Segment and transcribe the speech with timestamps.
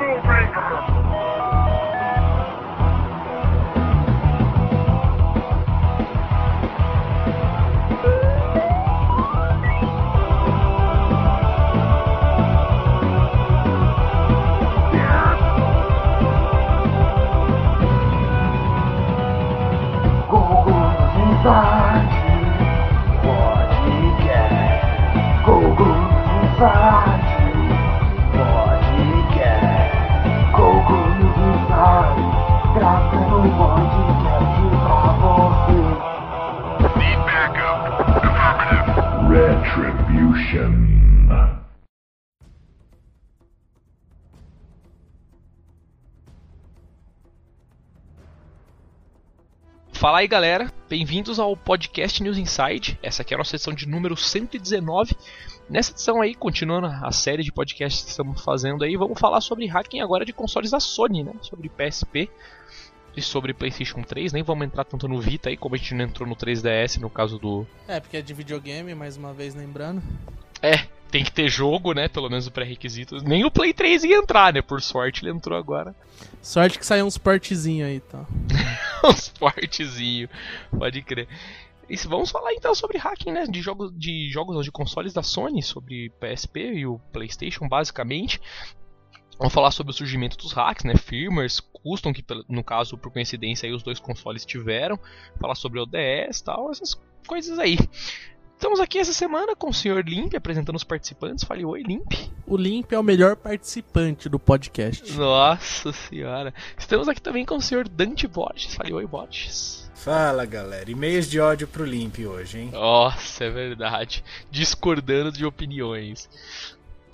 [0.00, 0.39] Cobra.
[49.92, 52.98] Fala aí galera, bem-vindos ao podcast News Inside.
[53.00, 55.16] Essa aqui é a nossa edição de número 119.
[55.68, 59.66] Nessa edição aí, continuando a série de podcasts que estamos fazendo aí, vamos falar sobre
[59.66, 61.34] hacking agora de consoles da Sony, né?
[61.42, 62.28] Sobre PSP
[63.26, 64.32] sobre PlayStation 3.
[64.32, 67.10] Nem vamos entrar tanto no Vita aí, como a gente não entrou no 3DS no
[67.10, 67.66] caso do.
[67.86, 70.02] É, porque é de videogame, mais uma vez lembrando.
[70.62, 72.08] É, tem que ter jogo, né?
[72.08, 73.16] Pelo menos o pré-requisito.
[73.24, 74.62] Nem o Play 3 ia entrar, né?
[74.62, 75.94] Por sorte ele entrou agora.
[76.40, 78.26] Sorte que saiu uns portezinho aí, tá?
[79.04, 80.28] uns portezinho,
[80.70, 81.28] pode crer.
[81.88, 83.46] E vamos falar então sobre hacking, né?
[83.46, 88.40] De jogos, de jogos de consoles da Sony, sobre PSP e o PlayStation, basicamente.
[89.40, 90.94] Vamos falar sobre o surgimento dos hacks, né?
[90.98, 95.00] Firmwares, custom, que no caso, por coincidência, aí os dois consoles tiveram.
[95.40, 97.78] Falar sobre ODS e tal, essas coisas aí.
[98.54, 100.04] Estamos aqui essa semana com o Sr.
[100.06, 101.44] Limp apresentando os participantes.
[101.44, 102.12] Fale oi, Limp.
[102.46, 105.10] O Limp é o melhor participante do podcast.
[105.14, 106.52] Nossa senhora.
[106.76, 107.88] Estamos aqui também com o Sr.
[107.88, 108.74] Dante Borges.
[108.74, 109.90] Fale oi, Borges.
[109.94, 112.70] Fala galera, e-mails de ódio pro Limp hoje, hein?
[112.72, 114.22] Nossa, é verdade.
[114.50, 116.28] Discordando de opiniões.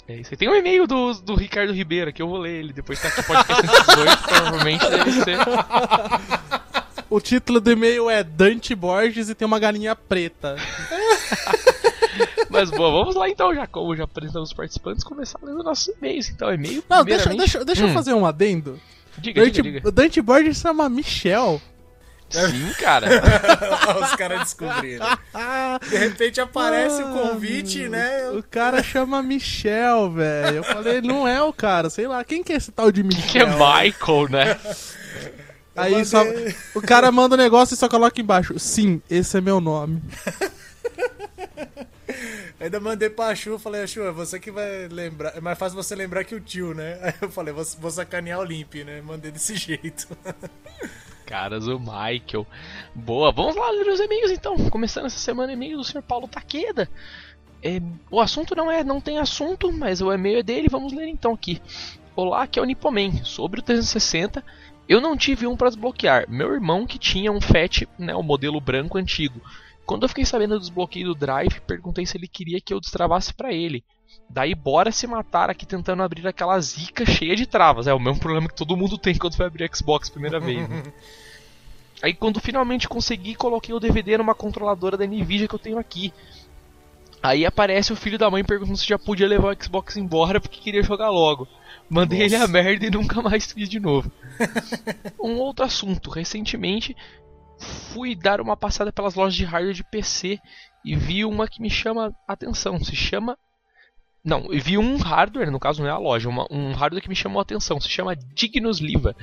[0.09, 0.37] É isso aí.
[0.37, 3.23] Tem um e-mail do, do Ricardo Ribeiro que eu vou ler ele depois tá aqui
[3.23, 5.39] podcast 118, provavelmente deve ser.
[7.11, 10.57] O título do e-mail é Dante Borges e tem uma galinha preta.
[12.51, 16.31] Mas bom, vamos lá então, já como já apresentamos os participantes, começar lendo nossos e-mails.
[16.31, 16.83] Então, e-mail.
[16.89, 17.89] Não, deixa, deixa, deixa hum.
[17.89, 18.81] eu fazer um adendo.
[19.19, 19.93] Diga, Dante, diga, diga.
[19.93, 21.61] Dante Borges chama Michel.
[22.29, 23.07] Sim, cara.
[24.03, 25.07] Os caras descobriram.
[25.89, 28.31] De repente aparece o convite, né?
[28.31, 30.57] O cara chama Michel, velho.
[30.57, 32.25] Eu falei, não é o cara, sei lá.
[32.25, 33.31] Quem que é esse tal de Michel?
[33.31, 34.59] Que é Michael, né?
[35.77, 36.05] Aí mandei...
[36.07, 36.25] só,
[36.75, 38.59] o cara manda o um negócio e só coloca embaixo.
[38.59, 40.03] Sim, esse é meu nome.
[42.59, 45.37] Ainda mandei pra Chu, falei, Chu, é você que vai lembrar.
[45.37, 46.99] É mais fácil você lembrar que o tio, né?
[47.05, 49.03] Aí eu falei, vou, vou sacanear o Limp, né?
[49.03, 50.09] Mandei desse jeito.
[51.27, 52.47] Caras, o Michael.
[52.95, 54.57] Boa, vamos lá ler os e-mails então.
[54.71, 56.01] Começando essa semana, e-mail do Sr.
[56.01, 56.89] Paulo Taqueda.
[57.61, 61.09] É, o assunto não é, não tem assunto, mas o e-mail é dele, vamos ler
[61.09, 61.61] então aqui.
[62.15, 63.25] Olá, aqui é o Nipoman.
[63.25, 64.43] Sobre o 360,
[64.89, 66.31] eu não tive um para desbloquear.
[66.31, 69.41] Meu irmão que tinha um FAT, né, o modelo branco antigo.
[69.85, 73.35] Quando eu fiquei sabendo do desbloqueio do Drive, perguntei se ele queria que eu destravasse
[73.35, 73.85] para ele.
[74.29, 77.87] Daí bora se matar aqui tentando abrir aquela zica cheia de travas.
[77.87, 80.69] É o mesmo problema que todo mundo tem quando vai abrir Xbox primeira vez.
[80.69, 80.83] Né?
[82.03, 86.13] Aí quando finalmente consegui, coloquei o DVD numa controladora da Nvidia que eu tenho aqui.
[87.23, 90.61] Aí aparece o filho da mãe perguntando se já podia levar o Xbox embora porque
[90.61, 91.49] queria jogar logo.
[91.89, 92.35] Mandei Nossa.
[92.35, 94.11] ele a merda e nunca mais fiz de novo.
[95.21, 96.11] um outro assunto.
[96.11, 96.97] Recentemente
[97.59, 100.39] fui dar uma passada pelas lojas de hardware de PC
[100.85, 102.79] e vi uma que me chama a atenção.
[102.83, 103.39] Se chama.
[104.27, 107.15] Não, vi um hardware, no caso não é a loja, uma, um hardware que me
[107.15, 107.81] chamou a atenção.
[107.81, 109.15] Se chama Dignus Liva.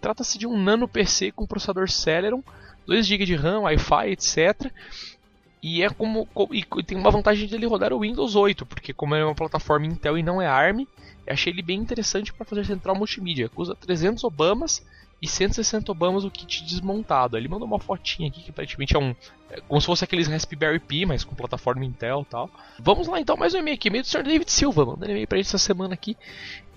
[0.00, 2.42] Trata-se de um nano PC com processador Celeron,
[2.84, 4.72] 2 GB de RAM, Wi-Fi, etc.
[5.62, 9.14] E é como, e tem uma vantagem de ele rodar o Windows 8, porque como
[9.14, 10.86] é uma plataforma Intel e não é ARM,
[11.26, 13.50] achei ele bem interessante para fazer central multimídia.
[13.56, 14.84] Usa 300 Obamas
[15.20, 17.36] e 160 Obamas o kit desmontado.
[17.36, 19.14] Ele mandou uma fotinha aqui que aparentemente é um.
[19.50, 22.48] É como se fosse aqueles Raspberry Pi, mas com plataforma Intel tal.
[22.78, 23.88] Vamos lá então, mais um e-mail aqui.
[23.88, 24.22] E-mail do Sr.
[24.22, 26.16] David Silva, mandando e-mail pra gente essa semana aqui.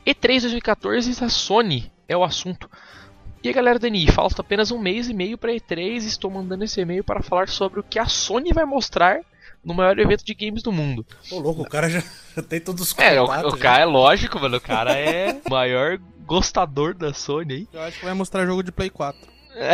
[0.06, 2.70] E3 2014 da Sony é o assunto.
[3.44, 6.64] E aí galera Dani, falta apenas um mês e meio para E3 e estou mandando
[6.64, 9.22] esse e-mail para falar sobre o que a Sony vai mostrar
[9.66, 11.04] no maior evento de games do mundo.
[11.32, 12.04] Ô louco, o cara já
[12.48, 15.98] tem todos os É, o, o cara é lógico, mano, o cara é o maior
[16.24, 17.68] gostador da Sony aí.
[17.74, 19.20] Eu acho que vai mostrar jogo de Play 4.
[19.56, 19.74] É.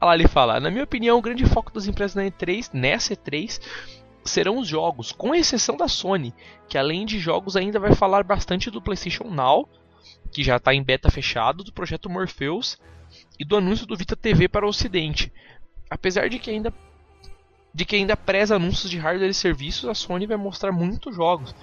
[0.00, 3.14] Olha lá ele fala, na minha opinião, o grande foco das empresas na E3, nessa
[3.14, 3.60] E3,
[4.24, 6.34] serão os jogos, com exceção da Sony,
[6.68, 9.68] que além de jogos ainda vai falar bastante do PlayStation Now,
[10.30, 12.78] que já está em beta fechado, do projeto Morpheus
[13.38, 15.32] e do anúncio do Vita TV para o Ocidente.
[15.88, 16.72] Apesar de que ainda
[17.72, 21.54] de que ainda preza anúncios de hardware e serviços, a Sony vai mostrar muitos jogos,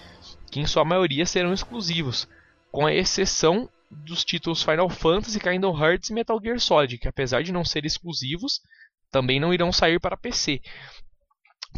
[0.51, 2.27] que em sua maioria serão exclusivos,
[2.71, 7.41] com a exceção dos títulos Final Fantasy, Kingdom Hearts e Metal Gear Solid, que apesar
[7.41, 8.61] de não serem exclusivos,
[9.11, 10.61] também não irão sair para PC.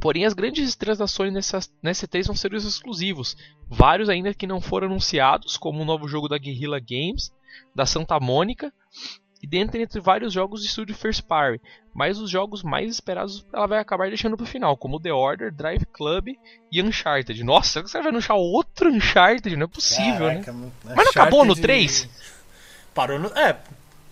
[0.02, 3.36] Porém, as grandes estrelas da Sony nessa, nessa E3 vão ser os exclusivos,
[3.68, 7.34] vários ainda que não foram anunciados, como o novo jogo da Guerrilla Games,
[7.74, 8.72] da Santa Mônica,
[9.42, 11.62] e dentre entre vários jogos de estúdio First Party,
[11.94, 15.86] mas os jogos mais esperados ela vai acabar deixando pro final, como The Order, Drive
[15.94, 16.30] Club
[16.72, 17.44] e Uncharted.
[17.44, 19.56] Nossa, você vai anunciar outro Uncharted?
[19.56, 20.72] Não é possível, Caraca, né?
[20.84, 22.10] Mas não acabou no 3?
[22.94, 23.28] Parou no.
[23.38, 23.58] É,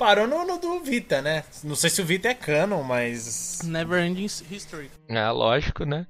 [0.04, 1.46] parou no, no do Vita, né?
[1.64, 3.62] Não sei se o Vita é canon, mas.
[3.64, 4.92] Never Ending History.
[5.08, 6.06] É, lógico, né?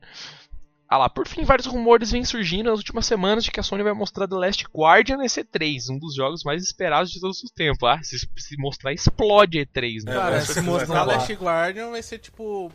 [0.89, 3.83] Ah lá, por fim, vários rumores vêm surgindo nas últimas semanas de que a Sony
[3.83, 7.51] vai mostrar The Last Guardian na E3, um dos jogos mais esperados de todos os
[7.51, 7.87] tempos.
[7.87, 10.13] Ah, se, se mostrar, explode E3, né?
[10.13, 11.17] Cara, se mostrar rolar.
[11.17, 12.71] Last Guardian vai ser tipo.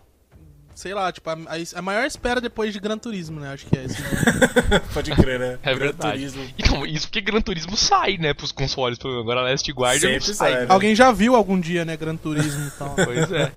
[0.79, 3.53] Sei lá, tipo, a, a- a maior espera depois de Gran Turismo, né?
[3.53, 3.97] Acho que é esse.
[4.95, 5.59] Pode crer, né?
[5.61, 6.13] É Gran verdade.
[6.19, 6.49] Turismo.
[6.57, 8.97] Então, isso porque Gran Turismo sai, né, pros consoles.
[9.05, 10.53] Agora Last Guardian não Sempre sai.
[10.53, 10.67] sai, né?
[10.73, 11.97] Alguém já viu algum dia, né?
[11.97, 12.95] Gran Turismo e tal.
[13.05, 13.51] Pois é.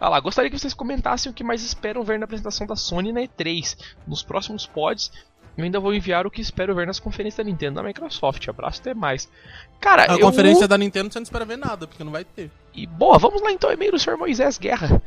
[0.00, 3.12] Ah lá, gostaria que vocês comentassem o que mais esperam ver na apresentação da Sony
[3.12, 3.76] na E3.
[4.04, 5.12] Nos próximos pods,
[5.56, 8.46] eu ainda vou enviar o que espero ver nas conferências da Nintendo da Microsoft.
[8.48, 9.28] Abraço, até mais.
[9.80, 10.20] Cara, A eu...
[10.20, 12.50] conferência da Nintendo você não espera ver nada, porque não vai ter.
[12.74, 14.16] E boa, vamos lá então, e-mail do Sr.
[14.16, 15.02] Moisés Guerra.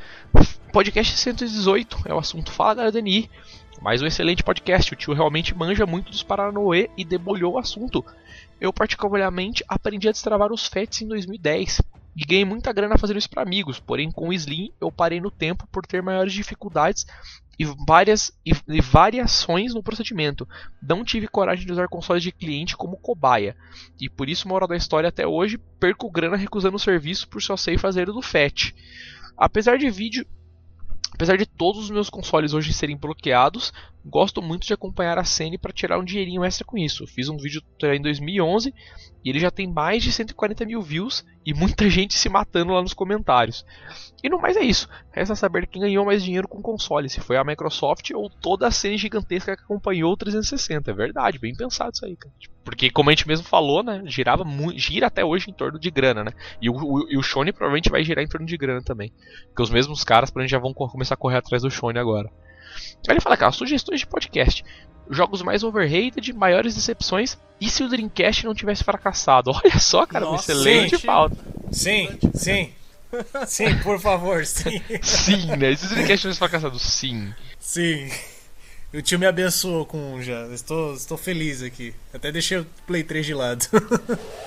[0.72, 3.30] Podcast 118 é o assunto Fala Galera DNI.
[3.81, 4.94] Mais um excelente podcast.
[4.94, 8.04] O tio realmente manja muito dos Paranauê e debulhou o assunto.
[8.60, 11.81] Eu, particularmente, aprendi a destravar os FETs em 2010
[12.16, 13.80] e ganhei muita grana fazendo isso para amigos.
[13.80, 17.06] Porém, com o Slim, eu parei no tempo por ter maiores dificuldades
[17.63, 20.48] e várias e, e variações no procedimento.
[20.81, 23.56] Não tive coragem de usar consoles de cliente como cobaia.
[24.00, 27.56] E por isso, moral da história até hoje, perco grana recusando o serviço por só
[27.56, 28.75] sei fazer do FET.
[29.38, 30.25] Apesar de vídeo.
[31.13, 33.71] Apesar de todos os meus consoles hoje serem bloqueados,
[34.06, 37.08] gosto muito de acompanhar a cena para tirar um dinheirinho extra com isso.
[37.08, 38.74] Fiz um vídeo em 2011
[39.24, 42.82] e ele já tem mais de 140 mil views e muita gente se matando lá
[42.82, 43.66] nos comentários.
[44.24, 44.88] E no mais é isso.
[45.12, 48.68] Resta saber quem ganhou mais dinheiro com o console, se foi a Microsoft ou toda
[48.68, 50.92] a cena gigantesca que acompanhou o 360.
[50.92, 52.34] É verdade, bem pensado isso aí, cara.
[52.64, 54.46] Porque como a gente mesmo falou, né, girava
[54.76, 56.32] gira até hoje em torno de grana, né?
[56.62, 59.12] E o, o, e o Shone provavelmente vai girar em torno de grana também.
[59.48, 62.30] Porque os mesmos caras pra já vão co- começar a correr atrás do Shone agora.
[63.08, 64.64] Aí ele fala, cara, sugestões de podcast.
[65.10, 67.38] Jogos mais overrated, maiores decepções.
[67.60, 69.52] E se o Dreamcast não tivesse fracassado?
[69.64, 71.06] Olha só, cara, uma Nossa, excelente gente.
[71.06, 71.38] pauta.
[71.72, 72.72] Sim, sim.
[73.46, 74.81] Sim, por favor, sim.
[75.04, 75.70] Sim, né?
[75.74, 76.80] E se o Dreamcast tivesse fracassado?
[76.80, 77.31] Sim.
[77.60, 78.10] Sim.
[78.92, 80.48] O tio me abençoou com um já.
[80.48, 81.94] Estou, estou feliz aqui.
[82.12, 83.66] Até deixei o Play 3 de lado.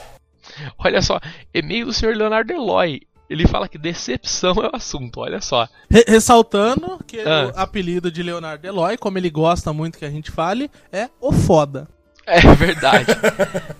[0.78, 1.20] Olha só,
[1.54, 2.16] e-mail do Sr.
[2.16, 3.02] Leonardo Eloy.
[3.28, 5.68] Ele fala que decepção é o assunto, olha só.
[5.90, 7.52] Re- ressaltando que Ah.
[7.54, 11.32] o apelido de Leonardo Eloy, como ele gosta muito que a gente fale, é o
[11.32, 11.88] foda.
[12.24, 13.06] É verdade.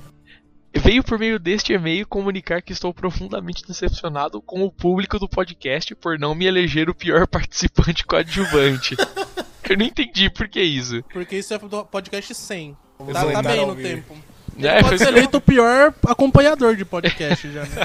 [0.78, 5.94] Veio por meio deste e-mail comunicar que estou profundamente decepcionado com o público do podcast
[5.94, 8.94] por não me eleger o pior participante coadjuvante.
[9.69, 11.02] Eu não entendi por que isso.
[11.12, 12.76] Porque isso é do podcast 100.
[12.98, 14.14] Vamos Tá, tá bem no tempo.
[14.58, 17.76] É, Pode ser eleito o pior acompanhador de podcast já, né?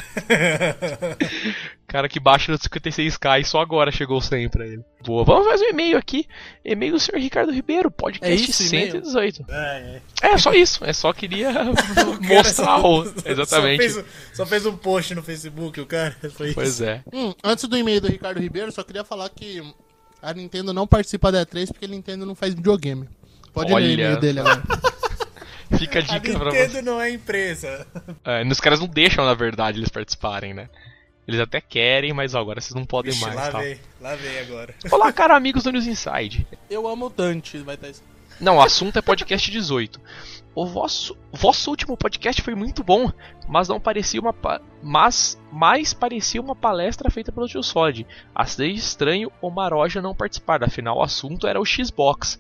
[1.88, 4.82] Cara que baixa no 56k e só agora chegou o 100 pra ele.
[5.06, 6.26] Boa, vamos mais um e-mail aqui.
[6.64, 7.18] E-mail do Sr.
[7.18, 8.92] Ricardo Ribeiro, É podcast isso, e-mail?
[8.92, 9.46] 118.
[9.50, 10.86] É, É, só isso.
[10.86, 11.52] É só queria
[12.22, 13.04] mostrar o.
[13.26, 13.90] Exatamente.
[13.90, 16.16] Só fez, só fez um post no Facebook, o cara.
[16.34, 16.56] Foi isso.
[16.56, 17.04] Pois é.
[17.14, 19.62] Hum, antes do e-mail do Ricardo Ribeiro, só queria falar que
[20.22, 23.10] a Nintendo não participa da E3 porque a Nintendo não faz videogame.
[23.54, 23.92] Pode ler o Olha.
[23.94, 24.64] e-mail dele agora.
[25.78, 26.68] Fica a A dica pra você.
[26.68, 27.88] Nintendo não é empresa.
[28.26, 30.70] É, os caras não deixam, na verdade, eles participarem, né?
[31.28, 33.54] Eles até querem, mas ó, agora vocês não podem Vixe, mais.
[33.54, 34.74] vem, lá vem agora.
[34.92, 36.46] Olá, cara, amigos do News Inside.
[36.70, 38.04] Eu amo o Dante, vai estar isso.
[38.40, 40.02] Não, o assunto é podcast 18.
[40.56, 43.10] O vosso, vosso último podcast foi muito bom,
[43.48, 44.36] mas não parecia uma
[44.82, 48.06] mas mais parecia uma palestra feita pelo Tio Solid.
[48.34, 52.40] Achei estranho o Maroja não participar, afinal o assunto era o Xbox.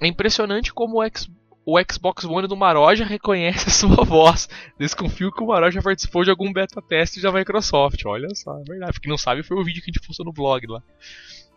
[0.00, 1.28] É impressionante como o, X-
[1.66, 4.48] o Xbox One do Maroja reconhece a sua voz.
[4.78, 8.00] Desconfio que o Maroja participou de algum beta teste da Microsoft.
[8.06, 8.92] Olha só, é verdade.
[8.92, 10.80] Porque não sabe, foi o vídeo que a gente postou no blog lá.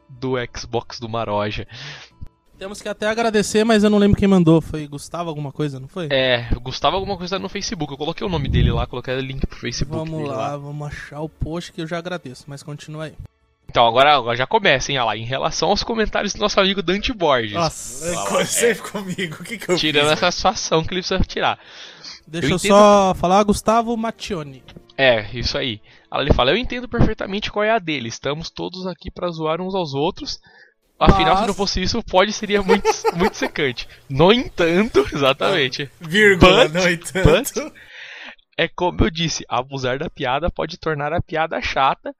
[0.09, 1.67] Do Xbox do Maroja.
[2.57, 4.59] Temos que até agradecer, mas eu não lembro quem mandou.
[4.59, 6.07] Foi Gustavo alguma coisa, não foi?
[6.11, 7.93] É, Gustavo alguma coisa no Facebook.
[7.93, 9.97] Eu coloquei o nome dele lá, coloquei o link pro Facebook.
[9.97, 13.13] Vamos dele lá, vamos achar o post que eu já agradeço, mas continua aí.
[13.69, 15.17] Então, agora, agora já começa, hein, olha lá.
[15.17, 17.53] Em relação aos comentários do nosso amigo Dante Borges.
[17.53, 20.13] Nossa, Sempre comigo, o que, que eu Tirando fiz?
[20.13, 21.59] essa situação que ele precisa tirar.
[22.27, 24.63] deixa eu eu, entendo- só falar Gustavo Mattioni.
[24.97, 25.79] É, isso aí.
[26.13, 28.09] Ele fala: Eu entendo perfeitamente qual é a dele.
[28.09, 30.39] Estamos todos aqui pra zoar uns aos outros.
[30.99, 32.83] Afinal, Mas- se não fosse isso, pode seria muito,
[33.15, 33.87] muito secante.
[34.09, 35.89] No entanto, exatamente.
[36.01, 37.71] Vírgula, But- no entanto.
[38.57, 42.13] é como eu disse, abusar da piada pode tornar a piada chata.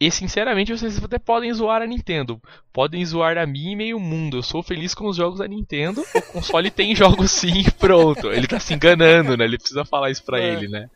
[0.00, 2.40] E sinceramente, vocês até podem zoar a Nintendo.
[2.72, 4.36] Podem zoar a mim e meio mundo.
[4.38, 6.04] Eu sou feliz com os jogos da Nintendo.
[6.14, 8.30] O console tem jogos sim, pronto.
[8.30, 9.44] Ele tá se enganando, né?
[9.44, 10.52] Ele precisa falar isso pra É.
[10.54, 10.88] ele, né?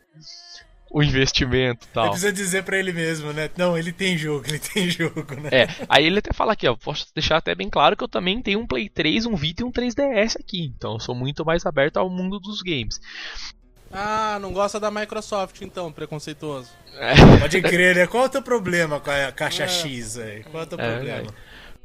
[0.89, 2.09] O investimento e Ele tal.
[2.11, 3.49] precisa dizer pra ele mesmo, né?
[3.57, 5.49] Não, ele tem jogo, ele tem jogo, né?
[5.51, 8.39] É, aí ele até fala aqui, ó, posso deixar até bem claro que eu também
[8.43, 11.65] tenho um Play 3, um Vita e um 3DS aqui, então eu sou muito mais
[11.65, 12.99] aberto ao mundo dos games.
[13.93, 16.69] Ah, não gosta da Microsoft então, preconceituoso.
[17.39, 18.07] Pode crer, né?
[18.07, 20.43] Qual é o teu problema com a caixa X aí?
[20.43, 21.33] Qual é o teu É, problema?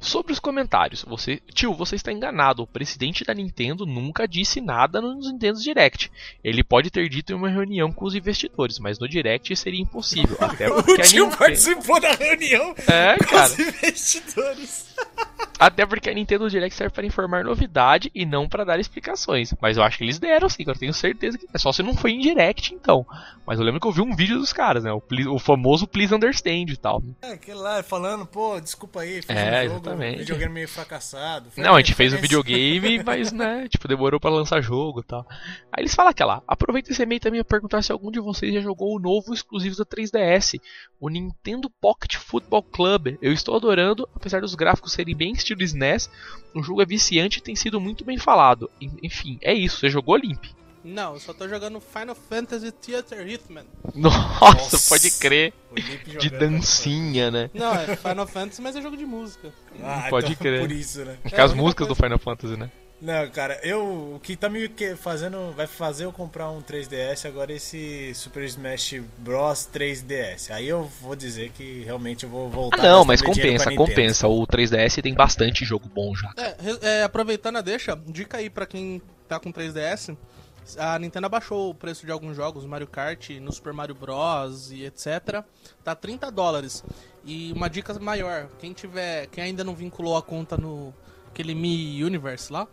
[0.01, 2.63] Sobre os comentários, você, tio, você está enganado.
[2.63, 6.11] O presidente da Nintendo nunca disse nada nos Nintendo Direct.
[6.43, 10.37] Ele pode ter dito em uma reunião com os investidores, mas no Direct seria impossível.
[10.41, 11.39] Até O porque a tio Nintendo...
[11.39, 13.47] participou da reunião É, com cara.
[13.53, 14.89] os investidores.
[15.59, 19.53] Até porque a Nintendo Direct serve para informar novidade e não para dar explicações.
[19.61, 21.97] Mas eu acho que eles deram sim, eu tenho certeza que é só se não
[21.97, 23.05] foi em Direct então.
[23.45, 24.93] Mas eu lembro que eu vi um vídeo dos caras, né?
[24.93, 27.03] O, pli- o famoso Please Understand e tal.
[27.23, 30.19] É, aquele lá falando, pô, desculpa aí, fiz É, um jogo, exatamente.
[30.19, 31.51] videogame meio fracassado.
[31.57, 35.05] Não, a gente fez o nesse- videogame, mas, né, tipo, demorou pra lançar jogo e
[35.05, 35.27] tal.
[35.73, 38.61] Aí eles falam aquela, aproveita esse e-mail também pra perguntar se algum de vocês já
[38.61, 40.61] jogou o novo exclusivo da 3DS,
[41.01, 43.17] o Nintendo Pocket Football Club.
[43.23, 46.11] Eu estou adorando, apesar dos gráficos serem bem estilo SNES,
[46.55, 48.71] o jogo é viciante e tem sido muito bem falado.
[48.81, 50.45] En- Enfim, é isso, você jogou Limp.
[50.85, 53.65] Não, eu só tô jogando Final Fantasy Theater Hitman.
[53.95, 54.89] Nossa, Nossa.
[54.89, 55.53] pode crer,
[56.21, 57.51] de dancinha, né?
[57.53, 59.53] Não, é Final Fantasy, mas é jogo de música.
[59.83, 60.61] Ah, Pode então, crer.
[60.61, 61.17] Por isso, né?
[61.31, 62.71] É, as músicas do coisa- Final Fantasy, né?
[63.01, 64.15] Não, cara, eu.
[64.17, 64.69] O que tá me
[65.01, 65.53] fazendo.
[65.57, 70.51] Vai fazer eu comprar um 3DS agora é esse Super Smash Bros 3DS.
[70.51, 72.83] Aí eu vou dizer que realmente eu vou Ah voltar.
[72.83, 74.27] não, a mas compensa, compensa.
[74.27, 76.33] O 3DS tem bastante jogo bom já.
[76.37, 80.17] É, é, aproveitando a deixa, dica aí pra quem tá com 3DS.
[80.77, 84.85] A Nintendo abaixou o preço de alguns jogos, Mario Kart, no Super Mario Bros e
[84.85, 85.43] etc.
[85.83, 86.85] Tá 30 dólares.
[87.25, 90.93] E uma dica maior, quem tiver, quem ainda não vinculou a conta no
[91.29, 92.67] aquele Mi Universe lá,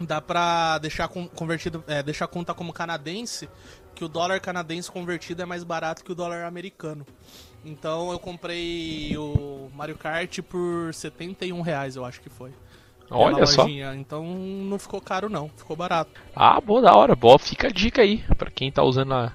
[0.00, 3.48] dá pra deixar convertido, é, deixar a conta como canadense,
[3.94, 7.06] que o dólar canadense convertido é mais barato que o dólar americano.
[7.64, 12.52] Então eu comprei o Mario Kart por 71 reais, eu acho que foi.
[13.10, 13.62] Olha na só.
[13.62, 13.94] lojinha.
[13.94, 16.10] Então não ficou caro não, ficou barato.
[16.34, 17.14] Ah, boa, da hora.
[17.16, 19.32] Boa, fica a dica aí pra quem tá usando a,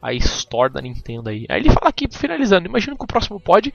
[0.00, 1.46] a Store da Nintendo aí.
[1.48, 3.72] Aí ele fala aqui, finalizando, imagino que o próximo pod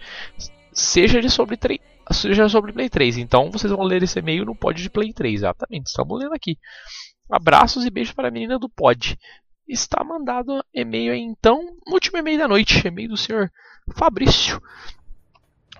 [0.73, 3.17] seja de sobre, tre- seja sobre Play 3.
[3.17, 5.35] Então vocês vão ler esse e-mail no pod de Play 3.
[5.35, 6.57] Exatamente, estamos lendo aqui.
[7.29, 9.17] Abraços e beijos para a menina do pod.
[9.67, 13.49] Está mandado e-mail aí então, último e-mail da noite, e-mail do senhor
[13.95, 14.61] Fabrício.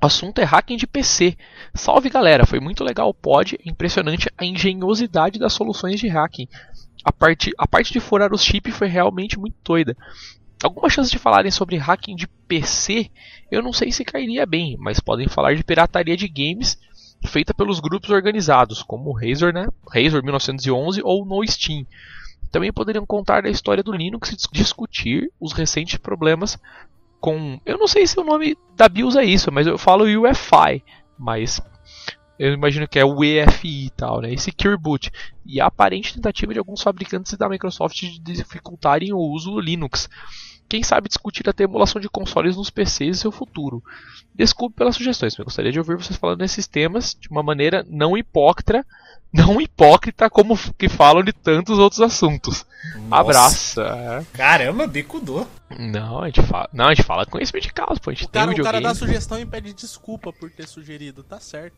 [0.01, 1.37] O assunto é hacking de PC.
[1.75, 6.47] Salve galera, foi muito legal o pod, é impressionante a engenhosidade das soluções de hacking.
[7.03, 9.95] A parte, a parte de furar os chips foi realmente muito doida.
[10.63, 13.09] Alguma chance de falarem sobre hacking de PC?
[13.51, 16.77] Eu não sei se cairia bem, mas podem falar de pirataria de games
[17.27, 19.67] feita pelos grupos organizados, como o Razor, né?
[19.87, 21.85] Razor 1911 ou no Steam.
[22.51, 26.57] Também poderiam contar a história do Linux e dis- discutir os recentes problemas
[27.21, 27.61] com.
[27.65, 30.83] Eu não sei se o nome da BIOS é isso, mas eu falo UEFI,
[31.17, 31.61] mas
[32.41, 34.33] eu imagino que é o EFI e tal, né?
[34.33, 35.11] Esse Secure Boot.
[35.45, 40.09] E a aparente tentativa de alguns fabricantes da Microsoft de dificultarem o uso do Linux.
[40.67, 43.83] Quem sabe discutir até a emulação de consoles nos PCs e seu futuro.
[44.33, 48.17] Desculpe pelas sugestões, mas gostaria de ouvir vocês falando nesses temas de uma maneira não
[48.17, 48.83] hipócrita,
[49.33, 52.65] não hipócrita como que falam de tantos outros assuntos.
[53.07, 53.15] Nossa.
[53.21, 53.81] Abraço.
[53.81, 54.23] É.
[54.33, 55.47] Caramba, bico dor.
[55.77, 58.25] Não, a gente fala, não, a gente fala com conhecimento de causa, pô, a gente
[58.25, 61.39] O tem um cara, o cara dá sugestão e pede desculpa por ter sugerido, tá
[61.39, 61.75] certo.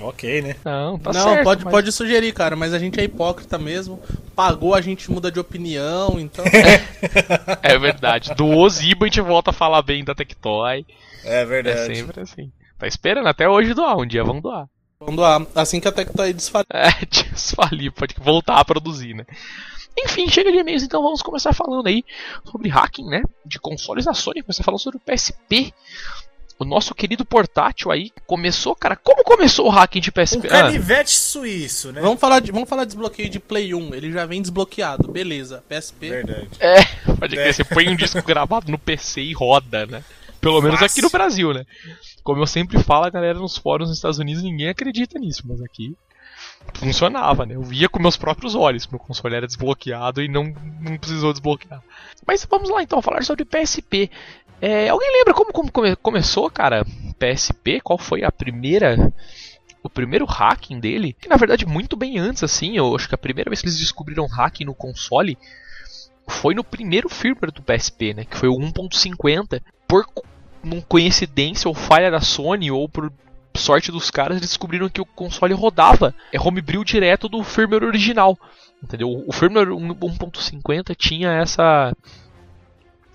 [0.00, 0.56] Ok, né?
[0.64, 1.44] Não, tá não, certo.
[1.44, 4.00] pode, mas- pode sugerir, cara, mas a gente é hipócrita mesmo.
[4.34, 6.44] Pagou, a gente muda de opinião, então.
[7.62, 8.34] É verdade.
[8.34, 10.84] Do Oziba a gente volta a falar bem da Tectoy.
[11.24, 11.94] É É verdade.
[11.96, 12.50] sempre assim.
[12.78, 14.66] Tá esperando até hoje doar, um dia vão doar.
[15.04, 15.46] Vamos doar.
[15.54, 16.66] Assim que a Tectoy desfalir.
[16.70, 19.24] É, desfalir, pode voltar a produzir, né?
[19.98, 22.02] Enfim, chega de e-mails, então vamos começar falando aí
[22.50, 23.22] sobre hacking, né?
[23.44, 25.72] De consoles da Sony, começar falando sobre o PSP.
[26.58, 28.94] O nosso querido portátil aí começou, cara.
[28.96, 30.46] Como começou o hacking de Um PSP?
[30.46, 32.00] Ah, canivete suíço, né?
[32.00, 33.94] Vamos falar, de, vamos falar de desbloqueio de Play 1.
[33.94, 35.62] Ele já vem desbloqueado, beleza.
[35.68, 36.08] PSP.
[36.08, 36.48] Verdade.
[36.60, 36.84] é,
[37.18, 37.42] pode É.
[37.42, 40.04] crer, você põe um disco gravado no PC e roda, né?
[40.40, 40.92] Pelo menos Fácil.
[40.92, 41.66] aqui no Brasil, né?
[42.22, 45.60] Como eu sempre falo, a galera nos fóruns nos Estados Unidos, ninguém acredita nisso, mas
[45.60, 45.96] aqui
[46.74, 47.54] funcionava, né?
[47.56, 50.44] Eu via com meus próprios olhos, meu console era desbloqueado e não,
[50.80, 51.82] não precisou desbloquear.
[52.26, 54.10] Mas vamos lá então falar sobre PSP.
[54.60, 56.84] É, alguém lembra como, como come- começou, cara?
[57.18, 57.80] PSP?
[57.80, 59.12] Qual foi a primeira
[59.82, 63.18] o primeiro hacking dele, que na verdade muito bem antes assim, eu acho que a
[63.18, 65.36] primeira vez que eles descobriram hacking no console
[66.28, 68.24] foi no primeiro firmware do PSP, né?
[68.24, 69.60] Que foi o 1.50.
[69.88, 70.06] Por
[70.88, 73.12] coincidência ou falha da Sony ou por
[73.54, 78.38] sorte dos caras, eles descobriram que o console rodava é homebrew direto do firmware original.
[78.82, 79.24] Entendeu?
[79.26, 81.92] O firmware 1.50 tinha essa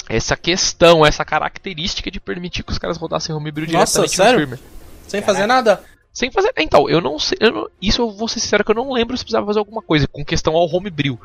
[0.09, 4.31] essa questão, essa característica de permitir que os caras rodassem homebrew Nossa, diretamente sério?
[4.33, 4.61] no firmware.
[5.07, 5.83] Sem fazer nada?
[6.13, 6.51] Sem fazer.
[6.57, 7.37] Então, eu não sei.
[7.41, 9.81] eu não- isso eu vou ser sincero que eu não lembro se precisava fazer alguma
[9.81, 11.19] coisa com questão ao homebrew.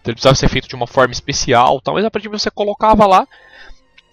[0.00, 2.50] Então ele precisava ser feito de uma forma especial tal, mas a partir de você
[2.50, 3.26] colocava lá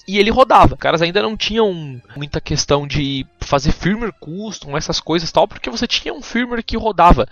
[0.08, 0.76] e ele rodava.
[0.76, 5.70] Os caras ainda não tinham muita questão de fazer firmware custom, essas coisas tal, porque
[5.70, 7.28] você tinha um firmware que rodava.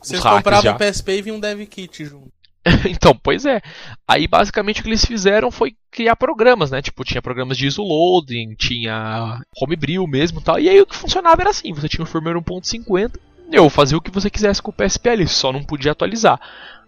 [0.00, 2.32] Vocês compravam o PSP e vinha um dev kit junto.
[2.88, 3.60] então, pois é.
[4.06, 6.82] Aí basicamente o que eles fizeram foi criar programas, né?
[6.82, 10.58] Tipo, tinha programas de ISO loading, tinha homebrew mesmo e tal.
[10.58, 13.18] E aí o que funcionava era assim, você tinha o firmware 1.50,
[13.52, 16.40] eu fazia o que você quisesse com o PSP ali, só não podia atualizar.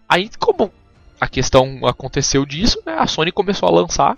[0.09, 0.73] Aí como
[1.21, 2.95] a questão aconteceu disso, né?
[2.99, 4.17] A Sony começou a lançar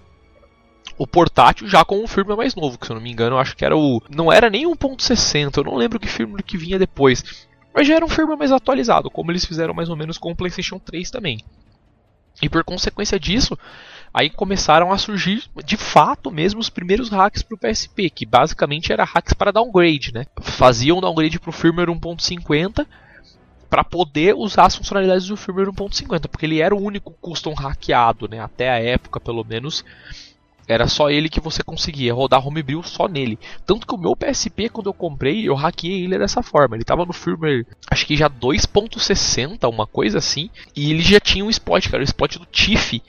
[0.98, 3.40] o portátil já com um firmware mais novo, que se eu não me engano, eu
[3.40, 6.78] acho que era o não era nem 1.60, eu não lembro que firmware que vinha
[6.78, 7.46] depois.
[7.74, 10.36] Mas já era um firmware mais atualizado, como eles fizeram mais ou menos com o
[10.36, 11.40] PlayStation 3 também.
[12.40, 13.58] E por consequência disso,
[14.12, 18.92] aí começaram a surgir de fato mesmo os primeiros hacks para o PSP, que basicamente
[18.92, 20.24] era hacks para downgrade, né?
[20.40, 22.86] Faziam downgrade para o firmware 1.50
[23.68, 28.28] para poder usar as funcionalidades do firmware 1.50, porque ele era o único custom hackeado,
[28.28, 28.40] né?
[28.40, 29.84] Até a época, pelo menos,
[30.68, 33.38] era só ele que você conseguia rodar homebrew só nele.
[33.64, 36.76] Tanto que o meu PSP, quando eu comprei, eu hackeei ele dessa forma.
[36.76, 40.50] Ele tava no firmware, acho que já 2.60, uma coisa assim.
[40.74, 43.00] E ele já tinha um spot, cara, o spot do Tiff.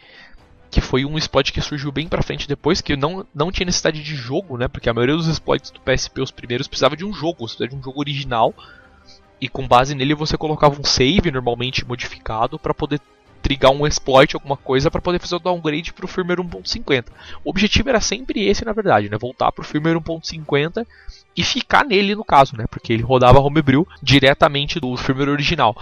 [0.70, 4.04] Que foi um spot que surgiu bem pra frente depois, que não, não tinha necessidade
[4.04, 4.68] de jogo, né?
[4.68, 7.76] Porque a maioria dos exploits do PSP, os primeiros, precisava de um jogo, precisava de
[7.76, 8.54] um jogo original.
[9.40, 13.00] E com base nele você colocava um save normalmente modificado para poder
[13.42, 17.06] trigar um exploit, alguma coisa, para poder fazer o downgrade pro firmware 1.50.
[17.46, 19.18] O objetivo era sempre esse, na verdade, né?
[19.18, 20.86] Voltar pro firmware 1.50
[21.36, 22.66] e ficar nele no caso, né?
[22.70, 25.76] Porque ele rodava homebrew diretamente do firmware original.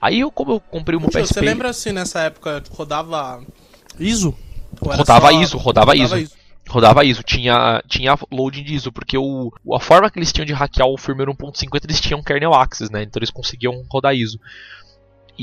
[0.00, 3.40] Aí eu, como eu comprei um PSP, Você lembra se nessa época rodava
[4.00, 4.34] ISO?
[4.80, 6.32] Ou era Rodava só- ISO, rodava ISO.
[6.68, 10.52] rodava ISO, tinha, tinha loading de ISO, porque o, a forma que eles tinham de
[10.52, 13.02] hackear o firmware 1.50 eles tinham kernel access, né?
[13.02, 14.40] Então eles conseguiam rodar ISO.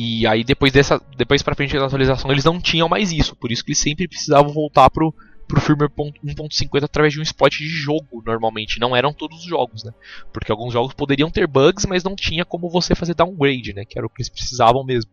[0.01, 3.51] E aí depois dessa, depois para frente da atualização eles não tinham mais isso, por
[3.51, 5.13] isso que eles sempre precisavam voltar pro
[5.45, 9.83] pro firmware 1.50 através de um spot de jogo, normalmente, não eram todos os jogos,
[9.83, 9.91] né?
[10.31, 13.83] Porque alguns jogos poderiam ter bugs, mas não tinha como você fazer downgrade, né?
[13.83, 15.09] Que era o que eles precisavam mesmo.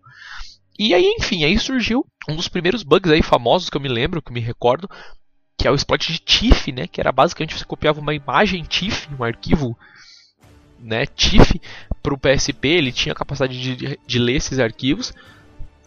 [0.79, 4.21] E aí, enfim, aí surgiu um dos primeiros bugs aí famosos que eu me lembro,
[4.21, 4.87] que eu me recordo,
[5.59, 6.87] que é o exploit de TIFF, né?
[6.87, 9.75] Que era basicamente você copiava uma imagem TIFF, um arquivo,
[10.79, 11.61] né, TIFF
[12.07, 15.13] para o PSP, ele tinha a capacidade de, de ler esses arquivos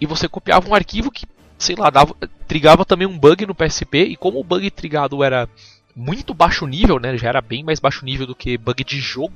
[0.02, 1.26] e você copiava um arquivo que,
[1.58, 2.14] sei lá, dava,
[2.46, 5.48] trigava também um bug no PSP e como o bug trigado era
[5.96, 9.34] muito baixo nível, né, já era bem mais baixo nível do que bug de jogo.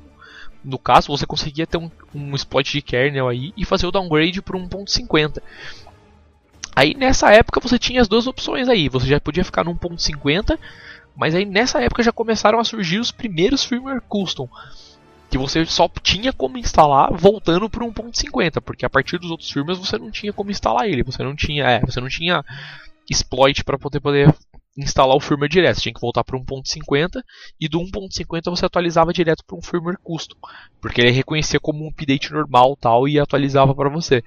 [0.62, 4.42] No caso, você conseguia ter um, um exploit de kernel aí e fazer o downgrade
[4.42, 5.42] para 1.50.
[6.76, 8.90] Aí nessa época você tinha as duas opções aí.
[8.90, 10.58] Você já podia ficar no 1.50,
[11.16, 14.50] mas aí nessa época já começaram a surgir os primeiros firmware custom.
[15.34, 19.84] Que você só tinha como instalar voltando para 1.50, porque a partir dos outros firmwares
[19.84, 21.02] você não tinha como instalar ele.
[21.02, 22.44] Você não tinha, é, você não tinha
[23.10, 24.32] exploit para poder poder
[24.78, 25.74] instalar o firmware direto.
[25.74, 27.20] Você tinha que voltar para 1.50
[27.60, 30.36] e do 1.50 você atualizava direto para um firmware custom,
[30.80, 34.22] porque ele reconhecia como um update normal tal e atualizava para você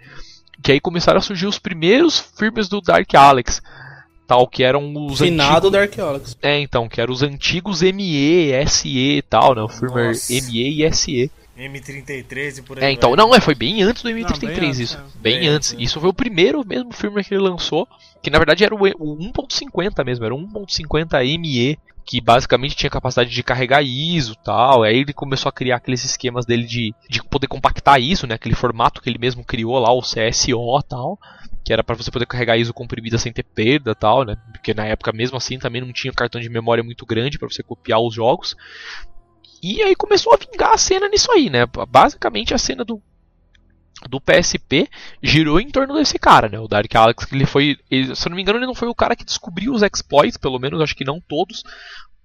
[0.61, 3.61] que aí começaram a surgir os primeiros firmes do Dark Alex,
[4.27, 6.37] tal que eram os Finado antigos, Alex.
[6.41, 10.33] é, então, que eram os antigos ME, SE e tal, né, o firmware Nossa.
[10.33, 11.31] ME e SE.
[11.57, 13.17] M33 e por aí É, então, vai.
[13.17, 15.01] não, é, foi bem antes do M33 Não, bem antes, isso, é.
[15.19, 15.71] bem Bem antes.
[15.71, 15.83] antes, é.
[15.83, 17.87] Isso foi o primeiro mesmo firmware que ele lançou,
[18.21, 22.89] que na verdade era o, o 1.50 mesmo, era o 1.50 ME, que basicamente tinha
[22.89, 24.83] capacidade de carregar ISO e tal.
[24.83, 28.35] Aí ele começou a criar aqueles esquemas dele de, de poder compactar isso, né?
[28.35, 31.19] Aquele formato que ele mesmo criou lá, o CSO e tal.
[31.67, 34.37] Que era para você poder carregar ISO comprimida sem ter perda tal, né?
[34.53, 37.61] Porque na época mesmo assim também não tinha cartão de memória muito grande para você
[37.61, 38.55] copiar os jogos.
[39.61, 41.65] E aí começou a vingar a cena nisso aí, né?
[41.89, 43.01] Basicamente a cena do
[44.09, 44.87] do PSP
[45.21, 46.57] girou em torno desse cara, né?
[46.57, 48.87] O Dark Alex, que ele foi, ele, se eu não me engano, ele não foi
[48.87, 51.63] o cara que descobriu os exploits, pelo menos acho que não todos,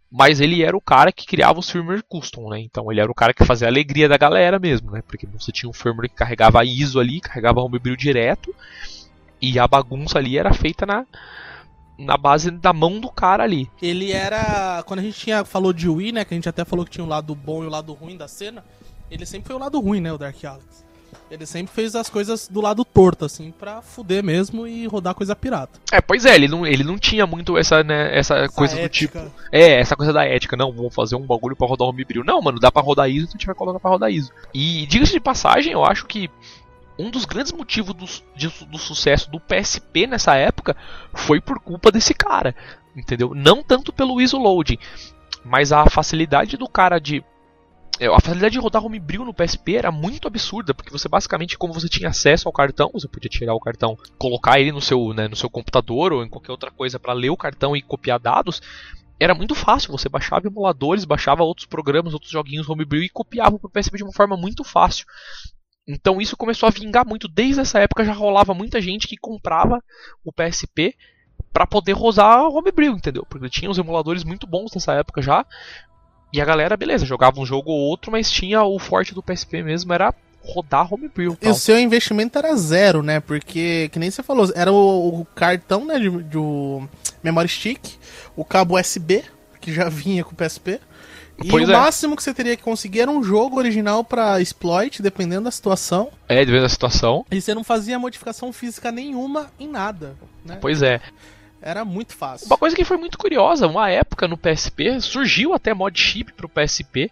[0.09, 2.61] mas ele era o cara que criava os firmware custom, né?
[2.61, 5.03] Então ele era o cara que fazia a alegria da galera mesmo, né?
[5.05, 8.55] Porque você tinha um firmware que carregava ISO ali, carregava homebrew direto,
[9.43, 11.05] e a bagunça ali era feita na
[11.99, 13.71] na base da mão do cara ali.
[13.81, 14.83] Ele era.
[14.87, 16.25] Quando a gente tinha, falou de Wii, né?
[16.25, 18.27] Que a gente até falou que tinha o lado bom e o lado ruim da
[18.27, 18.65] cena.
[19.11, 20.13] Ele sempre foi o lado ruim, né?
[20.13, 20.83] O Dark Alex.
[21.31, 25.35] Ele sempre fez as coisas do lado torto, assim, pra fuder mesmo e rodar coisa
[25.35, 25.79] pirata.
[25.91, 28.81] É, pois é, ele não, ele não tinha muito essa, né, essa, Essa coisa do
[28.81, 29.21] ética.
[29.21, 29.35] tipo.
[29.51, 32.23] É, essa coisa da ética, não, vamos fazer um bagulho pra rodar homebrew.
[32.25, 34.31] Não, mano, dá pra rodar ISO, a gente vai colocar pra rodar ISO.
[34.53, 36.31] E diga-se de passagem, eu acho que
[36.99, 40.77] um dos grandes motivos do, de do sucesso do PSP nessa época
[41.15, 42.55] foi por culpa desse cara,
[42.97, 43.35] entendeu?
[43.35, 44.79] Não tanto pelo ISO loading,
[45.45, 47.25] mas a facilidade do cara de
[48.01, 51.73] é, a facilidade de rodar homebrew no PSP era muito absurda, porque você basicamente, como
[51.73, 55.29] você tinha acesso ao cartão, você podia tirar o cartão, colocar ele no seu, né,
[55.29, 58.63] no seu computador ou em qualquer outra coisa para ler o cartão e copiar dados,
[59.21, 59.93] era muito fácil.
[59.93, 64.05] Você baixava emuladores, baixava outros programas, outros joguinhos homebrew e copiava para o PSP de
[64.05, 65.07] uma forma muito fácil.
[65.87, 67.29] Então isso começou a vingar muito.
[67.29, 69.83] Desde essa época já rolava muita gente que comprava
[70.25, 70.95] o PSP
[71.53, 73.27] para poder rodar homebrew, entendeu?
[73.29, 75.45] Porque tinha os emuladores muito bons nessa época já.
[76.33, 79.63] E a galera, beleza, jogava um jogo ou outro, mas tinha o forte do PSP
[79.63, 81.35] mesmo, era rodar homebrew.
[81.35, 81.53] E tal.
[81.53, 83.21] o seu investimento era zero, né?
[83.21, 86.89] Porque, que nem você falou, era o, o cartão, né, de, do
[87.23, 87.97] memory stick,
[88.35, 89.23] o cabo USB,
[89.61, 90.81] que já vinha com o PSP.
[91.45, 91.77] E Pois o é.
[91.77, 96.11] máximo que você teria que conseguir era um jogo original pra exploit, dependendo da situação.
[96.29, 97.25] É, dependendo da situação.
[97.31, 100.59] E você não fazia modificação física nenhuma em nada, né?
[100.61, 101.01] Pois é.
[101.61, 102.47] Era muito fácil.
[102.49, 106.49] Uma coisa que foi muito curiosa, uma época no PSP, surgiu até mod chip pro
[106.49, 107.11] PSP.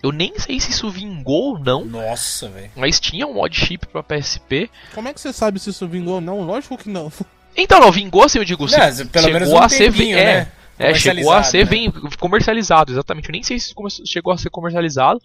[0.00, 2.70] Eu nem sei se isso vingou ou não, Nossa, velho.
[2.76, 4.70] mas tinha um mod chip pro PSP.
[4.94, 6.42] Como é que você sabe se isso vingou ou não?
[6.42, 7.10] Lógico que não.
[7.56, 10.16] Então, não, vingou assim, eu digo, se- Não, pelo chegou menos um a ser tempinho,
[10.16, 10.30] é, né?
[10.42, 10.52] É,
[10.94, 11.70] chegou a ser né?
[11.70, 13.28] bem comercializado, exatamente.
[13.28, 13.74] Eu nem sei se
[14.06, 15.20] chegou a ser comercializado,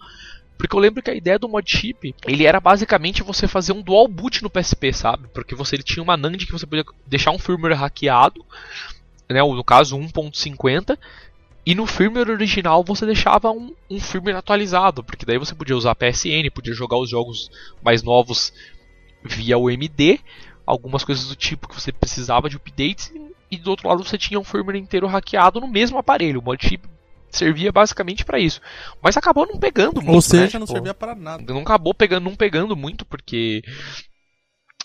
[0.58, 3.82] porque eu lembro que a ideia do mod chip, ele era basicamente você fazer um
[3.82, 5.28] dual boot no PSP, sabe?
[5.34, 8.46] Porque você ele tinha uma NAND que você podia deixar um firmware hackeado,
[9.30, 10.98] né, ou no caso 1.50,
[11.66, 15.96] e no firmware original você deixava um, um firmware atualizado, porque daí você podia usar
[15.96, 17.50] PSN, podia jogar os jogos
[17.82, 18.54] mais novos
[19.24, 20.20] via UMD,
[20.66, 24.18] algumas coisas do tipo que você precisava de updates, e- e do outro lado você
[24.18, 26.39] tinha um firmware inteiro hackeado no mesmo aparelho.
[26.39, 26.88] O mod chip
[27.30, 28.62] servia basicamente para isso.
[29.02, 30.60] Mas acabou não pegando muito, Ou seja, né?
[30.60, 31.52] não Tipo, servia para nada.
[31.54, 33.63] não acabou pegando, não pegando muito, porque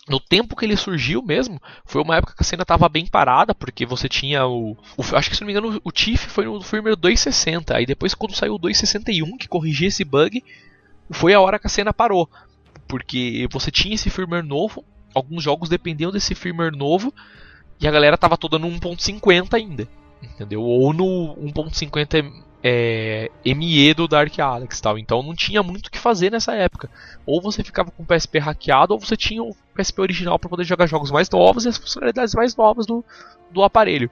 [0.08, 3.54] no tempo que ele surgiu mesmo, foi uma época que a cena tava bem parada,
[3.54, 4.72] porque você tinha o.
[4.96, 7.76] o- acho que se não me engano, o Tiff foi no firmware 260.
[7.76, 10.42] Aí depois, quando saiu o 261, que corrigia esse bug,
[11.10, 12.28] foi a hora que a cena parou.
[12.86, 14.82] Porque você tinha esse firmware novo,
[15.14, 17.12] alguns jogos dependiam desse firmware novo,
[17.80, 19.88] e a galera tava toda no 1.50 ainda.
[20.22, 20.62] Entendeu?
[20.62, 24.98] Ou no 1.50 é, ME do Dark Alex tal.
[24.98, 26.90] Então não tinha muito o que fazer nessa época.
[27.24, 30.64] Ou você ficava com o PSP hackeado, ou você tinha o PSP original para poder
[30.64, 33.04] jogar jogos mais novos e as funcionalidades mais novas do,
[33.50, 34.10] do aparelho.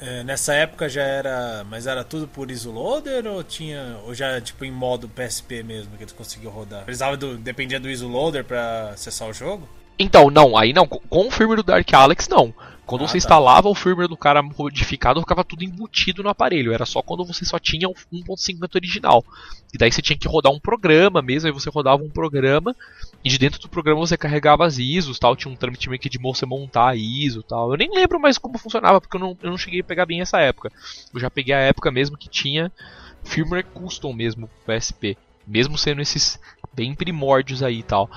[0.00, 1.64] É, Nessa época já era.
[1.68, 3.98] Mas era tudo por isoloader ou tinha.
[4.04, 6.84] Ou já tipo em modo PSP mesmo que eles conseguiam rodar?
[6.84, 7.36] Precisava do.
[7.36, 9.68] Dependia do isoloader pra acessar o jogo?
[10.02, 12.54] Então, não, aí não, com o firmware do Dark Alex não.
[12.86, 13.18] Quando Ah, você tá.
[13.18, 16.72] instalava o firmware do cara modificado, ficava tudo embutido no aparelho.
[16.72, 19.22] Era só quando você só tinha o 1.50 original.
[19.72, 22.74] E daí você tinha que rodar um programa mesmo, aí você rodava um programa,
[23.22, 25.36] e de dentro do programa você carregava as ISOs tal.
[25.36, 27.70] Tinha um trâmite meio que de você montar a ISO tal.
[27.70, 30.22] Eu nem lembro mais como funcionava, porque eu não, eu não cheguei a pegar bem
[30.22, 30.72] essa época.
[31.12, 32.72] Eu já peguei a época mesmo que tinha
[33.22, 35.16] firmware custom mesmo PSP.
[35.46, 36.40] Mesmo sendo esses
[36.72, 38.10] bem primórdios aí e tal.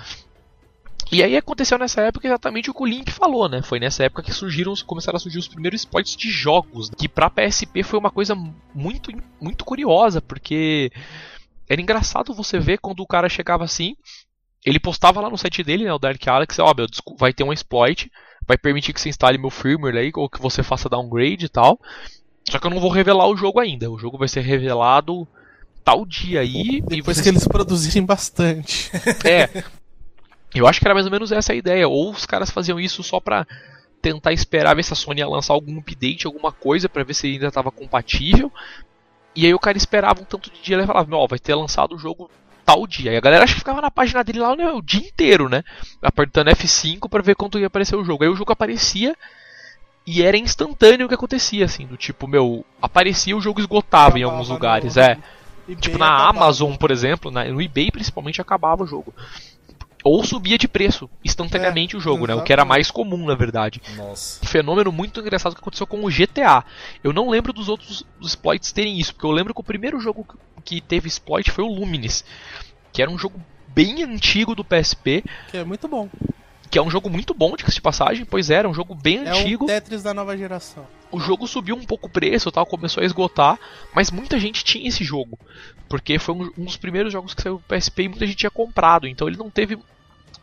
[1.12, 3.62] E aí aconteceu nessa época exatamente o que o Limp falou, né?
[3.62, 7.30] Foi nessa época que surgiram, começaram a surgir os primeiros exploits de jogos, que pra
[7.30, 8.36] PSP foi uma coisa
[8.74, 10.92] muito, muito curiosa, porque
[11.70, 13.96] era engraçado você ver quando o cara chegava assim,
[14.66, 17.44] ele postava lá no site dele, né, o Dark Alex, ó, meu, descu- vai ter
[17.44, 18.10] um exploit,
[18.48, 21.80] vai permitir que você instale meu firmware aí, ou que você faça downgrade e tal.
[22.50, 23.90] Só que eu não vou revelar o jogo ainda.
[23.90, 25.26] O jogo vai ser revelado
[25.84, 26.78] tal dia aí.
[26.78, 28.90] e Depois você que eles produzirem bastante.
[29.24, 29.64] é.
[30.54, 31.88] Eu acho que era mais ou menos essa a ideia.
[31.88, 33.46] Ou os caras faziam isso só pra
[34.02, 37.28] tentar esperar ver se a Sony ia lançar algum update, alguma coisa, pra ver se
[37.28, 38.52] ainda tava compatível.
[39.36, 41.96] E aí o cara esperava um tanto de dia e falava, ó, vai ter lançado
[41.96, 42.30] o jogo
[42.66, 43.12] tal dia.
[43.14, 45.64] E a galera acho que ficava na página dele lá né, o dia inteiro, né?
[46.02, 48.24] Apertando F5 pra ver quando ia aparecer o jogo.
[48.24, 49.16] Aí o jogo aparecia
[50.06, 54.24] e era instantâneo o que acontecia, assim, do tipo, meu, aparecia o jogo esgotava em
[54.24, 55.18] alguns lugares, é.
[55.80, 56.30] Tipo, na acabava.
[56.40, 59.14] Amazon, por exemplo, na- no eBay principalmente acabava o jogo.
[60.04, 62.36] Ou subia de preço instantaneamente É, o jogo, né?
[62.36, 63.82] O que era mais comum, na verdade.
[63.96, 64.44] Nossa.
[64.44, 66.64] Um fenômeno muito engraçado que aconteceu com o GTA.
[67.04, 70.26] Eu não lembro dos outros exploits terem isso, porque eu lembro que o primeiro jogo
[70.66, 72.26] que- teve exploit foi o Luminis,
[72.92, 73.40] que era um jogo
[73.70, 76.10] bem antigo do PSP, Que é muito bom.
[76.70, 79.64] que é um jogo muito bom, de passagem, pois era, um jogo bem É antigo.
[79.66, 80.86] o Tetris da nova geração.
[81.12, 83.58] o jogo subiu um pouco o preço, tal, começou a esgotar,
[83.96, 85.38] mas muita gente tinha esse jogo,
[85.88, 88.52] porque foi um, um dos primeiros jogos que saiu pro PSP e muita gente tinha
[88.52, 89.78] comprado, então ele não teve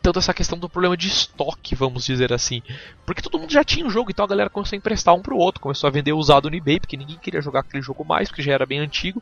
[0.01, 2.61] tanto essa questão do problema de estoque, vamos dizer assim.
[3.05, 5.37] Porque todo mundo já tinha o jogo, então a galera começou a emprestar um pro
[5.37, 8.41] outro, começou a vender usado no eBay, porque ninguém queria jogar aquele jogo mais, porque
[8.41, 9.21] já era bem antigo.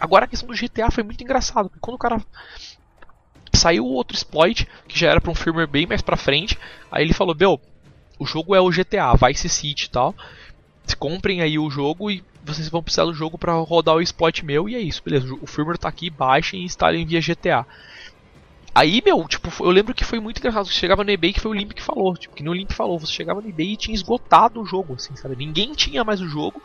[0.00, 2.24] Agora a questão do GTA foi muito engraçado, porque quando o cara
[3.52, 6.58] saiu outro exploit, que já era para um firmware bem mais pra frente,
[6.90, 7.60] aí ele falou, meu,
[8.18, 10.14] o jogo é o GTA, Vice City e tal.
[10.98, 14.68] Comprem aí o jogo e vocês vão precisar do jogo para rodar o exploit meu
[14.68, 15.32] e é isso, beleza.
[15.40, 17.64] O firmware tá aqui, baixem e instalem via GTA.
[18.74, 20.66] Aí, meu, tipo, eu lembro que foi muito engraçado.
[20.66, 22.14] Você chegava no eBay que foi o Limp que falou.
[22.14, 25.14] Tipo, que no Limp falou, você chegava no eBay e tinha esgotado o jogo, assim,
[25.16, 25.36] sabe?
[25.36, 26.62] Ninguém tinha mais o jogo.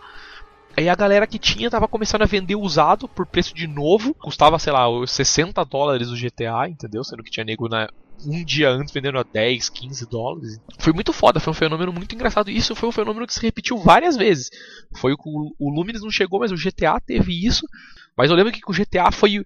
[0.78, 4.14] Aí a galera que tinha tava começando a vender usado por preço de novo.
[4.16, 7.04] Custava, sei lá, 60 dólares o GTA, entendeu?
[7.04, 7.90] Sendo que tinha nego na,
[8.26, 10.60] um dia antes vendendo a 10, 15 dólares.
[10.80, 12.52] Foi muito foda, foi um fenômeno muito engraçado.
[12.52, 14.50] Isso foi um fenômeno que se repetiu várias vezes.
[14.96, 15.18] Foi o
[15.58, 17.66] o Lumines não chegou, mas o GTA teve isso.
[18.16, 19.44] Mas eu lembro que o GTA foi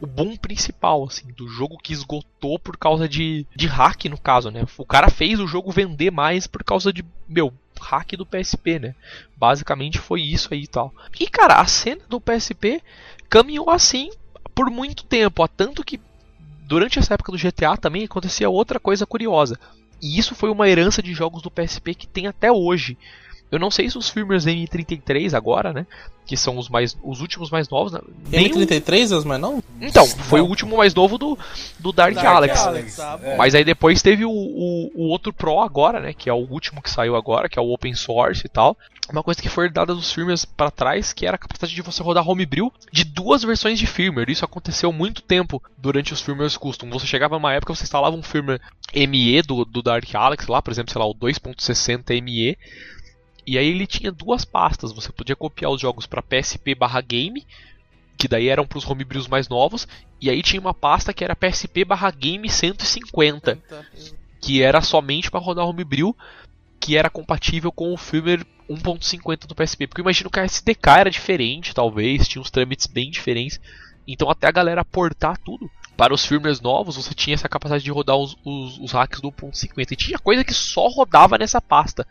[0.00, 4.50] o boom principal, assim, do jogo que esgotou por causa de, de hack, no caso,
[4.50, 4.64] né?
[4.76, 8.94] O cara fez o jogo vender mais por causa de, meu, hack do PSP, né?
[9.36, 10.92] Basicamente foi isso aí e tal.
[11.18, 12.82] E, cara, a cena do PSP
[13.28, 14.10] caminhou assim
[14.54, 16.00] por muito tempo, a tanto que
[16.66, 19.58] durante essa época do GTA também acontecia outra coisa curiosa.
[20.00, 22.96] E isso foi uma herança de jogos do PSP que tem até hoje.
[23.50, 25.86] Eu não sei se os firmwares M33 agora, né?
[26.26, 27.92] Que são os mais os últimos mais novos.
[27.92, 29.64] Né, M33 é os mais novos?
[29.80, 30.46] Então, foi não.
[30.46, 31.38] o último mais novo do,
[31.78, 32.58] do Dark, Dark Alex.
[32.60, 33.36] Alex é.
[33.36, 36.12] Mas aí depois teve o, o, o, outro Pro agora, né?
[36.12, 38.76] Que é o último que saiu agora, que é o Open Source e tal.
[39.10, 42.02] Uma coisa que foi herdada dos firmwares para trás, que era a capacidade de você
[42.02, 44.30] rodar homebrew de duas versões de firmware.
[44.30, 46.90] Isso aconteceu muito tempo durante os firmwares custom.
[46.90, 48.60] Você chegava numa época, você instalava um firmware
[48.94, 52.58] ME do, do Dark Alex lá, por exemplo, sei lá, o 2.60 ME
[53.48, 54.92] e aí ele tinha duas pastas.
[54.92, 57.46] Você podia copiar os jogos para PSP/game,
[58.18, 59.88] que daí eram para os homebrews mais novos,
[60.20, 63.58] e aí tinha uma pasta que era PSP/game 150,
[64.38, 66.14] que era somente para rodar homebrew,
[66.78, 69.86] que era compatível com o firmware 1.50 do PSP.
[69.86, 73.58] Porque eu imagino que a SDK era diferente, talvez, tinha uns trâmites bem diferentes.
[74.06, 77.90] Então até a galera portar tudo para os firmwares novos, você tinha essa capacidade de
[77.90, 79.92] rodar os, os, os hacks do 1.50.
[79.92, 82.06] E tinha coisa que só rodava nessa pasta.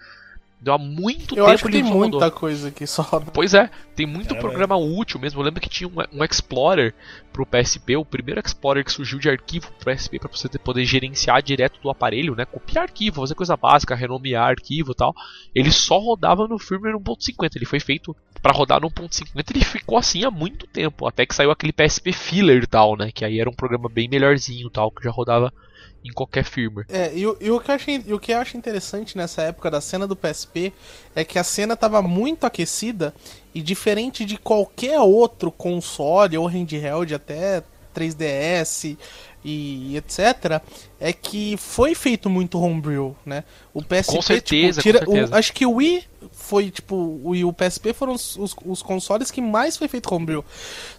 [0.60, 3.04] Deu há muito eu tempo acho que tem muita coisa que só.
[3.32, 5.40] Pois é, tem muito é, programa útil mesmo.
[5.40, 6.96] Eu lembro que tinha um, um Explorer
[7.32, 11.44] pro PSP, o primeiro Explorer que surgiu de arquivo pro PSP para você poder gerenciar
[11.44, 12.44] direto do aparelho, né?
[12.44, 15.14] Copiar arquivo, fazer coisa básica, renomear arquivo e tal.
[15.54, 17.56] Ele só rodava no firmware 1.50.
[17.56, 21.36] Ele foi feito para rodar no 1.50 ele ficou assim há muito tempo, até que
[21.36, 23.12] saiu aquele PSP Filler e tal, né?
[23.12, 25.54] Que aí era um programa bem melhorzinho tal, que já rodava
[26.04, 26.86] em qualquer firmware.
[26.90, 29.82] É, e, e, o, que eu achei, o que eu acho interessante nessa época da
[29.82, 30.74] cena do PSP
[31.16, 33.14] é que a cena estava muito aquecida
[33.54, 37.64] e diferente de qualquer outro console ou handheld, até
[37.96, 38.98] 3DS
[39.44, 40.62] e etc,
[41.00, 43.46] é que foi feito muito homebrew, né?
[43.74, 45.34] O PSP, com certeza, tipo, tira, com certeza.
[45.34, 48.54] O, acho que o Wii foi, tipo, o Wii e o PSP foram os, os,
[48.66, 50.44] os, consoles que mais foi feito homebrew.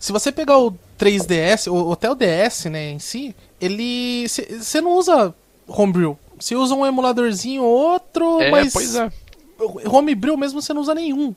[0.00, 4.27] Se você pegar o 3DS, ou até o DS, né, em si, ele.
[4.29, 5.35] Você não usa
[5.66, 6.18] homebrew.
[6.38, 8.73] Você usa um emuladorzinho outro, é, mas.
[8.73, 9.11] Pois é.
[9.87, 11.35] Homebrew mesmo você não usa nenhum.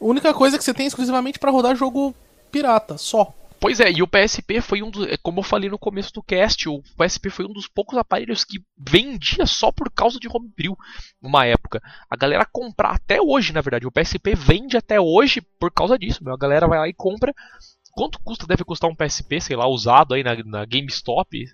[0.00, 2.14] A única coisa que você tem é exclusivamente para rodar jogo
[2.50, 3.32] pirata, só.
[3.62, 5.06] Pois é, e o PSP foi um dos.
[5.06, 8.44] É como eu falei no começo do cast, o PSP foi um dos poucos aparelhos
[8.44, 10.76] que vendia só por causa de homebrew
[11.22, 11.80] numa época.
[12.10, 13.86] A galera compra até hoje, na verdade.
[13.86, 16.24] O PSP vende até hoje por causa disso.
[16.24, 16.34] Meu.
[16.34, 17.32] A galera vai lá e compra.
[17.92, 18.46] Quanto custa?
[18.46, 21.46] Deve custar um PSP, sei lá, usado aí na, na GameStop?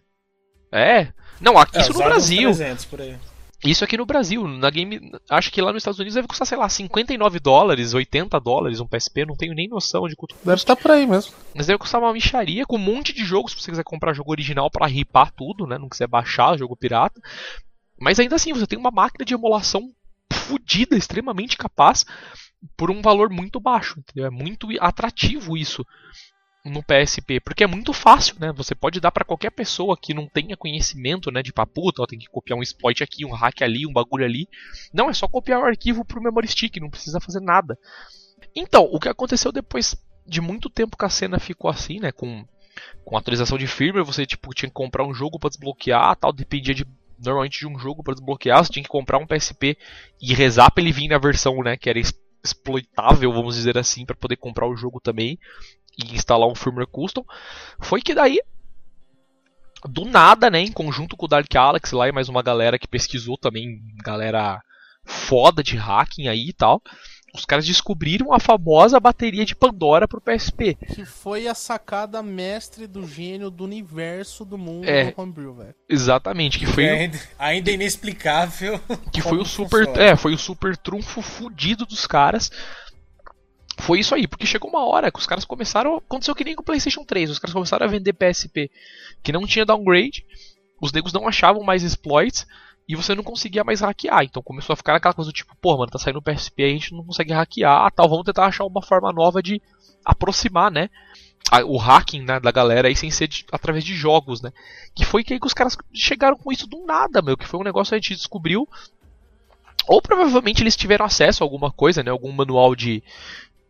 [0.72, 1.12] É.
[1.40, 2.50] Não, aqui é, isso no Brasil.
[2.54, 3.16] 300 por aí.
[3.64, 6.56] Isso aqui no Brasil, na game, acho que lá nos Estados Unidos deve custar, sei
[6.56, 10.48] lá, 59 dólares, 80 dólares um PSP, não tenho nem noção de quanto custa.
[10.48, 11.32] Deve estar por aí mesmo.
[11.56, 14.30] Mas deve custar uma micharia com um monte de jogos se você quiser comprar jogo
[14.30, 15.76] original para ripar tudo, né?
[15.76, 17.20] Não quiser baixar jogo pirata.
[18.00, 19.90] Mas ainda assim, você tem uma máquina de emulação
[20.32, 22.06] fodida, extremamente capaz,
[22.76, 23.98] por um valor muito baixo.
[23.98, 24.26] Entendeu?
[24.26, 25.84] É muito atrativo isso
[26.64, 28.52] no PSP, porque é muito fácil, né?
[28.52, 32.26] Você pode dar para qualquer pessoa que não tenha conhecimento, né, de paputa, tem que
[32.26, 34.48] copiar um exploit aqui, um hack ali, um bagulho ali.
[34.92, 37.78] Não, é só copiar o arquivo pro memory stick, não precisa fazer nada.
[38.54, 42.44] Então, o que aconteceu depois de muito tempo que a cena ficou assim, né, com
[43.04, 46.74] com atualização de firmware, você tipo tinha que comprar um jogo para desbloquear, tal, dependia
[46.74, 46.86] de
[47.18, 49.76] normalmente de um jogo para desbloquear, você tinha que comprar um PSP
[50.22, 51.98] e rezar para ele vir na versão, né, que era
[52.48, 55.38] exploitável, vamos dizer assim, para poder comprar o jogo também
[55.96, 57.24] e instalar um firmware custom,
[57.80, 58.40] foi que daí
[59.84, 62.88] do nada, né, em conjunto com o Dark Alex lá e mais uma galera que
[62.88, 64.60] pesquisou também, galera
[65.04, 66.82] foda de hacking aí e tal,
[67.34, 70.74] os caras descobriram a famosa bateria de Pandora pro PSP.
[70.94, 75.10] Que foi a sacada mestre do gênio do universo do mundo É.
[75.12, 75.74] do Homebrew, velho.
[75.88, 78.80] Exatamente, que foi, o- ainda, ainda inexplicável.
[79.12, 80.02] que foi o super, funciona.
[80.10, 82.50] é, foi o super trunfo fudido dos caras.
[83.80, 86.62] Foi isso aí, porque chegou uma hora que os caras começaram, aconteceu que nem com
[86.62, 88.70] o PlayStation 3, os caras começaram a vender PSP
[89.22, 90.24] que não tinha downgrade,
[90.80, 92.44] os negros não achavam mais exploits
[92.88, 94.24] e você não conseguia mais hackear.
[94.24, 96.68] Então começou a ficar aquela coisa do tipo, pô, mano, tá saindo o PSP, a
[96.68, 99.60] gente não consegue hackear, tal, vamos tentar achar uma forma nova de
[100.04, 100.88] aproximar, né?
[101.66, 104.52] O hacking né, da galera aí sem ser de- através de jogos, né?
[104.94, 107.36] Que foi que aí que os caras chegaram com isso do nada, meu.
[107.36, 108.68] Que foi um negócio que a gente descobriu.
[109.86, 112.10] Ou provavelmente eles tiveram acesso a alguma coisa, né?
[112.10, 113.02] Algum manual de,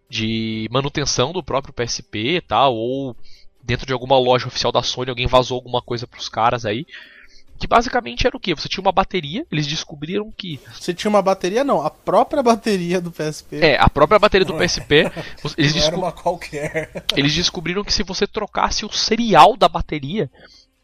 [0.08, 2.74] de manutenção do próprio PSP e tal.
[2.74, 3.16] Ou
[3.62, 6.84] dentro de alguma loja oficial da Sony alguém vazou alguma coisa pros caras aí.
[7.58, 8.54] Que basicamente era o que?
[8.54, 10.60] Você tinha uma bateria, eles descobriram que.
[10.72, 11.64] Você tinha uma bateria?
[11.64, 13.56] Não, a própria bateria do PSP.
[13.56, 15.10] É, a própria bateria do PSP.
[15.56, 17.04] Eles, Não era uma qualquer.
[17.16, 20.30] eles descobriram que se você trocasse o serial da bateria,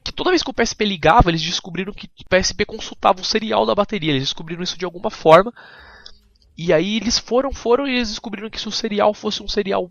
[0.02, 3.64] que toda vez que o PSP ligava, eles descobriram que o PSP consultava o serial
[3.64, 4.10] da bateria.
[4.10, 5.52] Eles descobriram isso de alguma forma.
[6.56, 9.90] E aí eles foram, foram e eles descobriram que se o serial fosse um serial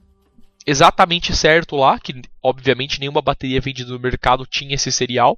[0.65, 5.37] exatamente certo lá, que obviamente nenhuma bateria vendida no mercado tinha esse serial.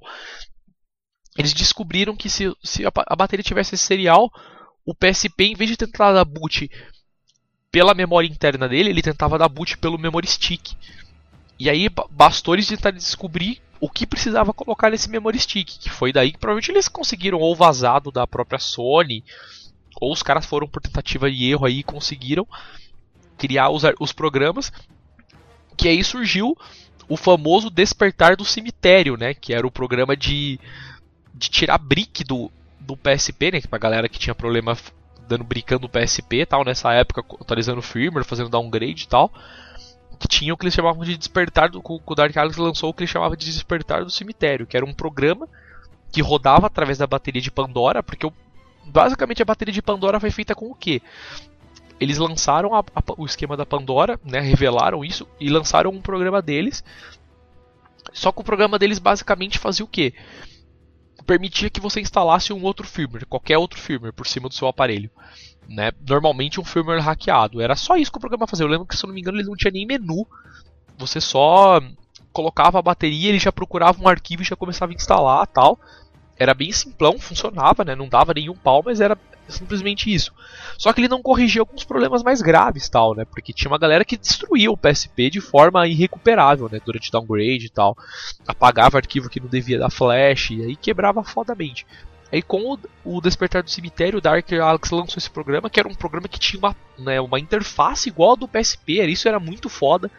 [1.36, 4.30] Eles descobriram que se, se a, ba- a bateria tivesse esse serial,
[4.84, 6.70] o PSP, em vez de tentar dar boot
[7.70, 10.72] pela memória interna dele, ele tentava dar boot pelo memory stick.
[11.58, 15.90] E aí ba- bastou eles tentarem descobrir o que precisava colocar nesse memory stick, que
[15.90, 19.22] foi daí que provavelmente eles conseguiram ou vazado da própria Sony,
[20.00, 22.46] ou os caras foram por tentativa e erro aí e conseguiram
[23.36, 24.72] criar os, os programas,
[25.76, 26.56] que aí surgiu
[27.08, 30.58] o famoso Despertar do Cemitério, né, que era o programa de,
[31.36, 34.76] de tirar brick do, do PSP, né, pra galera que tinha problema
[35.28, 39.32] dando brincando no PSP e tal, nessa época, atualizando o firmware, fazendo downgrade e tal,
[40.18, 43.02] que tinha o que eles chamavam de Despertar, do, o Dark Alex lançou o que
[43.02, 45.48] ele chamava de Despertar do Cemitério, que era um programa
[46.12, 48.32] que rodava através da bateria de Pandora, porque o-
[48.86, 51.02] basicamente a bateria de Pandora foi feita com o quê?
[51.98, 56.40] Eles lançaram a- a- o esquema da Pandora, né, revelaram isso e lançaram um programa
[56.40, 56.84] deles.
[58.12, 60.14] Só que o programa deles basicamente fazia o quê?
[61.26, 65.10] Permitia que você instalasse um outro firmware, qualquer outro firmware por cima do seu aparelho.
[65.68, 65.90] Né?
[66.08, 67.60] Normalmente um firmware hackeado.
[67.60, 68.64] Era só isso que o programa fazia.
[68.64, 70.26] Eu lembro que, se eu não me engano, ele não tinha nem menu.
[70.96, 71.80] Você só
[72.32, 75.80] colocava a bateria, ele já procurava um arquivo e já começava a instalar tal.
[76.38, 77.94] Era bem simplão, funcionava, né?
[77.94, 79.16] Não dava nenhum pau, mas era
[79.48, 80.32] simplesmente isso.
[80.76, 83.24] Só que ele não corrigia alguns problemas mais graves, tal, né?
[83.24, 86.80] Porque tinha uma galera que destruía o PSP de forma irrecuperável, né?
[86.84, 87.96] Durante downgrade e tal.
[88.46, 91.86] Apagava arquivo que não devia da flash e aí quebrava fodamente.
[92.32, 95.94] Aí com o, Despertar do Cemitério, o Dark Alex lançou esse programa, que era um
[95.94, 100.10] programa que tinha uma, né, uma interface igual a do PSP, isso era muito foda.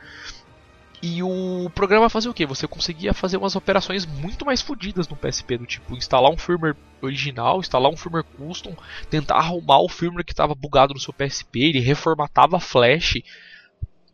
[1.02, 2.46] E o programa fazia o que?
[2.46, 6.76] Você conseguia fazer umas operações muito mais fodidas no PSP, do tipo instalar um firmware
[7.02, 8.76] original, instalar um firmware custom,
[9.10, 13.22] tentar arrumar o firmware que estava bugado no seu PSP, ele reformatava a flash,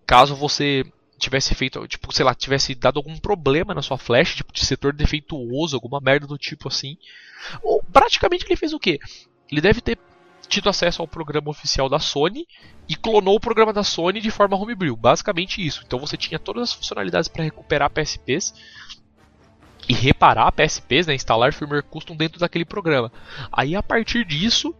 [0.06, 0.84] caso você
[1.18, 4.92] tivesse feito, tipo, sei lá, tivesse dado algum problema na sua flash, tipo de setor
[4.92, 6.98] defeituoso, alguma merda do tipo assim.
[7.62, 9.00] Ou praticamente ele fez o quê?
[9.50, 9.98] Ele deve ter
[10.54, 12.48] tido acesso ao programa oficial da Sony
[12.88, 14.96] e clonou o programa da Sony de forma homebrew.
[14.96, 15.84] Basicamente isso.
[15.86, 18.54] Então você tinha todas as funcionalidades para recuperar PSPs
[19.90, 23.12] e reparar PSPs, né, instalar firmware custom dentro daquele programa.
[23.52, 24.74] Aí a partir disso,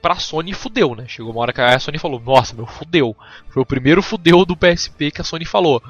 [0.00, 1.06] pra Sony fudeu, né?
[1.06, 3.16] Chegou uma hora que a Sony falou: "Nossa, meu, fudeu".
[3.48, 5.82] Foi o primeiro fudeu do PSP que a Sony falou.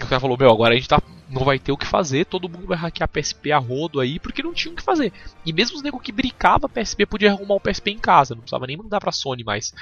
[0.00, 2.24] Que o cara falou: "Meu, agora a gente tá não vai ter o que fazer,
[2.26, 5.12] todo mundo vai hackear PSP a rodo aí, porque não tinha o que fazer.
[5.46, 8.66] E mesmo os nego que brincava PSP podia arrumar o PSP em casa, não precisava
[8.66, 9.72] nem mandar pra Sony mais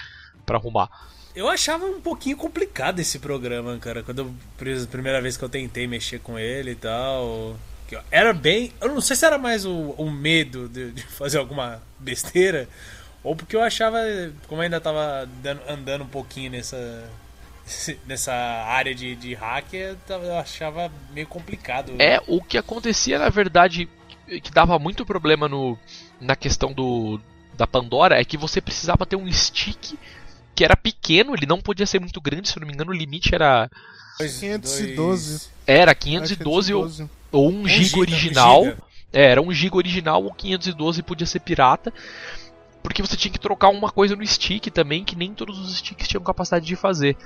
[0.45, 0.91] pra arrumar.
[1.35, 4.03] Eu achava um pouquinho complicado esse programa, cara.
[4.03, 7.57] Quando eu, pri- primeira vez que eu tentei mexer com ele e tal.
[8.11, 8.71] Era bem.
[8.81, 12.69] Eu não sei se era mais o, o medo de, de fazer alguma besteira.
[13.25, 13.99] Ou porque eu achava.
[14.49, 17.09] Como eu ainda tava dando- andando um pouquinho nessa.
[18.07, 21.93] Nessa área de, de hack, eu achava meio complicado.
[21.99, 23.89] É, o que acontecia na verdade
[24.27, 25.79] que dava muito problema no
[26.21, 27.21] na questão do
[27.57, 29.95] da Pandora é que você precisava ter um stick
[30.55, 32.95] que era pequeno, ele não podia ser muito grande, se eu não me engano, o
[32.95, 33.71] limite era
[34.19, 34.95] Dois- 512.
[34.97, 37.11] dois- era Acho que 512 é ou, 512.
[37.33, 38.65] ou 1 um GB original.
[38.65, 38.79] giga.
[39.13, 41.93] É, era 1 GB original ou 512 podia ser pirata.
[42.83, 46.07] Porque você tinha que trocar uma coisa no stick também, que nem todos os sticks
[46.09, 47.17] tinham capacidade de fazer.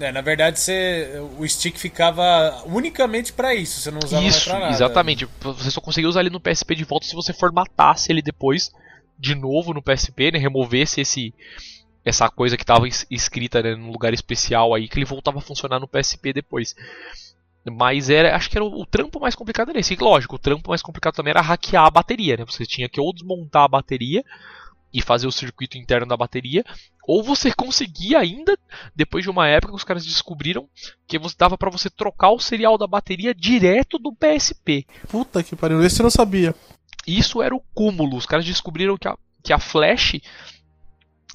[0.00, 4.48] É, na verdade, você, o stick ficava unicamente pra isso, você não usava mais Isso,
[4.48, 4.72] pra nada.
[4.72, 5.28] exatamente.
[5.40, 8.72] Você só conseguia usar ele no PSP de volta se você formatasse ele depois
[9.18, 10.38] de novo no PSP, né?
[10.38, 11.34] Removesse esse
[12.04, 15.78] essa coisa que estava escrita né, num lugar especial aí que ele voltava a funcionar
[15.78, 16.74] no PSP depois.
[17.64, 19.94] Mas era, acho que era o, o trampo mais complicado era esse.
[19.94, 22.44] E, lógico, o trampo mais complicado também era hackear a bateria, né?
[22.44, 24.24] Você tinha que ou desmontar a bateria
[24.92, 26.64] e fazer o circuito interno da bateria,
[27.06, 28.56] ou você conseguia ainda,
[28.94, 30.68] depois de uma época os caras descobriram
[31.06, 34.86] que dava para você trocar o serial da bateria direto do PSP.
[35.08, 36.54] Puta que pariu, esse eu não sabia.
[37.06, 38.16] Isso era o cúmulo.
[38.16, 40.20] Os caras descobriram que a, que a flash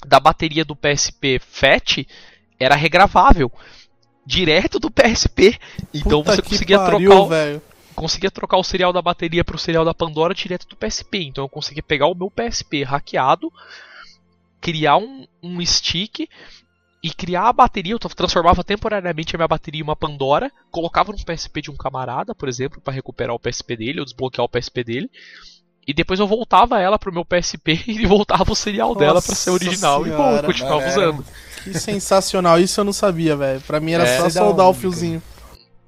[0.06, 2.06] da bateria do PSP FAT
[2.58, 3.52] era regravável
[4.24, 5.58] direto do PSP.
[5.92, 7.62] Então Puta você conseguia pariu, trocar o,
[7.98, 11.24] conseguia trocar o serial da bateria para o serial da Pandora direto do PSP.
[11.24, 13.52] Então eu conseguia pegar o meu PSP hackeado,
[14.60, 16.28] criar um, um stick
[17.02, 17.94] e criar a bateria.
[17.94, 22.34] Eu transformava temporariamente a minha bateria em uma Pandora, colocava no PSP de um camarada,
[22.34, 25.10] por exemplo, para recuperar o PSP dele ou desbloquear o PSP dele.
[25.84, 29.34] E depois eu voltava ela pro meu PSP e voltava o serial Nossa dela para
[29.34, 31.24] ser original senhora, e pô, eu continuava usando.
[31.64, 33.60] Que sensacional, isso eu não sabia, velho.
[33.62, 35.20] Pra mim era é, só soldar o fiozinho.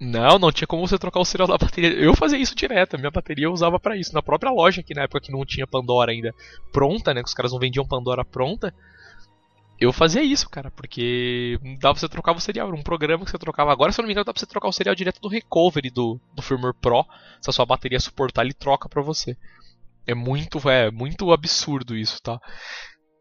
[0.01, 1.91] Não, não tinha como você trocar o serial da bateria.
[1.91, 4.15] Eu fazia isso direto, minha bateria eu usava para isso.
[4.15, 6.35] Na própria loja, que na época que não tinha Pandora ainda
[6.73, 7.23] pronta, né?
[7.23, 8.75] Que os caras não vendiam Pandora pronta.
[9.79, 12.69] Eu fazia isso, cara, porque dava pra você trocar o serial.
[12.69, 13.73] Era um programa que você trocava.
[13.73, 15.91] Agora, se eu não me engano, dá pra você trocar o serial direto do recovery
[15.91, 17.05] do, do firmware Pro.
[17.41, 19.37] Se a sua bateria suportar, ele troca pra você.
[20.07, 22.39] É muito, é muito absurdo isso, tá?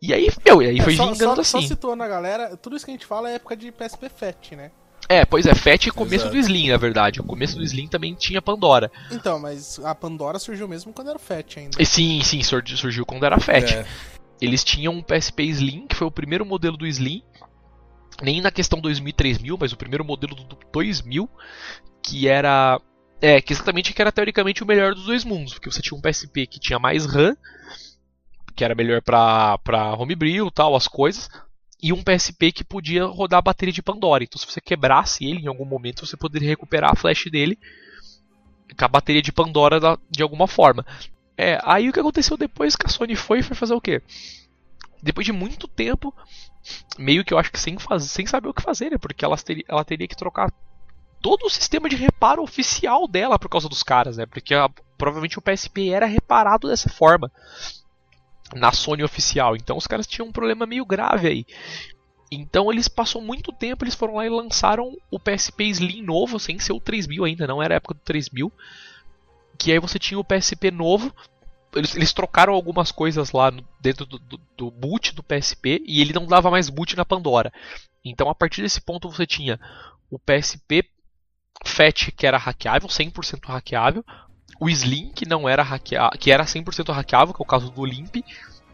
[0.02, 1.62] E aí, meu, e aí é, foi só, gingando só, assim.
[1.62, 4.56] Só situando a galera, tudo isso que a gente fala é época de PSP FAT,
[4.56, 4.72] né?
[5.10, 6.36] É, pois é, FAT e começo Exato.
[6.36, 7.20] do Slim, na verdade.
[7.20, 8.92] O começo do Slim também tinha Pandora.
[9.12, 11.82] Então, mas a Pandora surgiu mesmo quando era FAT ainda.
[11.82, 13.74] E sim, sim, surgiu quando era FAT.
[13.74, 13.86] É.
[14.40, 17.24] Eles tinham um PSP Slim, que foi o primeiro modelo do Slim.
[18.22, 21.28] Nem na questão 2000 e 3000, mas o primeiro modelo do 2000,
[22.04, 22.80] que era
[23.22, 26.02] é, que exatamente que era teoricamente o melhor dos dois mundos, porque você tinha um
[26.02, 27.36] PSP que tinha mais RAM,
[28.56, 31.30] que era melhor para para homebrew, tal, as coisas,
[31.82, 34.24] e um PSP que podia rodar a bateria de Pandora.
[34.24, 37.58] Então, se você quebrasse ele em algum momento, você poderia recuperar a flash dele
[38.78, 40.86] com a bateria de Pandora da, de alguma forma.
[41.38, 44.02] É, aí o que aconteceu depois que a Sony foi foi fazer o quê?
[45.02, 46.14] Depois de muito tempo,
[46.98, 48.98] meio que eu acho que sem, fazer, sem saber o que fazer, né?
[48.98, 50.52] Porque ela teria, ela teria que trocar
[51.22, 54.26] todo o sistema de reparo oficial dela por causa dos caras, né?
[54.26, 57.32] Porque a, provavelmente o PSP era reparado dessa forma
[58.56, 59.56] na Sony oficial.
[59.56, 61.46] Então os caras tinham um problema meio grave aí.
[62.32, 66.60] Então eles passou muito tempo, eles foram lá e lançaram o PSP Slim novo, sem
[66.60, 68.52] ser o 3000 ainda, não era a época do 3000.
[69.58, 71.14] Que aí você tinha o PSP novo.
[71.76, 76.14] Eles, eles trocaram algumas coisas lá dentro do, do, do boot do PSP e ele
[76.14, 77.52] não dava mais boot na Pandora.
[78.04, 79.60] Então a partir desse ponto você tinha
[80.10, 80.84] o PSP
[81.64, 84.04] FAT que era hackeável, 100% hackeável,
[84.60, 87.86] o Slim que não era hackeável, que era 100% hackeável, que é o caso do
[87.86, 88.18] Limp,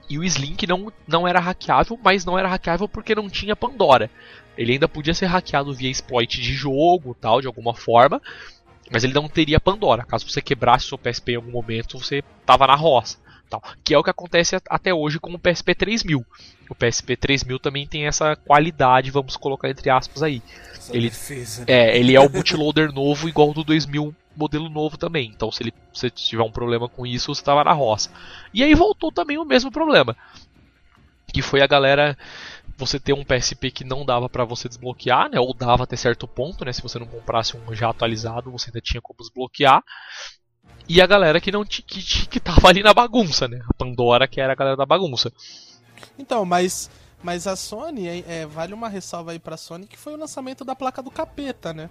[0.10, 3.56] e o Slim que não, não era hackeável, mas não era hackeável porque não tinha
[3.56, 4.10] Pandora.
[4.58, 8.22] Ele ainda podia ser hackeado via exploit de jogo, tal, de alguma forma,
[8.92, 10.06] mas ele não teria Pandora.
[10.06, 13.24] Caso você quebrasse seu PSP em algum momento, você tava na roça.
[13.48, 16.26] Tal, que é o que acontece até hoje com o PSP 3000.
[16.68, 20.42] O PSP 3000 também tem essa qualidade, vamos colocar entre aspas aí.
[20.90, 21.66] ele, defesa, né?
[21.68, 25.32] é, ele é o bootloader novo igual do 2000 modelo novo também.
[25.34, 28.10] Então se ele se tiver um problema com isso, você estava na roça.
[28.54, 30.16] E aí voltou também o mesmo problema,
[31.34, 32.18] que foi a galera
[32.78, 35.40] você ter um PSP que não dava para você desbloquear, né?
[35.40, 36.74] Ou dava até certo ponto, né?
[36.74, 39.82] Se você não comprasse um já atualizado, você ainda tinha como desbloquear
[40.88, 43.62] e a galera que não que, que tava ali na bagunça, né?
[43.70, 45.32] A Pandora que era a galera da bagunça.
[46.18, 46.90] Então, mas
[47.24, 50.64] mas a Sony, é, é, vale uma ressalva aí pra Sony que foi o lançamento
[50.64, 51.90] da placa do capeta, né?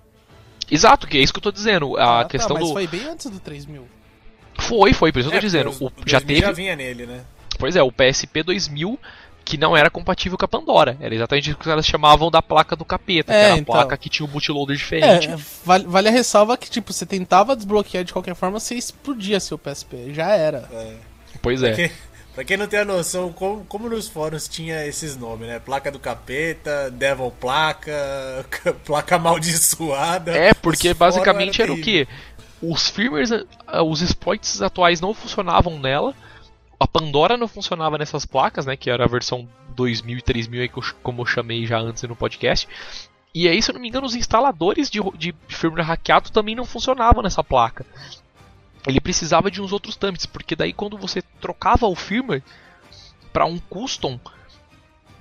[0.71, 1.97] Exato, que é isso que eu tô dizendo.
[1.97, 2.73] A ah, tá, questão tá, mas do.
[2.73, 3.87] foi bem antes do 3000.
[4.59, 5.71] Foi, foi, por isso que eu tô é, dizendo.
[5.81, 6.41] O, já teve.
[6.41, 7.23] Já vinha nele, né?
[7.59, 8.99] Pois é, o PSP 2000
[9.45, 10.97] que não era compatível com a Pandora.
[11.01, 13.75] Era exatamente o que elas chamavam da placa do capeta, é, que era a então...
[13.75, 15.29] placa que tinha um bootloader diferente.
[15.29, 19.39] É, vale, vale, a ressalva que, tipo, você tentava desbloquear de qualquer forma, você explodia
[19.39, 20.15] seu PSP.
[20.15, 20.69] Já era.
[20.73, 20.95] É.
[21.43, 21.75] Pois é.
[21.75, 21.91] Quem,
[22.35, 25.59] pra quem não tem a noção, como, como nos fóruns tinha esses nomes, né?
[25.59, 28.45] Placa do capeta, Devil Placa,
[28.85, 30.33] placa amaldiçoada.
[30.33, 32.07] É, porque basicamente era, era o que?
[32.63, 33.31] Os firmwares,
[33.67, 36.15] ah, os exploits atuais não funcionavam nela
[36.79, 38.77] a Pandora não funcionava nessas placas, né?
[38.77, 40.71] Que era a versão 2000 e 3000, aí,
[41.03, 42.69] como eu chamei já antes no podcast.
[43.35, 46.65] E aí, se eu não me engano, os instaladores de, de firmware hackeado também não
[46.65, 47.87] funcionavam nessa placa.
[48.87, 52.43] Ele precisava de uns outros trâmites, porque daí quando você trocava o firmware
[53.33, 54.21] para um custom,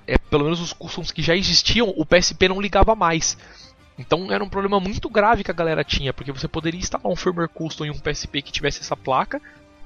[0.06, 3.38] é, pelo menos os customs que já existiam, o PSP não ligava mais.
[3.98, 7.16] Então era um problema muito grave que a galera tinha, porque você poderia instalar um
[7.16, 9.42] firmware custom em um PSP que tivesse essa placa,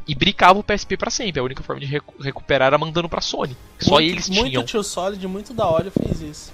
[0.07, 1.39] e bricava o PSP pra sempre.
[1.39, 3.55] A única forma de recu recuperar era mandando pra Sony.
[3.77, 4.61] Só muito, eles muito tinham.
[4.61, 6.53] Muito Tio Solid, muito da hora fez isso.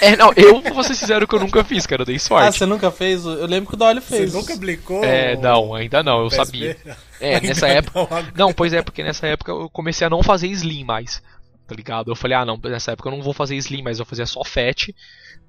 [0.00, 2.48] É, não, eu vou ser sincero que eu nunca fiz, cara, eu dei sorte.
[2.48, 3.24] Ah, você nunca fez?
[3.24, 4.30] Eu lembro que o Daolio fez.
[4.30, 5.04] Você nunca aplicou?
[5.04, 6.44] É, não, ainda não, eu PSP?
[6.44, 6.76] sabia.
[7.20, 7.98] É, Ainda nessa época.
[8.36, 8.46] não.
[8.46, 11.22] Não, pois é, porque nessa época eu comecei a não fazer Slim mais.
[11.66, 12.10] Tá ligado?
[12.10, 14.44] Eu falei, ah, não, nessa época eu não vou fazer Slim, mas eu fazia só
[14.44, 14.90] Fat,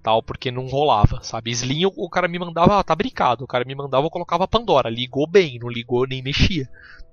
[0.01, 1.51] tal, porque não rolava, sabe?
[1.51, 3.43] Slim o, o cara me mandava, ah, tá brincado.
[3.43, 4.89] O cara me mandava, eu colocava Pandora.
[4.89, 6.69] Ligou bem, não ligou, nem mexia.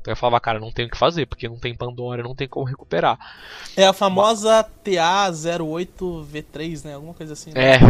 [0.06, 2.66] Eu falava, cara, não tem o que fazer, porque não tem Pandora, não tem como
[2.66, 3.18] recuperar.
[3.76, 6.94] É a famosa TA08V3, né?
[6.94, 7.50] Alguma coisa assim.
[7.54, 7.80] É, né?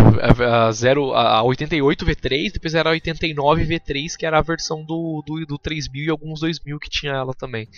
[0.47, 4.85] a, a, zero, a 88 V3, depois era a 89 V3, que era a versão
[4.85, 7.69] do, do, do 3000 e alguns 2000 que tinha ela também.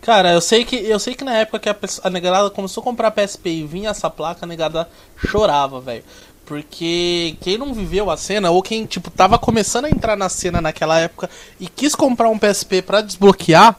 [0.00, 2.84] Cara, eu sei que eu sei que na época que a, a negada começou a
[2.84, 6.04] comprar PSP e vinha essa placa, a negada chorava, velho.
[6.44, 10.60] Porque quem não viveu a cena, ou quem, tipo, tava começando a entrar na cena
[10.60, 13.76] naquela época e quis comprar um PSP pra desbloquear,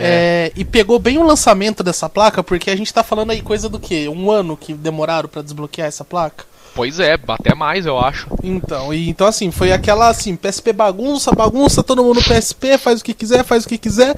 [0.00, 3.68] é, e pegou bem o lançamento dessa placa, porque a gente tá falando aí coisa
[3.68, 4.08] do quê?
[4.08, 6.44] Um ano que demoraram pra desbloquear essa placa?
[6.74, 8.28] Pois é, até mais, eu acho.
[8.42, 13.04] Então, e, então assim, foi aquela assim, PSP bagunça, bagunça, todo mundo PSP, faz o
[13.04, 14.16] que quiser, faz o que quiser.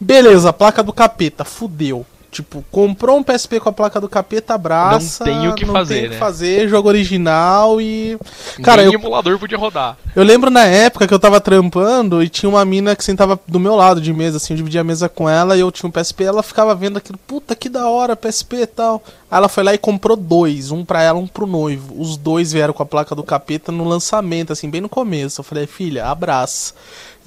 [0.00, 2.06] Beleza, placa do capeta, fudeu.
[2.30, 5.24] Tipo, comprou um PSP com a placa do capeta, abraça.
[5.24, 6.14] Não tem o que não fazer, tem o né?
[6.14, 8.18] que fazer, jogo original e.
[8.62, 9.96] Cara, Nem eu, emulador podia rodar.
[10.14, 13.58] eu lembro na época que eu tava trampando e tinha uma mina que sentava do
[13.58, 15.90] meu lado de mesa, assim, eu dividia a mesa com ela e eu tinha um
[15.90, 19.02] PSP, ela ficava vendo aquilo, puta que da hora, PSP e tal.
[19.30, 21.98] Aí ela foi lá e comprou dois, um pra ela, um pro noivo.
[21.98, 25.40] Os dois vieram com a placa do capeta no lançamento, assim, bem no começo.
[25.40, 26.74] Eu falei, filha, abraça.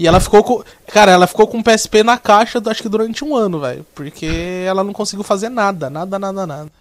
[0.02, 0.64] E ela ficou com.
[0.88, 3.86] Cara, ela ficou com o PSP na caixa, acho que durante um ano, velho.
[3.94, 4.26] Porque
[4.66, 6.72] ela não conseguiu fazer nada, nada, nada, nada.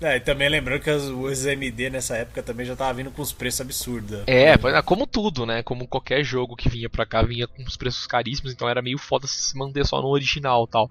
[0.00, 3.22] É, e também lembrando que as- os MD nessa época também já tava vindo com
[3.22, 4.22] os preços absurdos.
[4.26, 5.62] É, pois é, como tudo, né?
[5.62, 8.98] Como qualquer jogo que vinha pra cá vinha com os preços caríssimos, então era meio
[8.98, 10.88] foda se manter só no original e tal.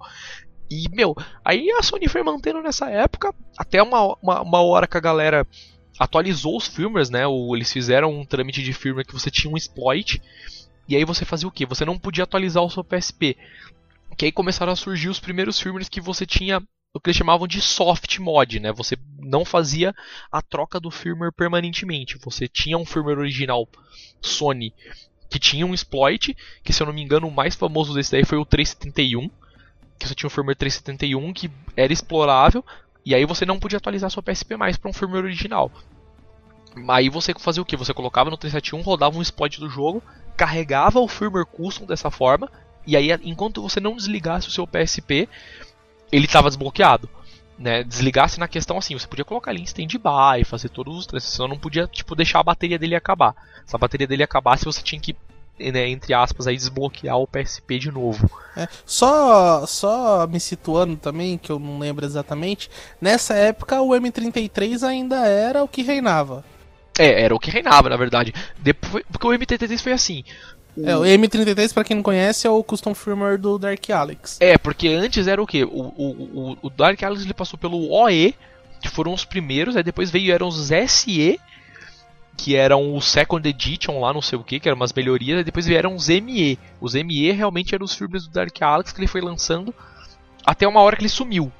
[0.70, 1.14] E, meu,
[1.44, 5.46] aí a Sony foi mantendo nessa época, até uma, uma, uma hora que a galera
[5.98, 7.26] atualizou os firmwares, né?
[7.26, 10.20] O, eles fizeram um trâmite de firmware que você tinha um exploit,
[10.88, 11.66] e aí você fazia o quê?
[11.66, 13.36] Você não podia atualizar o seu PSP.
[14.16, 16.62] Que aí começaram a surgir os primeiros firmwares que você tinha
[16.92, 18.70] o que eles chamavam de soft mod, né?
[18.72, 19.92] Você não fazia
[20.30, 22.16] a troca do firmware permanentemente.
[22.18, 23.68] Você tinha um firmware original
[24.20, 24.72] Sony
[25.28, 28.24] que tinha um exploit, que se eu não me engano o mais famoso desse daí
[28.24, 29.28] foi o 371,
[29.98, 32.64] que você tinha um firmware 371 que era explorável,
[33.04, 35.72] e aí você não podia atualizar sua PSP mais para um firmware original.
[36.88, 37.76] Aí você fazia o que?
[37.76, 40.02] Você colocava no 371, rodava um exploit do jogo,
[40.36, 42.50] carregava o firmware custom dessa forma,
[42.86, 45.28] e aí enquanto você não desligasse o seu PSP,
[46.10, 47.08] ele estava desbloqueado.
[47.56, 51.34] Né, desligasse na questão assim, você podia colocar ele em stand-by, fazer todos os testes,
[51.34, 53.32] senão não podia tipo, deixar a bateria dele acabar.
[53.64, 55.14] Se a bateria dele acabasse, você tinha que,
[55.56, 58.28] né, entre aspas, aí, desbloquear o PSP de novo.
[58.56, 62.68] É, só, só me situando também, que eu não lembro exatamente,
[63.00, 66.44] nessa época o M33 ainda era o que reinava.
[66.98, 68.32] É, era o que reinava, na verdade.
[68.58, 70.24] Depois, porque o MT-3 foi assim.
[70.76, 74.38] o- É, o M33, pra quem não conhece, é o custom firmware do Dark Alex.
[74.40, 75.64] É, porque antes era o que?
[75.64, 78.34] O, o, o, Dark Alex ele passou pelo OE,
[78.80, 81.38] que foram os primeiros, aí depois veio eram os SE,
[82.36, 85.44] que eram o Second Edition lá, não sei o que, que eram umas melhorias, e
[85.44, 86.58] depois vieram os ME.
[86.80, 89.72] Os ME realmente eram os firmwares do Dark Alex que ele foi lançando
[90.44, 91.52] até uma hora que ele sumiu.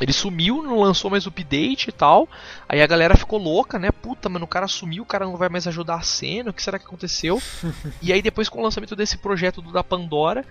[0.00, 2.28] Ele sumiu, não lançou mais update e tal.
[2.68, 3.90] Aí a galera ficou louca, né?
[3.90, 6.62] Puta, mano, o cara sumiu, o cara não vai mais ajudar a cena, o que
[6.62, 7.40] será que aconteceu?
[8.02, 10.44] e aí depois com o lançamento desse projeto do da Pandora,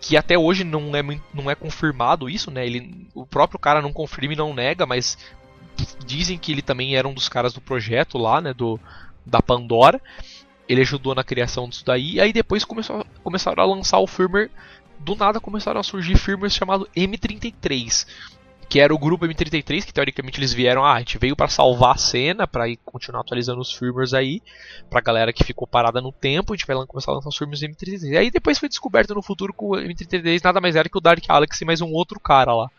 [0.00, 1.02] que até hoje não é,
[1.34, 2.64] não é confirmado isso, né?
[2.64, 5.18] Ele, o próprio cara não confirma e não nega, mas
[6.04, 8.54] dizem que ele também era um dos caras do projeto lá, né?
[8.54, 8.78] Do,
[9.26, 10.00] da Pandora.
[10.68, 12.14] Ele ajudou na criação disso daí.
[12.14, 14.50] E aí depois começou, começaram a lançar o firmware.
[14.98, 18.06] Do nada começaram a surgir firmwares chamado M33.
[18.70, 21.96] Que era o grupo M33, que teoricamente eles vieram, ah, a gente veio para salvar
[21.96, 24.40] a cena, para continuar atualizando os firmwares aí,
[24.88, 27.60] pra galera que ficou parada no tempo, a gente vai começar a lançar os firmwares
[27.60, 28.12] M33.
[28.12, 31.00] E aí depois foi descoberto no futuro que o M33 nada mais era que o
[31.00, 32.70] Dark Alex e mais um outro cara lá.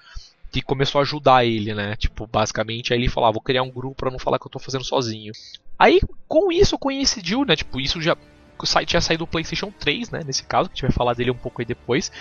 [0.49, 1.95] Que começou a ajudar ele, né?
[1.97, 4.59] Tipo, basicamente, aí ele falava, vou criar um grupo pra não falar que eu tô
[4.59, 5.33] fazendo sozinho.
[5.77, 7.55] Aí, com isso, coincidiu, né?
[7.55, 8.17] Tipo, isso já
[8.61, 10.21] o site tinha saído do PlayStation 3, né?
[10.25, 12.11] Nesse caso, que a gente vai falar dele um pouco aí depois.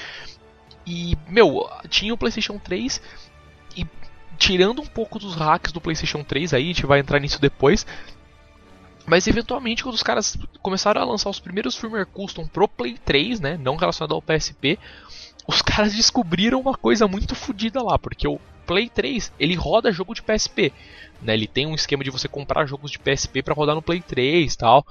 [0.86, 3.29] E, meu, tinha o PlayStation 3 e
[4.40, 7.86] tirando um pouco dos hacks do PlayStation 3 aí, a gente vai entrar nisso depois.
[9.06, 13.38] Mas eventualmente, quando os caras começaram a lançar os primeiros firmware custom pro Play 3,
[13.38, 13.58] né?
[13.58, 14.78] Não relacionado ao PSP,
[15.46, 20.14] os caras descobriram uma coisa muito fodida lá, porque o Play 3 ele roda jogo
[20.14, 20.72] de PSP,
[21.20, 21.34] né?
[21.34, 24.56] Ele tem um esquema de você comprar jogos de PSP para rodar no Play 3
[24.56, 24.86] tal,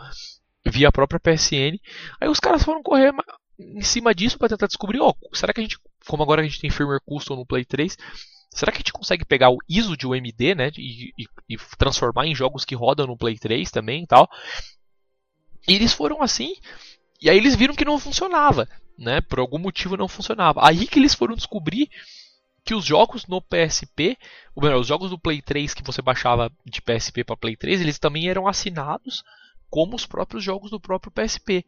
[0.65, 1.79] via a própria PSN.
[2.21, 3.13] Aí os caras foram correr
[3.57, 6.61] em cima disso para tentar descobrir, ó, será que a gente, como agora a gente
[6.61, 7.97] tem firmware custom no Play 3,
[8.49, 12.25] será que a gente consegue pegar o ISO de UMD, né, e, e, e transformar
[12.25, 14.29] em jogos que rodam no Play 3 também e tal?
[15.67, 16.55] E eles foram assim,
[17.21, 19.21] e aí eles viram que não funcionava, né?
[19.21, 20.65] Por algum motivo não funcionava.
[20.65, 21.89] Aí que eles foram descobrir
[22.63, 24.17] que os jogos no PSP,
[24.55, 27.81] ou melhor, os jogos do Play 3 que você baixava de PSP para Play 3,
[27.81, 29.23] eles também eram assinados
[29.69, 31.65] como os próprios jogos do próprio PSP.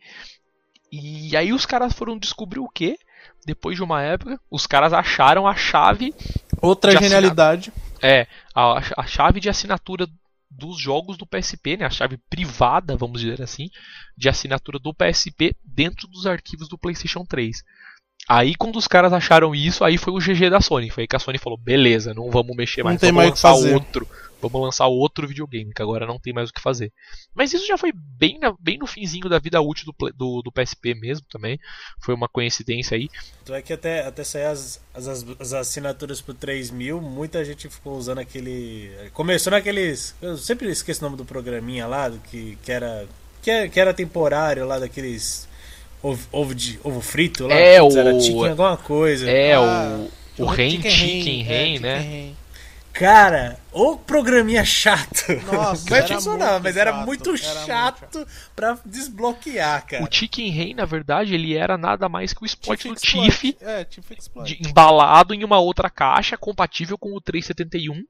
[0.91, 2.97] E aí os caras foram descobrir o que?
[3.45, 6.13] Depois de uma época, os caras acharam a chave.
[6.61, 7.71] Outra genialidade.
[8.01, 10.07] É, a, a chave de assinatura
[10.49, 13.69] dos jogos do PSP, né, a chave privada, vamos dizer assim,
[14.17, 17.63] de assinatura do PSP dentro dos arquivos do PlayStation 3.
[18.27, 20.89] Aí quando os caras acharam isso, aí foi o GG da Sony.
[20.89, 23.29] Foi aí que a Sony falou: beleza, não vamos mexer mais, não tem vamos mais
[23.31, 23.73] lançar fazer.
[23.73, 24.07] outro.
[24.41, 26.91] Vamos lançar outro videogame, que agora não tem mais o que fazer.
[27.33, 30.51] Mas isso já foi bem, na, bem no finzinho da vida útil do, do, do,
[30.51, 31.59] PSP mesmo também.
[31.99, 33.09] Foi uma coincidência aí.
[33.43, 35.07] Então é que até, até sair as, as,
[35.39, 38.91] as assinaturas por 3 mil, muita gente ficou usando aquele.
[39.13, 40.15] Começou naqueles.
[40.21, 43.07] Eu sempre esqueço o nome do programinha lá, que, que era.
[43.41, 45.49] Que era, que era temporário lá daqueles
[46.03, 47.55] ovo, ovo, de, ovo frito lá.
[47.55, 47.89] É, o...
[47.91, 49.29] Era chicken alguma coisa.
[49.29, 50.05] É, ah,
[50.37, 51.97] o, o Rain Chicken Rain, é, né?
[51.97, 52.37] Rain.
[52.93, 55.31] Cara, o programinha chato.
[55.51, 60.03] Nossa, mas era funcionava, muito mas era chato, muito era chato muito pra desbloquear, cara.
[60.03, 63.85] O Chicken Rain, na verdade, ele era nada mais que o exploit do Tiff é,
[64.43, 68.03] de- embalado em uma outra caixa compatível com o 371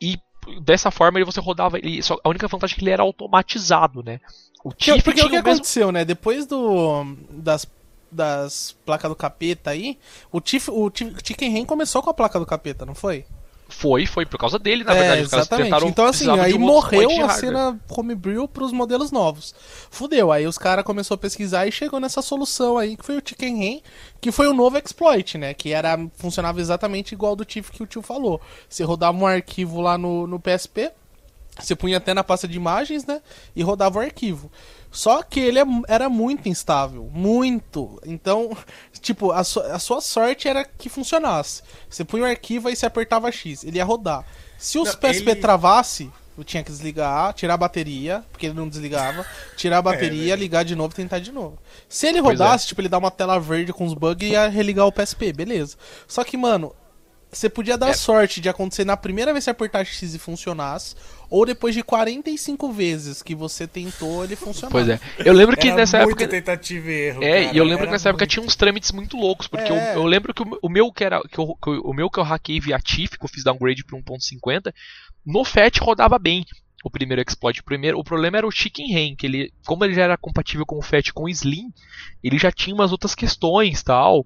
[0.00, 0.18] e
[0.60, 4.02] dessa forma ele você rodava ele só a única vantagem é que ele era automatizado,
[4.02, 4.18] né?
[4.64, 6.04] O Porque, Tiff porque o que mesmo aconteceu, né?
[6.04, 7.66] Depois do das,
[8.10, 9.96] das placas do capeta aí,
[10.32, 13.24] o, Tiff, o Chicken Rain começou com a placa do capeta, não foi?
[13.72, 15.66] Foi, foi por causa dele, na é, verdade, os caras exatamente.
[15.66, 19.54] tentaram Então assim, aí um morreu a cena homebrew pros modelos novos.
[19.90, 23.22] Fudeu, aí os caras começaram a pesquisar e chegou nessa solução aí, que foi o
[23.24, 23.82] Chicken Rain,
[24.20, 25.54] que foi o novo exploit, né?
[25.54, 28.40] Que era, funcionava exatamente igual do Tiff que o tio falou.
[28.68, 30.92] Você rodava um arquivo lá no, no PSP,
[31.58, 33.20] você punha até na pasta de imagens, né?
[33.54, 34.50] E rodava o arquivo.
[34.92, 37.10] Só que ele é- era muito instável.
[37.12, 37.98] Muito.
[38.06, 38.54] Então,
[39.00, 41.62] tipo, a, su- a sua sorte era que funcionasse.
[41.88, 43.64] Você punha o arquivo e você apertava X.
[43.64, 44.24] Ele ia rodar.
[44.58, 48.54] Se os Não, PSP ele- travasse, eu tinha que desligar, tirar a bateria, porque ele
[48.54, 49.26] não desligava.
[49.56, 50.40] Tirar a bateria, velho.
[50.40, 51.58] ligar de novo e tentar de novo.
[51.88, 52.20] Se ele é.
[52.20, 55.32] rodasse, tipo, ele dá uma tela verde com os bugs e ia religar o PSP,
[55.32, 55.76] beleza.
[56.06, 56.74] Só que, mano,
[57.32, 57.94] você podia dar É.
[57.94, 60.94] sorte de acontecer na primeira vez que você apertar X e funcionasse,
[61.30, 64.70] ou depois de 45 vezes que você tentou ele funcionar.
[64.70, 65.00] Pois é.
[65.24, 67.22] Eu lembro que Era nessa muita época tentativa e erro.
[67.24, 68.30] É, cara, e eu lembro era que nessa época muito.
[68.32, 69.92] tinha uns trâmites muito loucos, porque É.
[69.94, 72.10] eu, eu lembro que o, o meu que era que eu, que eu- o meu
[72.10, 74.72] que eu hackei via TIFF, que eu fiz downgrade para 1.50,
[75.24, 76.44] no FAT rodava bem.
[76.84, 79.94] O primeiro exploit, o primeiro, o problema era o Chicken Rain, que ele, como ele
[79.94, 81.72] já era compatível com o FAT com o Slim,
[82.24, 84.24] ele já tinha umas outras questões, tal.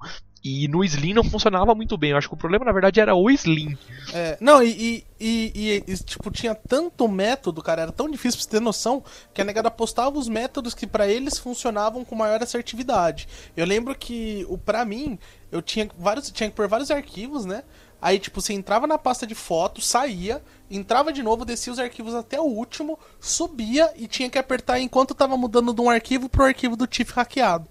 [0.48, 2.10] E no Slim não funcionava muito bem.
[2.12, 3.76] Eu acho que o problema na verdade era o Slim.
[4.14, 8.44] É, não, e, e, e- e- tipo, tinha tanto método, cara, era tão difícil pra
[8.44, 9.02] você ter noção,
[9.34, 13.26] que a negada postava os métodos que pra eles funcionavam com maior assertividade.
[13.56, 15.18] Eu lembro que, o pra mim,
[15.50, 17.64] eu tinha vários, tinha que pôr vários arquivos, né?
[18.00, 20.40] Aí, tipo, você entrava na pasta de foto, saía,
[20.70, 25.12] entrava de novo, descia os arquivos até o último, subia e tinha que apertar enquanto
[25.14, 27.66] tava mudando de um arquivo pro arquivo do TIFF hackeado.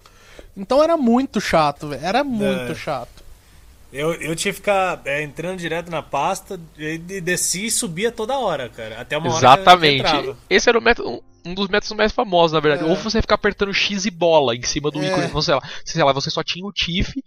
[0.56, 2.06] Então era muito chato, velho.
[2.06, 2.76] Era muito É.
[2.76, 3.24] chato.
[3.94, 8.12] Eu, eu tinha que ficar é, entrando direto na pasta, e e descia e subia
[8.12, 9.00] toda hora, cara.
[9.00, 10.36] Até uma hora que- que Exatamente.
[10.50, 12.88] Esse era o método, um dos métodos mais famosos, na verdade.
[12.88, 12.92] É.
[12.92, 15.08] Ou você ficar apertando X e bola em cima do É.
[15.08, 15.28] ícone.
[15.28, 17.24] Você, sei lá, sei lá, você só tinha o TIFF,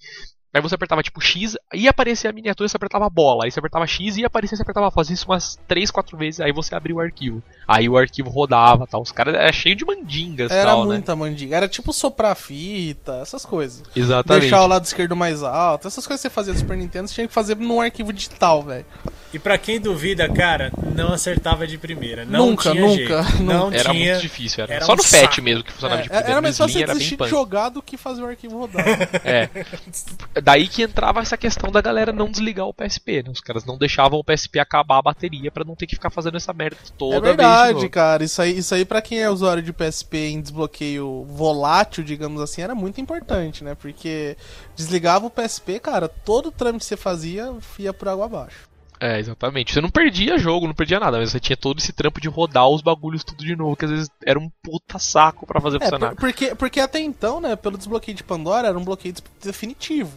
[0.52, 3.44] aí você apertava tipo X, ia aparecer a miniatura, você apertava a bola.
[3.44, 6.40] Aí você apertava X e ia aparecer, você apertava fazia isso umas 3, 4 vezes,
[6.40, 7.42] aí você abria o arquivo.
[7.66, 9.02] Aí o arquivo rodava tal.
[9.02, 10.94] Os caras eram cheio de mandingas Era tal, né?
[10.94, 11.56] muita mandiga.
[11.56, 13.82] Era tipo soprar fita, essas coisas.
[13.94, 14.42] Exatamente.
[14.42, 15.86] Deixar o lado esquerdo mais alto.
[15.86, 18.62] Essas coisas que você fazia no Super Nintendo, você tinha que fazer num arquivo digital,
[18.62, 18.86] velho.
[19.32, 22.24] E pra quem duvida, cara, não acertava de primeira.
[22.24, 23.42] Não Nunca, tinha nunca, jeito.
[23.42, 24.12] Não Era tinha.
[24.12, 24.74] muito difícil, era.
[24.76, 25.42] era Só um no FAT saco.
[25.42, 26.30] mesmo que funcionava de É, primeira.
[26.32, 28.86] era mais fácil desistir de jogar do que fazer o arquivo rodar.
[29.24, 29.50] É.
[30.42, 33.30] Daí que entrava essa questão da galera não desligar o PSP, né?
[33.30, 36.36] Os caras não deixavam o PSP acabar a bateria pra não ter que ficar fazendo
[36.36, 37.30] essa merda toda é vez.
[37.30, 38.24] de verdade, cara.
[38.24, 42.62] Isso aí, isso aí pra quem é usuário de PSP em desbloqueio volátil, digamos assim,
[42.62, 43.74] era muito importante, né?
[43.74, 44.36] Porque
[44.76, 48.68] desligava o PSP, cara, todo trâmite que você fazia ia por água abaixo.
[49.00, 49.72] É, exatamente.
[49.72, 52.68] Você não perdia jogo, não perdia nada, mas você tinha todo esse trampo de rodar
[52.68, 55.80] os bagulhos tudo de novo, que às vezes era um puta saco pra fazer É,
[55.84, 56.08] funcionar.
[56.10, 60.10] por- porque, porque até então, né, pelo desbloqueio de Pandora, era um bloqueio definitivo,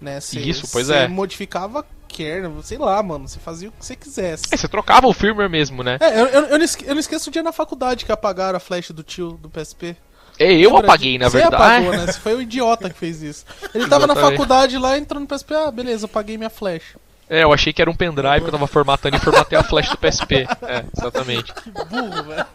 [0.00, 0.20] né?
[0.20, 1.06] Cê- Isso, pois é.
[1.08, 4.44] modificava kernel, sei lá, mano, você fazia o que você quisesse.
[4.50, 5.98] É, você trocava o firmware mesmo, né?
[6.00, 8.56] É, eu, eu, eu não esque- eu não esqueço o dia na faculdade que apagaram
[8.56, 9.94] a flash do tio do PSP.
[10.38, 11.62] É, eu Lembra apaguei, de- na Você verdade.
[11.62, 12.06] apagou, né?
[12.12, 13.44] Você foi o idiota que fez isso.
[13.74, 16.96] Ele tava na faculdade lá, entrou no PSP, ah, beleza, apaguei minha flash.
[17.30, 19.90] É, eu achei que era um pendrive que eu tava formatando e formatei a flash
[19.90, 20.46] do PSP.
[20.62, 21.52] É, exatamente.
[21.52, 22.46] Que burro, velho.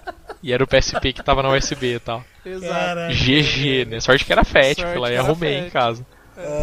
[0.41, 2.23] E era o PSP que tava na USB e tal.
[2.43, 3.13] Exato.
[3.13, 3.99] GG, né?
[3.99, 5.67] Sorte que era FAT, fui lá que e era arrumei FAT.
[5.67, 6.05] em casa.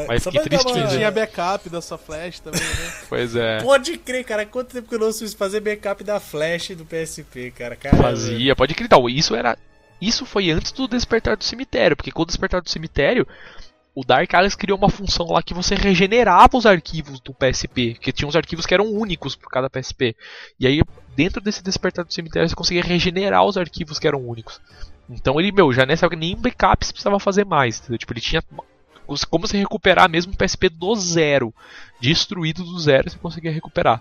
[0.09, 0.97] Mas fiquei pra dar tristinho, uma- né?
[0.97, 2.93] Tinha backup da sua flash também, né?
[3.09, 3.63] Pois é.
[3.63, 4.45] Pode crer, cara.
[4.47, 7.77] Quanto tempo que eu não fiz fazer backup da flash do PSP, cara?
[7.77, 8.03] Caramba.
[8.03, 8.99] Fazia, pode acreditar.
[9.09, 9.57] Isso era.
[10.01, 13.27] Isso foi antes do Despertar do Cemitério, porque com o Despertar do Cemitério,
[13.95, 18.11] o Dark Alice criou uma função lá que você regenerava os arquivos do PSP, que
[18.13, 20.17] tinha uns arquivos que eram únicos por cada PSP.
[20.59, 20.81] E aí,
[21.15, 24.59] dentro desse Despertar do Cemitério, você conseguia regenerar os arquivos que eram únicos.
[25.11, 27.79] Então ele, meu, já nessa época nem backup você precisava fazer mais.
[27.81, 27.99] entendeu?
[27.99, 28.43] Tipo, ele tinha
[29.29, 31.55] como você recuperar mesmo o PSP do zero.
[32.01, 34.01] Destruído do zero, você conseguia recuperar.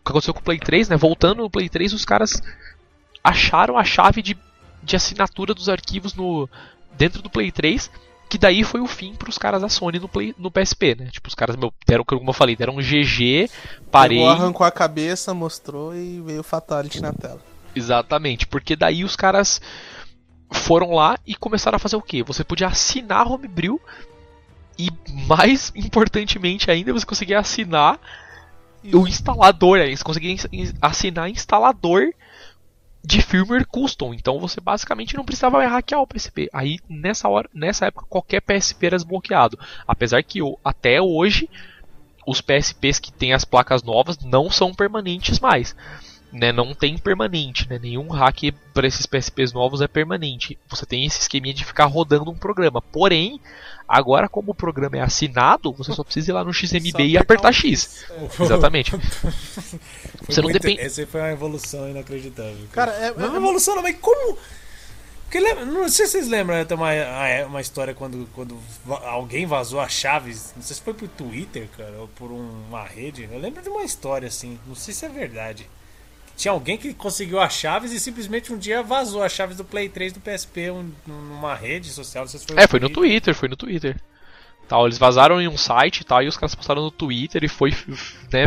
[0.00, 0.96] O que aconteceu com o Play 3, né?
[0.96, 2.42] Voltando no Play 3, os caras
[3.22, 4.36] acharam a chave de,
[4.82, 6.48] de assinatura dos arquivos no
[6.96, 7.90] dentro do Play 3,
[8.28, 11.08] que daí foi o fim pros caras da Sony no, Play, no PSP, né?
[11.10, 13.50] Tipo, os caras, meu, deram, como eu falei, deram um GG,
[13.90, 14.18] parei.
[14.18, 17.40] Pegou, arrancou a cabeça, mostrou e veio o Fatality na tela.
[17.74, 19.60] Exatamente, porque daí os caras
[20.52, 22.22] foram lá e começaram a fazer o quê?
[22.22, 23.80] Você podia assinar Homebrew
[24.86, 24.88] e,
[25.26, 28.00] mais importantemente ainda, você conseguia assinar
[28.92, 29.78] o instalador.
[29.78, 30.36] Aí você conseguia
[30.80, 32.12] assinar instalador
[33.04, 34.14] de firmware custom.
[34.14, 36.48] Então você basicamente não precisava hackear o PSP.
[36.52, 39.58] Aí nessa hora, nessa época qualquer PSP era desbloqueado.
[39.86, 41.48] Apesar que até hoje
[42.26, 45.74] os PSPs que têm as placas novas não são permanentes mais.
[46.32, 47.78] Né, não tem permanente, né?
[47.82, 50.56] nenhum hack para esses PSPs novos é permanente.
[50.68, 52.80] Você tem esse esqueminha de ficar rodando um programa.
[52.80, 53.40] Porém,
[53.88, 57.18] agora como o programa é assinado, você só precisa ir lá no XMB Só e
[57.18, 58.04] apertar X.
[58.38, 58.92] Exatamente.
[58.92, 59.00] Foi
[60.28, 62.66] Você não muito- depende- Essa foi uma evolução inacreditável.
[62.70, 64.38] Cara, é, Não é uma é- evolução, não, mas como.
[65.24, 68.56] Porque lembra, não sei se vocês lembram, né, tem uma, ah, uma história quando, quando
[69.04, 72.84] alguém vazou as chaves, não sei se foi por Twitter, cara, ou por um- uma
[72.84, 73.28] rede.
[73.30, 75.68] Eu lembro de uma história assim, não sei se é verdade.
[76.40, 79.90] Tinha alguém que conseguiu as chaves e simplesmente um dia vazou as chaves do Play
[79.90, 83.56] 3 do PSP um- numa rede social, se foi É, foi no Twitter, foi no
[83.56, 84.00] Twitter.
[84.66, 87.48] Tal, eles vazaram em um site e tal, e os caras postaram no Twitter e
[87.48, 87.72] foi
[88.32, 88.46] né,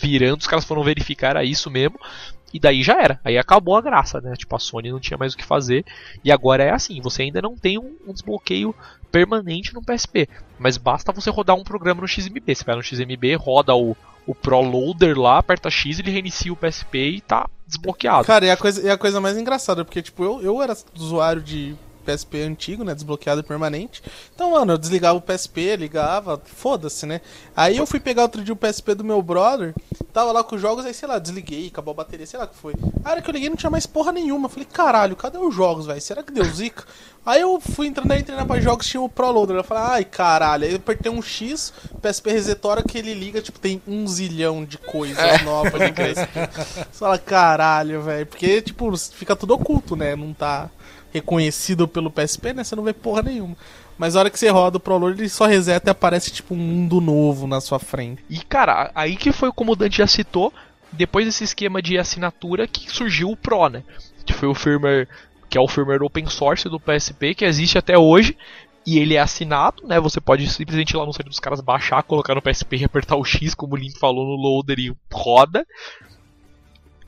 [0.00, 1.98] virando, os caras foram verificar era isso mesmo.
[2.54, 3.20] E daí já era.
[3.24, 4.34] Aí acabou a graça, né?
[4.36, 5.84] Tipo, a Sony não tinha mais o que fazer.
[6.22, 8.72] E agora é assim, você ainda não tem um, um desbloqueio
[9.10, 10.28] permanente no PSP.
[10.58, 12.54] Mas basta você rodar um programa no XMB.
[12.54, 13.96] Você vai no XMB, roda o,
[14.26, 18.24] o Pro Loader lá, aperta X, ele reinicia o PSP e tá desbloqueado.
[18.24, 21.40] Cara, e a coisa, e a coisa mais engraçada, porque, tipo, eu, eu era usuário
[21.40, 21.76] de
[22.06, 22.94] PSP antigo, né?
[22.94, 24.02] Desbloqueado e permanente.
[24.34, 27.20] Então, mano, eu desligava o PSP, ligava, foda-se, né?
[27.56, 29.74] Aí eu fui pegar outro dia o PSP do meu brother,
[30.12, 32.48] tava lá com os jogos, aí, sei lá, desliguei, acabou a bateria, sei lá o
[32.48, 32.74] que foi.
[33.04, 34.48] A hora que eu liguei não tinha mais porra nenhuma.
[34.48, 36.00] Falei, caralho, cadê os jogos, velho?
[36.00, 36.84] Será que deu zica?
[37.26, 39.56] Aí eu fui entrando aí, página de jogos, tinha o Pro Loader.
[39.56, 40.64] Eu falei, ai, caralho.
[40.64, 44.06] Aí eu apertei um X, PSP resetou, a hora que ele liga, tipo, tem um
[44.06, 46.48] zilhão de coisas novas de PSP.
[46.90, 48.26] Você fala, caralho, velho.
[48.26, 50.14] Porque, tipo, fica tudo oculto, né?
[50.14, 50.70] Não tá
[51.16, 52.64] reconhecido pelo PSP, né?
[52.64, 53.56] Você não vê porra nenhuma.
[53.98, 56.54] Mas a hora que você roda o Pro Loader, ele só reseta e aparece, tipo,
[56.54, 58.24] um mundo novo na sua frente.
[58.28, 60.52] E cara, aí que foi como o Dante já citou,
[60.92, 63.82] depois desse esquema de assinatura que surgiu o Pro, né?
[64.24, 65.08] Que foi o firmware,
[65.48, 68.36] que é o firmware open source do PSP, que existe até hoje.
[68.86, 69.98] E ele é assinado, né?
[69.98, 73.16] Você pode simplesmente ir lá no site dos caras baixar, colocar no PSP e apertar
[73.16, 75.66] o X, como o Link falou no loader e roda.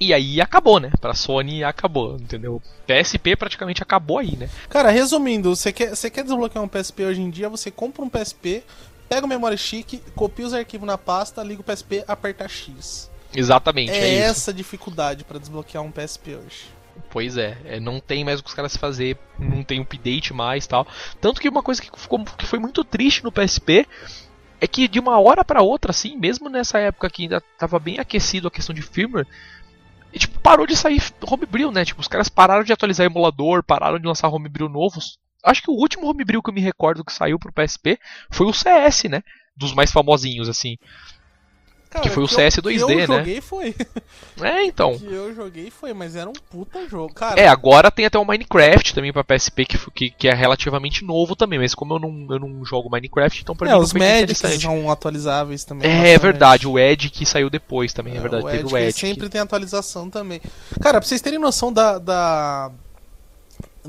[0.00, 0.92] E aí acabou, né?
[1.00, 2.62] Pra Sony acabou, entendeu?
[2.86, 4.48] PSP praticamente acabou aí, né?
[4.68, 8.08] Cara, resumindo, você quer, você quer desbloquear um PSP hoje em dia, você compra um
[8.08, 8.62] PSP,
[9.08, 13.10] pega o memória chique, copia os arquivos na pasta, liga o PSP, aperta X.
[13.34, 16.78] Exatamente, é, É, essa dificuldade pra desbloquear um PSP hoje.
[17.10, 20.66] Pois é, é, não tem mais o que os caras fazer, não tem update mais
[20.66, 20.86] tal.
[21.20, 23.86] Tanto que uma coisa que, ficou, que foi muito triste no PSP
[24.60, 27.98] é que de uma hora pra outra, assim, mesmo nessa época que ainda tava bem
[27.98, 29.26] aquecido a questão de firmware,
[30.12, 31.84] e, tipo, parou de sair homebrew, né?
[31.84, 35.18] Tipo, os caras pararam de atualizar emulador, pararam de lançar homebrew novos.
[35.44, 37.98] Acho que o último homebrew que eu me recordo que saiu pro PSP
[38.30, 39.22] foi o CS, né?
[39.56, 40.76] Dos mais famosinhos, assim.
[41.90, 43.06] Cara, Que foi o CS 2D, que eu né?
[43.06, 43.74] joguei foi.
[44.40, 44.96] É, então.
[44.96, 47.12] que eu joguei foi, mas era um puta jogo.
[47.12, 51.04] Cara, É, agora tem até o Minecraft também pra PSP, que, que, que é relativamente
[51.04, 53.92] novo também, mas como eu não, eu não jogo Minecraft, então pra é, mim os
[53.92, 55.90] não foi médicos são atualizáveis também.
[55.90, 56.18] É, bastante.
[56.22, 58.98] verdade, o Edge que saiu depois também, é, verdade, o teve Edge, o que Edge.
[59.00, 60.40] sempre tem atualização também.
[60.80, 62.70] Cara, pra vocês terem noção da, da,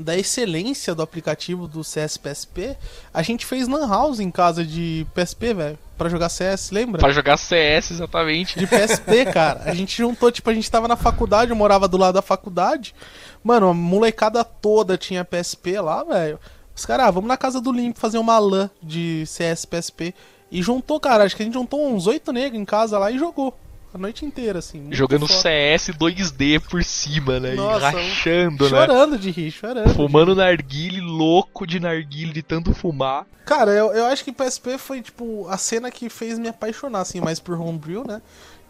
[0.02, 2.76] da excelência do aplicativo do CS PSP,
[3.12, 7.00] a gente fez Lan House em casa de PSP, velho, pra jogar CS, lembra?
[7.00, 8.58] Pra jogar CS, exatamente.
[8.58, 9.62] De PSP, cara.
[9.64, 12.94] A gente juntou, tipo, a gente tava na faculdade, eu morava do lado da faculdade.
[13.42, 16.38] Mano, a molecada toda tinha PSP lá, velho.
[16.74, 20.14] Os caras, ah, vamos na casa do Limpo fazer uma LAN de CS PSP.
[20.50, 23.18] E juntou, cara, acho que a gente juntou uns oito negros em casa lá e
[23.18, 23.54] jogou.
[23.92, 24.86] A noite inteira, assim.
[24.92, 25.40] Jogando foda.
[25.40, 27.54] CS 2D por cima, né?
[27.54, 28.70] Nossa, e rachando, né?
[28.70, 29.94] Chorando de rir, chorando.
[29.94, 33.26] Fumando narguile, louco de narguile, de tanto fumar.
[33.44, 37.20] Cara, eu, eu acho que PSP foi, tipo, a cena que fez me apaixonar, assim,
[37.20, 38.22] mais por Homebrew, né?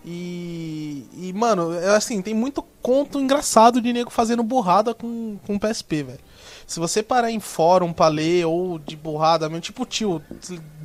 [0.04, 5.58] E, e mano, é assim, tem muito conto engraçado de nego fazendo burrada com, com
[5.58, 6.20] PSP, velho.
[6.66, 10.22] Se você parar em fórum pra ler ou de burrada, mesmo, tipo tio,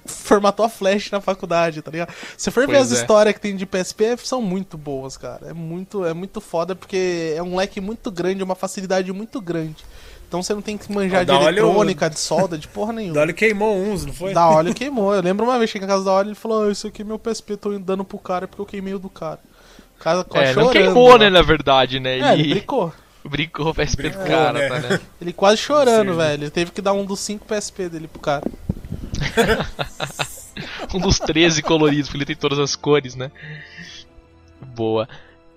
[0.06, 2.14] formatou a flash na faculdade, tá ligado?
[2.38, 3.02] Se for ver Pois as é.
[3.02, 5.48] histórias que tem de PSP, são muito boas, cara.
[5.50, 9.84] É muito, é muito foda porque é um leque muito grande, uma facilidade muito grande.
[10.28, 12.92] Então você não tem que manjar Ó, de da óleo- eletrônica, de solda, de porra
[12.94, 13.14] nenhuma.
[13.20, 14.34] Dolly queimou uns, não foi?
[14.34, 15.14] Da óleo queimou.
[15.14, 17.04] Eu lembro uma vez que cheguei na casa da óleo ele falou: "Ah, Isso aqui
[17.04, 19.40] é meu PSP, tô dando pro cara porque eu queimei o do cara.
[20.00, 20.66] O cara É, chorando.
[20.66, 22.20] não queimou, né, na verdade, né?
[22.20, 22.92] É, ele brincou.
[23.24, 24.68] brincou o PSP do cara, né?
[24.70, 25.00] tá, né?
[25.22, 26.44] Ele quase chorando, velho.
[26.44, 28.44] Ele teve que dar um dos cinco PSP dele pro cara.
[30.94, 33.30] Um dos 13 coloridos, porque ele tem todas as cores, né?
[34.62, 35.08] Boa.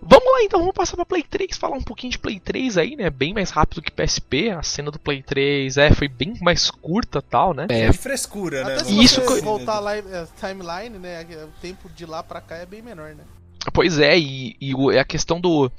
[0.01, 2.97] Vamos lá então, vamos passar pra Play 3, falar um pouquinho de Play 3 aí,
[2.97, 3.11] né?
[3.11, 4.51] Bem mais rápido que PSP.
[4.51, 7.67] A cena do Play 3 é, foi bem mais curta tal, né?
[7.69, 8.75] É, De frescura, né?
[8.75, 11.27] Até se Isso você voltar lá, é, timeline, né?
[11.45, 13.25] O tempo de lá pra cá é bem menor, né?
[13.73, 15.71] Pois é, e, e é a questão do.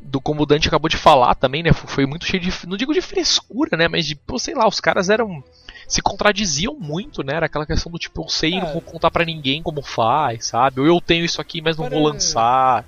[0.00, 1.72] Do como o Dante acabou de falar também, né?
[1.72, 2.52] Foi muito cheio de.
[2.66, 3.88] Não digo de frescura, né?
[3.88, 5.42] Mas de, pô, sei lá, os caras eram.
[5.88, 7.34] Se contradiziam muito, né?
[7.34, 8.72] Era aquela questão do tipo, eu sei e não É.
[8.74, 10.80] vou contar pra ninguém como faz, sabe?
[10.80, 12.84] Ou eu tenho isso aqui, mas não vou Para- lançar.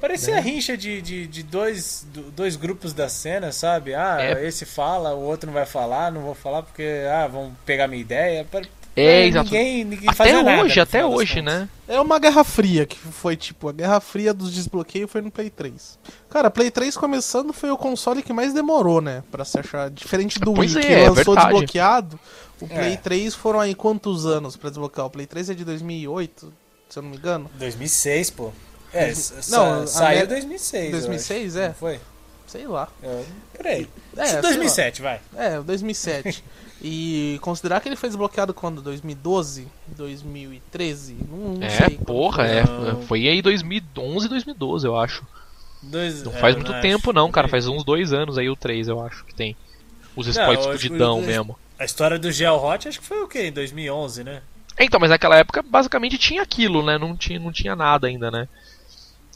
[0.00, 0.38] Parecia né?
[0.40, 3.94] a rincha de, de, de dois, do- dois grupos da cena, sabe?
[3.94, 4.46] Ah, É.
[4.46, 8.00] esse fala, o outro não vai falar, não vou falar porque, ah, vão pegar minha
[8.00, 8.44] ideia.
[8.98, 9.44] É, é, exato.
[9.50, 11.68] Ninguém, ninguém Até fazia nada, hoje, no até hoje, né?
[11.86, 15.50] É uma Guerra Fria, que foi tipo, a Guerra Fria dos desbloqueios foi no Play
[15.50, 15.98] 3.
[16.28, 19.22] Cara, Play 3 começando foi o console que mais demorou, né?
[19.30, 19.88] Pra se achar.
[19.90, 21.48] Diferente do Pois Wii, é, que é lançou verdade.
[21.52, 22.20] desbloqueado,
[22.60, 22.68] o É.
[22.68, 25.06] Play 3 foram aí quantos anos pra desbloquear?
[25.06, 26.52] O Play 3 é de 2008,
[26.88, 27.50] se eu não me engano.
[27.58, 28.50] 2006, pô.
[28.92, 29.12] É,
[29.50, 30.84] Não, saiu em 2006.
[30.86, 31.62] eu 2006, acho.
[31.64, 31.68] é?
[31.68, 32.00] Não foi?
[32.46, 32.88] Sei lá.
[33.02, 33.86] Eu, por aí.
[34.16, 34.40] É, sei lá.
[34.40, 35.20] 2007, vai.
[35.36, 36.42] É, 2007.
[36.82, 38.80] e considerar que ele foi desbloqueado quando?
[38.82, 39.66] 2012?
[39.88, 41.16] 2013?
[41.28, 41.98] Não, não É, sei.
[41.98, 42.56] porra, foi.
[42.56, 42.64] é.
[42.64, 43.02] Não.
[43.02, 45.24] Foi aí 2011, 2012, eu acho.
[45.82, 46.82] Dois, Não é, faz muito acho.
[46.82, 47.46] tempo, não, cara.
[47.46, 47.50] Aí.
[47.50, 49.56] Faz uns dois anos aí o 3, eu acho que tem.
[50.16, 51.56] Os Não, que fudidão mesmo.
[51.78, 53.46] A história do Gel Hot acho que foi o quê?
[53.46, 54.42] Em 2011, né?
[54.76, 56.98] É, Então, mas naquela época basicamente tinha aquilo, né?
[56.98, 58.48] Não tinha, não tinha nada ainda, né?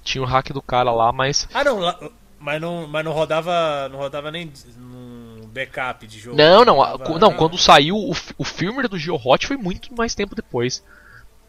[0.03, 1.49] Tinha o hack do cara lá, mas.
[1.55, 1.97] Ah, não, lá-
[2.41, 5.12] mas não, mas não rodava, não rodava nem num
[5.53, 6.37] backup de jogo.
[6.37, 10.15] Não, não, a- Rodava- não, quando saiu o, o filme do GeoHot foi muito mais
[10.15, 10.83] tempo depois.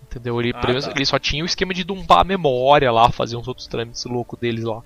[0.03, 0.39] Entendeu?
[0.39, 0.91] Ele, Ah, tá.
[0.95, 4.37] ele só tinha o esquema de dumpar a memória lá, fazer uns outros trâmites loucos
[4.39, 4.81] deles lá.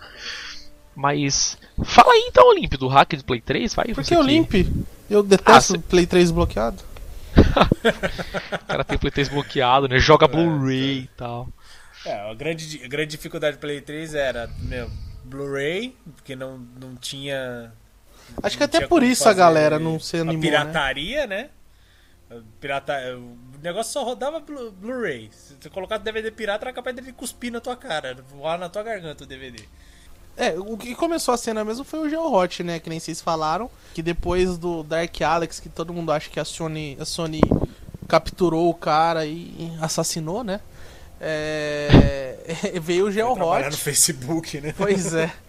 [0.96, 1.58] Mas.
[1.84, 3.86] Fala aí então, Olimp, do hack do Play 3, vai.
[3.94, 4.54] Por que o que- Limp?
[5.10, 6.82] Eu detesto Ah, o Play 3 bloqueado.
[8.62, 10.00] O cara tem o Play 3 bloqueado, né?
[10.00, 11.48] Joga Blu-ray e tal.
[12.06, 14.90] É, a grande, a grande dificuldade do Play 3 era, meu,
[15.24, 17.72] Blu-ray, porque não, não tinha.
[18.42, 20.48] Acho que até por isso a galera não se a animou, né?
[20.50, 21.50] pirataria, né?
[22.30, 22.94] A Pirata...
[23.18, 25.30] O negócio só rodava Blu- Blu-ray.
[25.32, 28.84] Se você colocar DVD pirata, era capaz dele cuspir na tua cara, voar na tua
[28.84, 29.64] garganta o DVD.
[30.36, 32.80] É, o que começou a cena mesmo foi o GeoHot, né?
[32.80, 33.72] Que nem vocês falaram.
[33.96, 37.42] Que depois do Dark Alex, que todo mundo acha que a Sony, a Sony
[38.08, 40.60] capturou o cara e assassinou, né?
[41.20, 43.78] É, veio o Vai Trabalhar no GeoHot.
[43.78, 44.76] Facebook, né?
[44.78, 45.32] Pois é.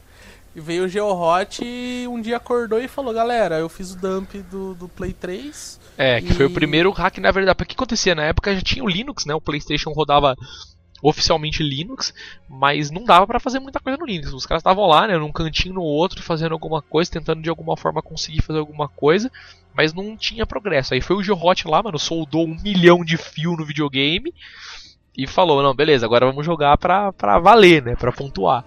[0.58, 4.34] E veio o GeoHot e um dia acordou e falou: Galera, eu fiz o dump
[4.50, 5.78] do, do Play 3.
[5.96, 7.56] É, que foi o E- primeiro hack, na verdade.
[7.56, 9.32] Porque o que acontecia na época já tinha o Linux, né?
[9.34, 10.34] O PlayStation rodava
[11.00, 12.12] oficialmente Linux,
[12.48, 14.32] mas não dava pra fazer muita coisa no Linux.
[14.32, 17.76] Os caras estavam lá, né, num cantinho no outro, fazendo alguma coisa, tentando de alguma
[17.76, 19.30] forma conseguir fazer alguma coisa,
[19.72, 20.94] mas não tinha progresso.
[20.94, 24.34] Aí foi o Geohot lá, mano, soldou um milhão de fio no videogame
[25.16, 28.64] e falou: Não, beleza, agora vamos jogar pra, pra valer, né, pra pontuar.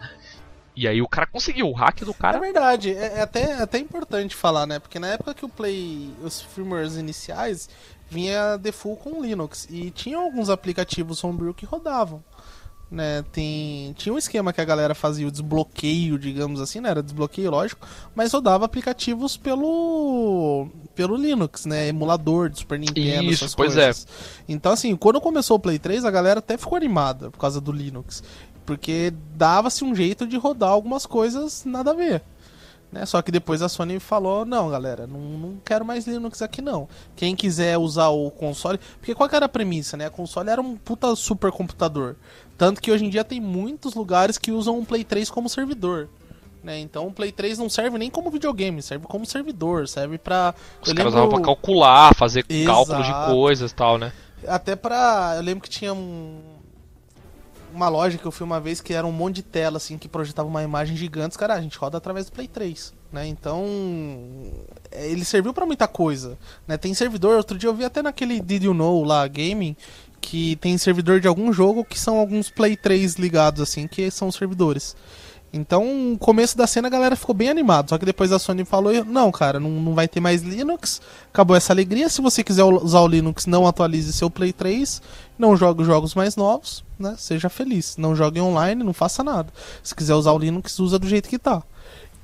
[0.75, 2.39] E aí o cara conseguiu, o hack do É cara.
[2.39, 4.79] verdade, é, é até, é até importante falar, né?
[4.79, 7.69] Porque na época que o Play, os firmwares iniciais,
[8.09, 9.67] vinha default com Linux.
[9.69, 12.23] E tinha alguns aplicativos homebrew que rodavam.
[12.89, 16.89] Né, tem, tinha um esquema que a galera fazia o desbloqueio, digamos assim, né?
[16.89, 21.87] Era desbloqueio, lógico, mas rodava aplicativos pelo pelo Linux, né?
[21.87, 24.05] Emulador de Super Nintendo, Isso, essas pois coisas.
[24.45, 27.71] Então, assim, quando começou o Play 3, a galera até ficou animada por causa do
[27.71, 28.21] Linux.
[28.65, 32.21] Porque dava-se um jeito de rodar algumas coisas nada a ver.
[32.91, 33.05] Né?
[33.05, 36.89] Só que depois a Sony falou, não, galera, não, não quero mais Linux aqui não.
[37.15, 38.79] Quem quiser usar o console.
[38.99, 40.07] Porque qual era a premissa, né?
[40.07, 42.15] O console era um puta supercomputador.
[42.57, 46.09] Tanto que hoje em dia tem muitos lugares que usam um Play 3 como servidor.
[46.63, 46.79] Né?
[46.79, 50.53] Então o Play 3 não serve nem como videogame, serve como servidor, serve pra.
[50.81, 52.75] Os eu caras lembro- usavam pra calcular, fazer Exato.
[52.75, 54.11] cálculo de coisas e tal, né?
[54.47, 55.33] Até pra.
[55.37, 56.39] Eu lembro que tinha um.
[57.73, 60.07] Uma loja que eu fui uma vez que era um monte de tela, assim, que
[60.07, 61.37] projetava uma imagem gigante.
[61.37, 63.27] Cara, a gente roda através do Play 3, né?
[63.27, 63.65] Então.
[64.91, 66.77] é, Ele serviu pra muita coisa, né?
[66.77, 69.75] Tem servidor, outro dia eu vi até naquele Did You Know lá, gaming,
[70.19, 74.27] que tem servidor de algum jogo que são alguns Play 3 ligados, assim, que são
[74.27, 74.95] os servidores.
[75.53, 77.89] Então, no começo da cena a galera ficou bem animada.
[77.89, 81.01] Só que depois a Sony falou: não, cara, não, não vai ter mais Linux.
[81.31, 82.07] Acabou essa alegria.
[82.07, 85.01] Se você quiser usar o Linux, não atualize seu Play 3.
[85.37, 87.15] Não jogue os jogos mais novos, né?
[87.17, 87.97] Seja feliz.
[87.97, 89.51] Não jogue online, não faça nada.
[89.83, 91.63] Se quiser usar o Linux, usa do jeito que tá.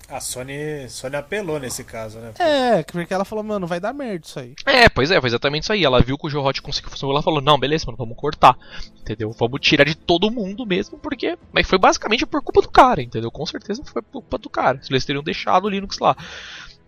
[0.09, 2.31] A Sony, Sony apelou nesse caso, né?
[2.39, 4.55] É, porque ela falou: mano, vai dar merda isso aí.
[4.65, 5.83] É, pois é, foi exatamente isso aí.
[5.83, 8.57] Ela viu que o Geohot conseguiu funcionar, ela falou, não, beleza, mano, vamos cortar.
[9.01, 9.35] Entendeu?
[9.37, 11.37] Vamos tirar de todo mundo mesmo, porque.
[11.51, 13.29] Mas foi basicamente por culpa do cara, entendeu?
[13.29, 14.81] Com certeza foi por culpa do cara.
[14.81, 16.15] Se eles teriam deixado o Linux lá.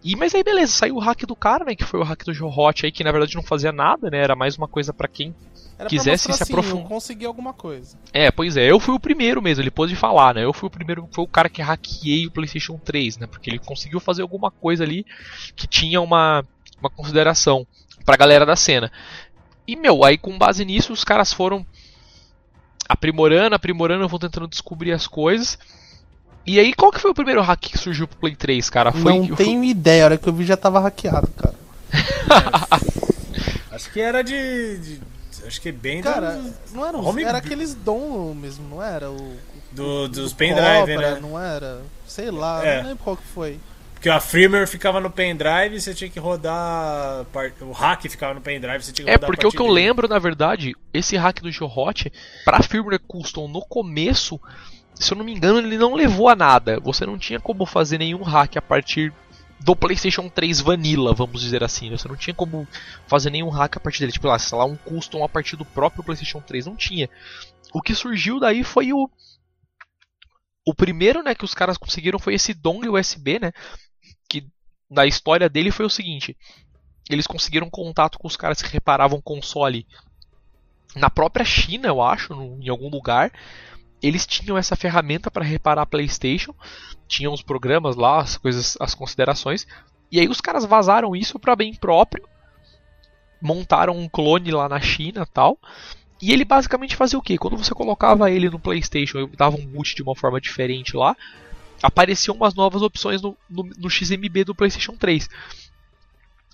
[0.04, 1.76] E, mas aí beleza, saiu o hack do cara, né?
[1.76, 4.20] Que foi o hack do Geohot aí, que na verdade não fazia nada, né?
[4.20, 5.36] Era mais uma coisa pra quem
[5.78, 7.98] Era Quisesse pra se assim, aprofund- eu consegui alguma coisa.
[8.14, 10.44] É, pois é, eu fui o primeiro mesmo, ele pôde falar, né?
[10.46, 13.28] Eu fui o primeiro, foi o cara que hackeei o PlayStation 3, né?
[13.28, 15.06] Porque ele conseguiu fazer alguma coisa ali
[15.56, 16.46] que tinha uma,
[16.80, 17.68] uma consideração
[18.06, 18.90] pra galera da cena.
[19.68, 21.66] E, meu, aí com base nisso, os caras foram
[22.88, 25.60] aprimorando, aprimorando, vão tentando descobrir as coisas.
[26.50, 28.92] E aí, qual que foi o primeiro hack que surgiu pro Play 3, cara?
[28.92, 31.54] Foi, não foi- tenho ideia, a hora que eu vi já tava hackeado, cara.
[33.72, 34.78] Acho que era de.
[34.80, 35.02] de-
[35.48, 39.10] acho que bem Cara, do- não era, Home- era aqueles dom mesmo, não era?
[39.10, 39.38] O,
[39.72, 41.20] do- dos do pendrive, Cobra, né?
[41.22, 41.82] Não era?
[42.08, 42.78] Sei lá, É.
[42.82, 43.60] não lembro qual que foi.
[44.00, 47.26] Porque a firmware ficava no pendrive e você tinha que rodar.
[47.60, 49.74] O hack ficava no pendrive você tinha que É, porque o que eu partidinha.
[49.74, 52.10] lembro, na verdade, esse hack do Geohot,
[52.46, 54.40] pra firmware custom no começo,
[54.96, 56.80] se eu não me engano, ele não levou a nada.
[56.80, 59.14] Você não tinha como fazer nenhum hack a partir
[59.60, 61.90] do PlayStation 3 Vanilla, vamos dizer assim.
[61.90, 61.98] né?
[61.98, 62.66] Você não tinha como
[63.06, 64.14] fazer nenhum hack a partir dele.
[64.14, 66.68] Tipo, lá, sei lá, um custom a partir do próprio PlayStation 3.
[66.68, 67.10] Não tinha.
[67.74, 69.10] O que surgiu daí foi o.
[70.66, 73.52] O primeiro, né, que os caras conseguiram foi esse dongle USB, né?
[74.90, 76.36] Na história dele foi o seguinte:
[77.10, 79.86] eles conseguiram contato com os caras que reparavam console
[80.96, 83.32] na própria China, eu acho, no- em algum lugar.
[84.02, 86.54] Eles tinham essa ferramenta para reparar PlayStation,
[87.08, 89.68] tinham os programas lá, as coisas, as considerações,
[90.12, 92.28] e aí os caras vazaram isso para bem próprio,
[93.42, 95.58] montaram um clone lá na China, tal.
[96.22, 97.38] E ele basicamente fazia o quê?
[97.38, 101.16] Quando você colocava ele no PlayStation dava um boot de uma forma diferente lá,
[101.82, 105.30] apareciam umas novas opções no, no, no XMB do PlayStation 3.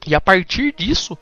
[0.07, 1.17] E a partir disso,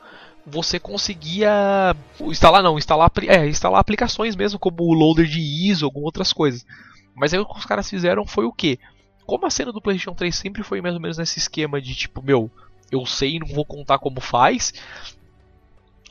[0.46, 6.06] você conseguia instalar não, instalar, é, instalar aplicações mesmo, como o loader de ISO, algumas
[6.06, 6.66] outras coisas.
[7.14, 8.78] Mas aí o que os caras fizeram foi o quê?
[9.26, 12.22] Como a cena do PlayStation 3 sempre foi mais ou menos nesse esquema de tipo,
[12.22, 12.50] meu,
[12.90, 14.74] eu sei, não vou contar como faz.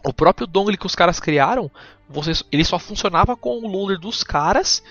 [0.04, 1.70] O próprio dongle que os caras criaram,
[2.10, 4.84] você, ele só funcionava com o loader dos caras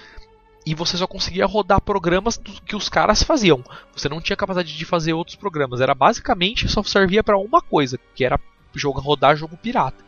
[0.65, 3.65] e você só conseguia rodar programas que os caras faziam.
[3.95, 5.81] Você não tinha capacidade de fazer outros programas.
[5.81, 8.41] Era basicamente só servia para uma coisa, que era
[8.75, 10.05] jogo, rodar jogo pirata.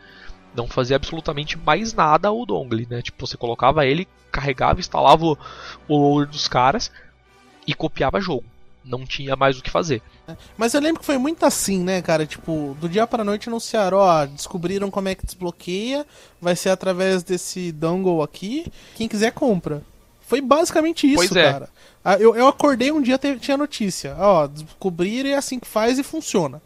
[0.55, 3.03] Não fazia absolutamente mais nada o dongle, né?
[3.03, 5.39] Tipo, você colocava ele, carregava, instalava o,
[5.89, 6.91] o loader dos caras
[7.67, 8.45] e copiava jogo.
[8.85, 10.03] Não tinha mais o que fazer.
[10.57, 12.27] Mas eu lembro que foi muito assim, né, cara?
[12.27, 16.07] Tipo, do dia pra noite anunciaram, ó, descobriram como é que desbloqueia,
[16.41, 18.71] vai ser através desse dongle aqui.
[18.95, 19.83] Quem quiser compra.
[20.35, 21.53] Foi basicamente isso, Pois é.
[21.53, 21.69] cara.
[22.05, 24.17] Ah, Eu, eu acordei um dia tinha notícia.
[24.19, 26.61] Ó, descobriram e é assim que faz e funciona.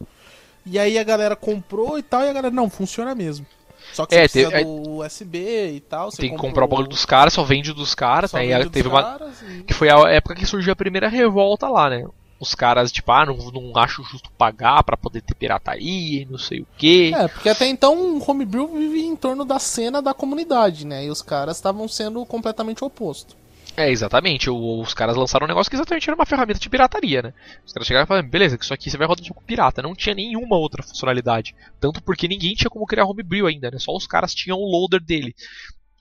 [0.65, 3.45] E aí a galera comprou e tal, e a galera, não, funciona mesmo.
[3.93, 6.09] Só que É, você precisa te- é- do USB e tal.
[6.11, 8.45] Você Tem que comprar o bagulho dos caras, só vende dos caras, né?
[8.61, 12.05] E teve uma, e- que foi a época que surgiu a primeira revolta lá, né?
[12.39, 16.37] Os caras, tipo, ah, não, não acho justo pagar pra poder ter pirataria e não
[16.39, 17.13] sei o que.
[17.13, 21.05] É, porque até então o homebrew vive em torno da cena da comunidade, né?
[21.05, 23.35] E os caras estavam sendo completamente oposto.
[23.79, 24.49] É, exatamente.
[24.49, 27.33] O- os caras lançaram um negócio que exatamente era uma ferramenta de pirataria, né?
[27.65, 29.81] Os caras chegaram e falaram, beleza, que isso aqui você vai rodar jogo pirata.
[29.81, 31.55] Não tinha nenhuma outra funcionalidade.
[31.79, 33.79] Tanto porque ninguém tinha como criar homebrew ainda, né?
[33.79, 35.33] Só os caras tinham o loader dele.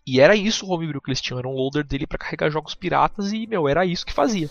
[0.08, 2.74] E era isso o homebrew que eles tinham, era um loader dele pra carregar jogos
[2.74, 4.48] piratas e, meu, era isso que fazia.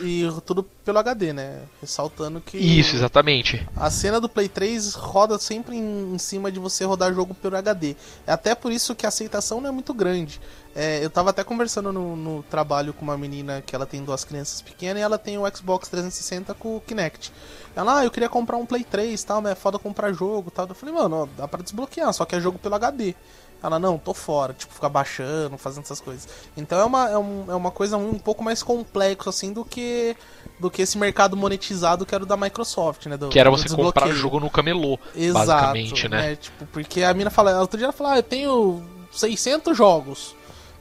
[0.00, 1.62] E, e tudo pelo HD, né?
[1.80, 3.66] Ressaltando que Isso, exatamente.
[3.74, 7.56] a cena do Play 3 roda sempre em, em cima de você rodar jogo pelo
[7.56, 7.96] HD.
[8.24, 10.40] É até por isso que a aceitação não é muito grande.
[10.76, 14.24] É, eu tava até conversando no, no, trabalho com uma menina que ela tem duas
[14.24, 17.32] crianças pequenas e ela tem o Xbox 360 com o Kinect.
[17.74, 20.68] Ela, ah, eu queria comprar um Play 3 tal, mas é foda comprar jogo tal.
[20.68, 23.16] Eu falei, mano, ó, dá pra desbloquear, só que é jogo pelo HD.
[23.62, 26.28] Ela, não, tô fora, tipo, ficar baixando, fazendo essas coisas.
[26.56, 30.16] Então é uma, é, um, é uma coisa um pouco mais complexa, assim, do que
[30.58, 33.16] do que esse mercado monetizado que era o da Microsoft, né?
[33.16, 36.20] Do, que era você comprar jogo no camelô, Exato, basicamente, né?
[36.20, 36.36] né?
[36.36, 40.34] Tipo, porque a mina fala, outro dia ela falou, ah, eu tenho 600 jogos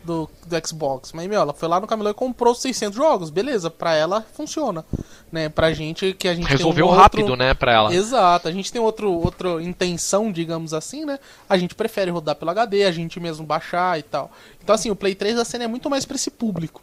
[0.04, 1.12] do, do Xbox.
[1.14, 3.30] Mas, meu, ela foi lá no camelô e comprou 600 jogos.
[3.30, 4.86] Beleza, pra ela funciona.
[5.32, 5.50] Né?
[5.50, 7.36] Pra gente que a gente Resolveu um rápido, outro...
[7.36, 7.94] né, pra ela.
[7.94, 8.48] Exato.
[8.48, 11.20] A gente tem outro, outra intenção, digamos assim, né?
[11.48, 14.32] A gente prefere rodar pelo HD, a gente mesmo baixar e tal.
[14.64, 16.82] Então, assim, o Play 3 da cena é muito mais pra esse público.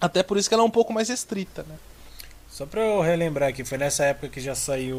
[0.00, 1.76] Até por isso que ela é um pouco mais restrita, né?
[2.50, 4.96] Só pra eu relembrar aqui, foi nessa época que já saiu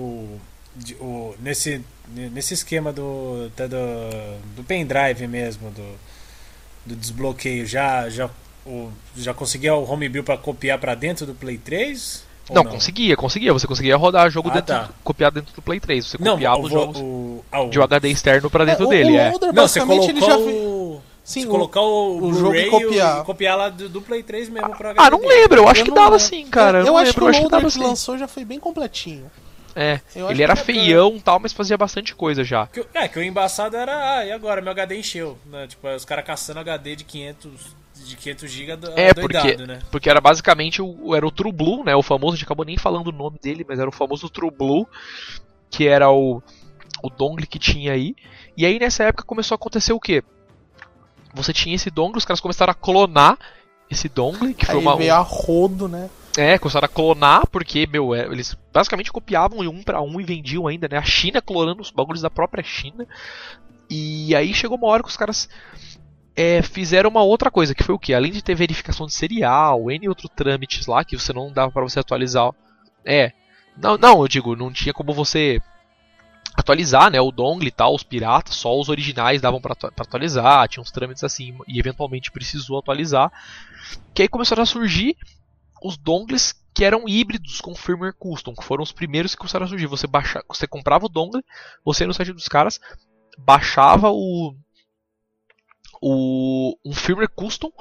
[0.99, 5.95] o, nesse, nesse esquema do, do, do pendrive mesmo, do,
[6.85, 8.29] do desbloqueio, já, já,
[8.65, 12.23] o, já conseguia o homebrew para copiar para dentro do Play 3?
[12.49, 13.51] Não, não, conseguia, conseguia.
[13.53, 14.89] Você conseguia rodar jogo ah, dentro, tá.
[15.03, 16.05] copiar dentro do Play 3.
[16.05, 19.13] Você copiava os jogos o, ah, o, de um HD externo para dentro é, dele.
[19.13, 19.51] O, é.
[19.51, 21.01] não, você colocou ele já o...
[21.23, 23.21] Sim, você colocar o, o jogo e copiar.
[23.21, 25.85] E copiar lá do, do, Play 3 mesmo pra Ah, não lembro, eu acho eu
[25.85, 26.81] que dava sim, cara.
[26.81, 29.25] Eu, eu acho lembro, que o loader que, que lançou já foi bem completinho.
[29.75, 32.67] É, ele era feião e tal, mas fazia bastante coisa já.
[32.67, 34.61] Que, é, que o embaçado era, ah, e agora?
[34.61, 35.67] Meu HD encheu, né?
[35.67, 39.79] Tipo, os caras caçando HD de 500 de 500 GB é, porque, né?
[39.89, 41.95] porque era basicamente o, era o True Blue, né?
[41.95, 44.51] O famoso, a gente acabou nem falando o nome dele, mas era o famoso True
[44.51, 44.87] Blue,
[45.69, 46.41] que era o,
[47.01, 48.15] o dongle que tinha aí.
[48.55, 50.23] E aí nessa época começou a acontecer o quê?
[51.33, 53.37] Você tinha esse dongle, os caras começaram a clonar
[53.89, 54.95] esse dongle, que foi aí uma.
[54.95, 56.09] Veio a rodo, né?
[56.37, 60.67] É, começaram a clonar, porque, meu, é, eles basicamente copiavam um para um e vendiam
[60.67, 60.97] ainda, né?
[60.97, 63.07] A China clonando os bagulhos da própria China.
[63.89, 65.47] E aí chegou uma hora que os caras
[66.35, 68.13] é, fizeram uma outra coisa, que foi o que?
[68.13, 71.83] Além de ter verificação de serial, N outro trâmites lá, que você não dava para
[71.83, 72.51] você atualizar.
[73.05, 73.31] É.
[73.77, 75.61] Não, não, eu digo, não tinha como você
[76.57, 80.81] atualizar, né, o dongle e tal, os piratas, só os originais davam para atualizar, tinha
[80.81, 83.31] uns trâmites assim, e eventualmente precisou atualizar.
[84.13, 85.17] Que aí começaram a surgir
[85.85, 89.69] os dongles que eram híbridos com firmware custom, que foram os primeiros que começaram a
[89.69, 89.87] surgir.
[89.87, 91.43] Você, baixa, você comprava o dongle,
[91.83, 92.79] você no site dos caras
[93.37, 94.55] baixava o,
[96.01, 97.71] o um firmware custom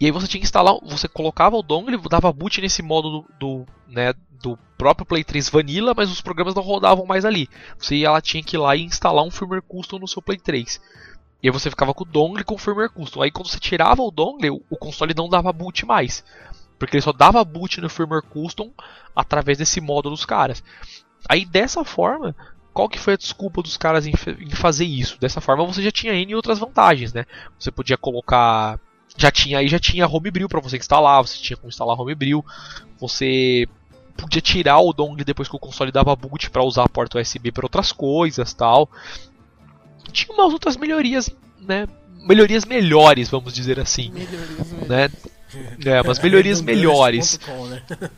[0.00, 3.26] e aí você tinha que instalar, você colocava o dongle, dava boot nesse modo do,
[3.38, 7.48] do, né, do próprio Play 3 Vanilla, mas os programas não rodavam mais ali.
[7.78, 10.38] Você ia lá, tinha que ir lá e instalar um firmware custom no seu Play
[10.38, 10.80] 3.
[11.42, 13.22] E aí você ficava com o dongle com o firmware custom.
[13.22, 16.24] Aí quando você tirava o dongle, o console não dava boot mais.
[16.78, 18.70] Porque ele só dava boot no firmware custom
[19.14, 20.62] através desse modo dos caras.
[21.28, 22.34] Aí dessa forma,
[22.72, 25.18] qual que foi a desculpa dos caras em, em, fazer isso?
[25.20, 27.24] Dessa forma você já tinha N outras vantagens, né?
[27.58, 28.78] Você podia colocar.
[29.16, 32.44] Já tinha aí já tinha Homebrew para você instalar, você tinha como instalar Homebrew,
[32.98, 33.68] você
[34.16, 37.52] podia tirar o dongle depois que o console dava boot para usar a porta USB
[37.52, 38.90] para outras coisas tal.
[40.10, 41.86] Tinha umas outras melhorias, né?
[42.26, 44.10] Melhorias melhores, vamos dizer assim.
[44.10, 45.10] Melhorias, né?
[45.84, 47.38] É, umas melhorias melhores.
[47.68, 47.82] né?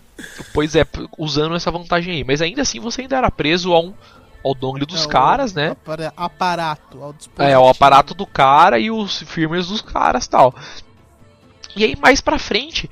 [0.55, 0.87] Pois é,
[1.18, 2.24] usando essa vantagem aí.
[2.24, 3.93] Mas ainda assim você ainda era preso a um,
[4.43, 5.76] ao dongle dos é, caras, né?
[6.16, 10.55] Aparato, ao É, o aparato do cara e os firmwares dos caras tal.
[11.76, 12.89] E aí mais pra frente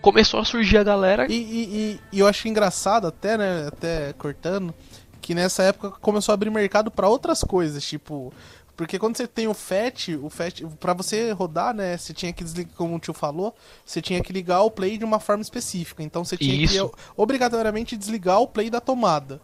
[0.00, 1.26] começou a surgir a galera.
[1.30, 3.68] E, e, e eu acho engraçado até, né?
[3.68, 4.74] Até cortando,
[5.20, 8.32] que nessa época começou a abrir mercado para outras coisas, tipo
[8.80, 12.42] porque quando você tem o FAT, o FAT, para você rodar, né, você tinha que
[12.42, 13.54] desligar, como o tio falou,
[13.84, 16.02] você tinha que ligar o play de uma forma específica.
[16.02, 16.88] Então você tinha Isso.
[16.88, 19.38] que obrigatoriamente desligar o play da tomada.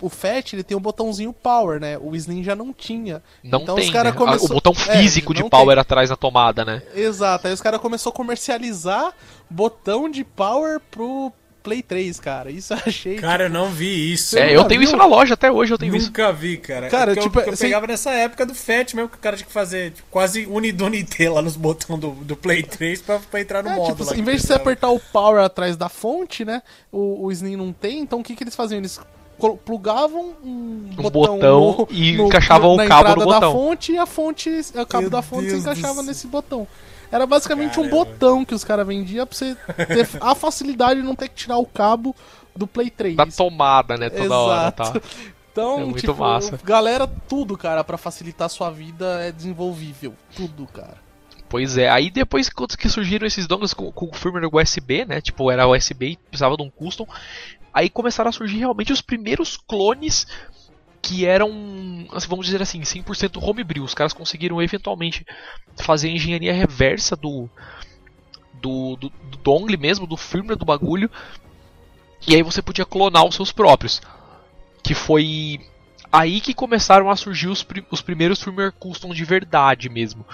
[0.00, 1.98] O FAT, ele tem um botãozinho power, né?
[1.98, 3.22] O Slim já não tinha.
[3.44, 4.16] Não então, tem, os cara né?
[4.16, 4.52] começou...
[4.52, 5.80] O botão é, físico é, de power tem.
[5.82, 6.82] atrás da tomada, né?
[6.94, 7.48] Exato.
[7.48, 9.12] Aí os caras começaram a comercializar
[9.50, 11.30] botão de power pro,
[11.62, 12.50] Play 3, cara.
[12.50, 13.16] Isso eu achei.
[13.16, 13.56] Cara, tipo...
[13.56, 14.38] eu não vi isso.
[14.38, 14.88] É, eu tenho viu?
[14.88, 16.08] isso na loja até hoje, eu tenho Nunca isso.
[16.08, 16.88] Nunca vi, cara.
[16.88, 19.46] Cara, é tipo, eu, eu pegava nessa época do FAT mesmo, que o cara tinha
[19.46, 23.62] que fazer tipo, quase unidunité lá nos botões do, do Play 3 pra, pra entrar
[23.62, 23.92] no é, modo.
[23.92, 26.62] Tipo, lá, em vez de você apertar o power atrás da fonte, né?
[26.90, 28.78] O, o Slim não tem, então o que, que eles faziam?
[28.78, 29.00] Eles
[29.64, 33.40] plugavam um, um botão, botão no, e no, encaixavam o cabo no botão.
[33.40, 36.66] da fonte e a fonte, o cabo Meu da fonte Deus se encaixava nesse botão.
[37.10, 37.96] Era basicamente Caramba.
[37.96, 39.56] um botão que os caras vendiam pra você
[39.86, 42.14] ter a facilidade de não ter que tirar o cabo
[42.54, 43.16] do Play 3.
[43.16, 44.08] Da tomada, né?
[44.08, 44.34] Toda Exato.
[44.34, 44.92] hora, tá?
[45.52, 46.58] Então, é muito tipo, massa.
[46.62, 50.14] galera, tudo, cara, para facilitar a sua vida é desenvolvível.
[50.34, 50.98] Tudo, cara.
[51.48, 55.20] Pois é, aí depois que surgiram esses dongles com, com o firmware USB, né?
[55.20, 57.06] Tipo, era USB e precisava de um custom.
[57.74, 60.28] Aí começaram a surgir realmente os primeiros clones
[61.02, 61.50] que eram,
[62.12, 63.84] assim, vamos dizer assim, 100% homebrew.
[63.84, 65.26] Os caras conseguiram eventualmente
[65.76, 67.48] fazer a engenharia reversa do,
[68.54, 71.10] do, do, do dongle mesmo, do firmware do bagulho.
[72.26, 74.00] E aí você podia clonar os seus próprios.
[74.82, 75.60] Que foi
[76.12, 80.24] aí que começaram a surgir os, os primeiros firmware custom de verdade mesmo.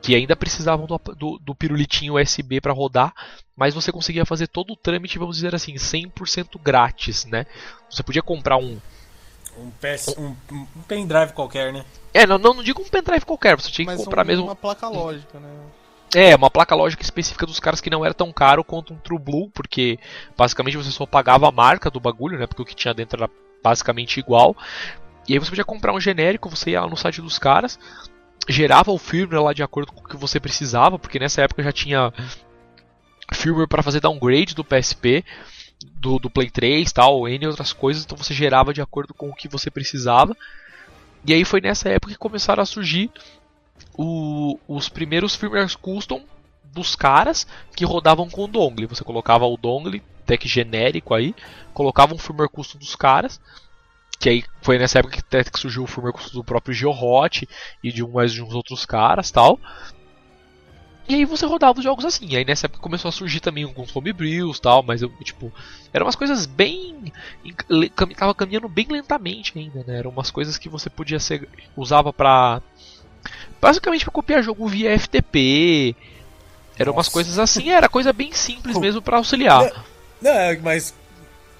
[0.00, 3.14] Que ainda precisavam do, do, do pirulitinho USB para rodar,
[3.56, 7.46] mas você conseguia fazer todo o trâmite, vamos dizer assim, 100% grátis, né?
[7.88, 8.78] Você podia comprar um,
[9.58, 11.84] um, PS, um, um pendrive qualquer, né?
[12.12, 14.44] É, não, não, não digo um pendrive qualquer, você tinha que Mas comprar um- mesmo.
[14.44, 15.48] uma placa lógica, né?
[16.14, 19.18] É, uma placa lógica específica dos caras que não era tão caro quanto um True
[19.18, 19.98] Blue, porque
[20.36, 22.46] basicamente você só pagava a marca do bagulho, né?
[22.46, 23.30] Porque o que tinha dentro era
[23.62, 24.56] basicamente igual.
[25.26, 27.78] E aí você podia comprar um genérico, você ia lá no site dos caras,
[28.48, 31.72] gerava o firmware lá de acordo com o que você precisava, porque nessa época já
[31.72, 32.12] tinha
[33.32, 35.24] firmware para fazer downgrade do PSP,
[36.00, 39.34] do, do Play 3 tal, N outras coisas, então você gerava de acordo com o
[39.34, 40.36] que você precisava.
[41.26, 43.10] E aí foi nessa época que começaram a surgir
[43.96, 46.22] o- os primeiros firmwares custom
[46.64, 48.86] dos caras que rodavam com o dongle.
[48.86, 51.34] Você colocava o dongle, tech genérico aí,
[51.72, 53.40] colocava um firmware custom dos caras,
[54.18, 57.48] que aí foi nessa época que até que surgiu o firmware custom do próprio Geohot
[57.82, 59.58] e de mais de uns outros caras tal.
[61.08, 62.26] E aí você rodava os jogos assim.
[62.30, 65.52] E aí nessa época começou a surgir também alguns homebrews tal, mas eu, tipo,
[65.92, 67.12] eram umas coisas bem.
[68.16, 69.98] Tava caminhando bem lentamente ainda, né?
[69.98, 71.48] Eram umas coisas que você podia ser.
[71.76, 72.62] usava pra.
[73.60, 75.94] Basicamente pra copiar jogo via FTP.
[76.78, 77.12] Eram umas Nossa.
[77.12, 79.84] coisas assim, era coisa bem simples mesmo pra auxiliar.
[80.20, 80.94] Não, é, mas.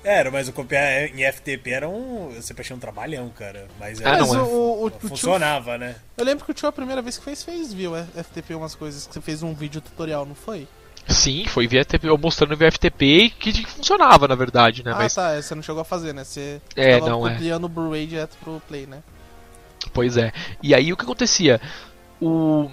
[0.04, 2.30] Era, mas o copiar em FTP era um.
[2.34, 3.66] Você achei um trabalhão, cara.
[3.80, 4.42] Mas, Ah, era- não Mas é.
[4.42, 5.96] o, o, o, o tio, funcionava, né?
[6.16, 8.74] eu lembro que o tio a primeira vez que fez, fez, viu é, FTP umas
[8.74, 10.68] coisas, que você fez um vídeo tutorial, não foi?
[11.08, 14.92] Sim, foi via FTP, eu mostrando via FTP e que funcionava na verdade, né?
[14.92, 16.22] ah, Mas tá, você não chegou a fazer, né?
[16.24, 17.32] Você É, tava não, é.
[17.34, 19.02] copiando o Blu-ray direto pro Play, né?
[19.92, 20.32] Pois é.
[20.62, 21.60] E aí o que acontecia?
[22.20, 22.70] O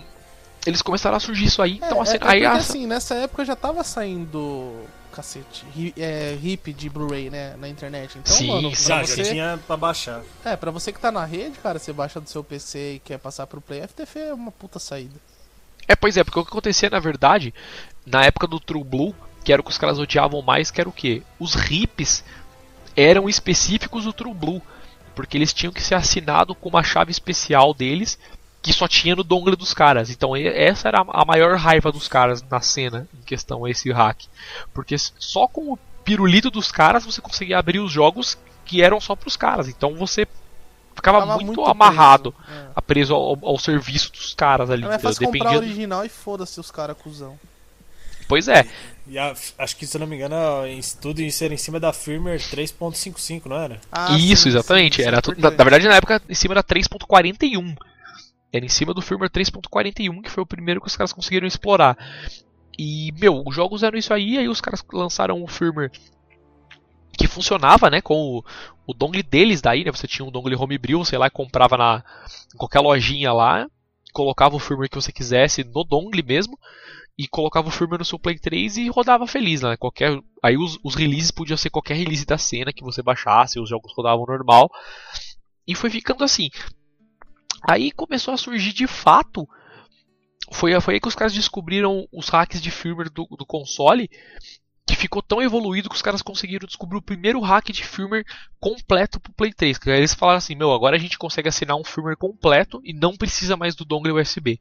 [0.65, 2.85] eles começaram a surgir isso aí, então é, assim, é, é aí porque a- assim,
[2.87, 8.17] nessa época já tava saindo cacete, ri- é, hip de Blu-ray, né, na internet.
[8.17, 10.21] Então, Sim, mano, pra Já, você, já tinha pra baixar.
[10.43, 13.17] é, pra você que tá na rede, cara, você baixa do seu PC e quer
[13.19, 15.15] passar pro Play, FTP é uma puta saída.
[15.87, 17.53] É, pois é, porque o que acontecia na verdade,
[18.05, 20.89] na época do True Blue, que era o que os caras odiavam mais, que era
[20.89, 21.21] o quê?
[21.39, 22.23] Os hips
[22.95, 24.61] eram específicos do True Blue,
[25.15, 28.17] porque eles tinham que ser assinado com uma chave especial deles,
[28.61, 30.09] que só tinha no dongle dos caras.
[30.09, 34.19] Então essa era a maior raiva dos caras na cena em questão, esse hack.
[34.73, 39.15] Porque só com o pirulito dos caras você conseguia abrir os jogos que eram só
[39.15, 39.67] pros caras.
[39.67, 40.27] Então você
[40.95, 42.81] ficava Tava muito, amarrado, preso, é.
[42.81, 44.85] preso ao, ao serviço dos caras ali.
[44.85, 47.39] É fácil comprar Dependia do- original e foda-se os caras cuzão.
[48.27, 48.65] Pois é.
[49.07, 50.35] E a- acho que, se eu não me engano,
[51.01, 53.81] tudo isso era em cima da firmware 3.55, não era?
[53.91, 55.01] Ah, Isso, sim, exatamente.
[55.01, 57.75] sim, era tudo- na, na verdade, na época, em cima da 3.41.
[58.53, 61.97] Era em cima do firmware 3.41, que foi o primeiro que os caras conseguiram explorar.
[62.77, 65.91] E, meu, os jogos eram isso aí, aí os caras lançaram o firmware
[67.17, 68.45] que funcionava, né, com o,
[68.87, 72.03] o dongle deles daí, né, você tinha um dongle homebrew, sei lá, comprava na
[72.53, 73.67] em qualquer lojinha lá,
[74.11, 76.57] colocava o firmware que você quisesse no dongle mesmo,
[77.17, 80.79] e colocava o firmware no seu Play 3 e rodava feliz, né, qualquer, aí os,
[80.83, 84.69] os releases podiam ser qualquer release da cena que você baixasse, os jogos rodavam normal,
[85.67, 86.49] e foi ficando assim.
[87.61, 89.47] Aí começou a surgir de fato.
[90.51, 94.09] Foi, foi aí que os caras descobriram os hacks de firmware do, do console.
[94.85, 98.25] Que ficou tão evoluído que os caras conseguiram descobrir o primeiro hack de firmware
[98.59, 99.77] completo pro Play 3.
[99.77, 102.91] Que aí eles falaram assim: Meu, agora a gente consegue assinar um firmware completo e
[102.91, 104.59] não precisa mais do dongle USB.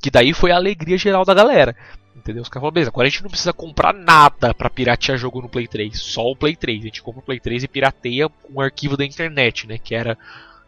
[0.00, 1.76] Que daí foi a alegria geral da galera.
[2.16, 2.42] Entendeu?
[2.42, 5.48] Os caras falaram: Beleza, agora a gente não precisa comprar nada pra piratear jogo no
[5.48, 5.98] Play 3.
[6.00, 6.80] Só o Play 3.
[6.80, 9.78] A gente compra o Play 3 e pirateia um arquivo da internet, né?
[9.78, 10.16] Que era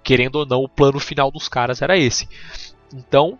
[0.02, 2.28] querendo ou não, o plano final dos caras era esse.
[2.92, 3.38] Então,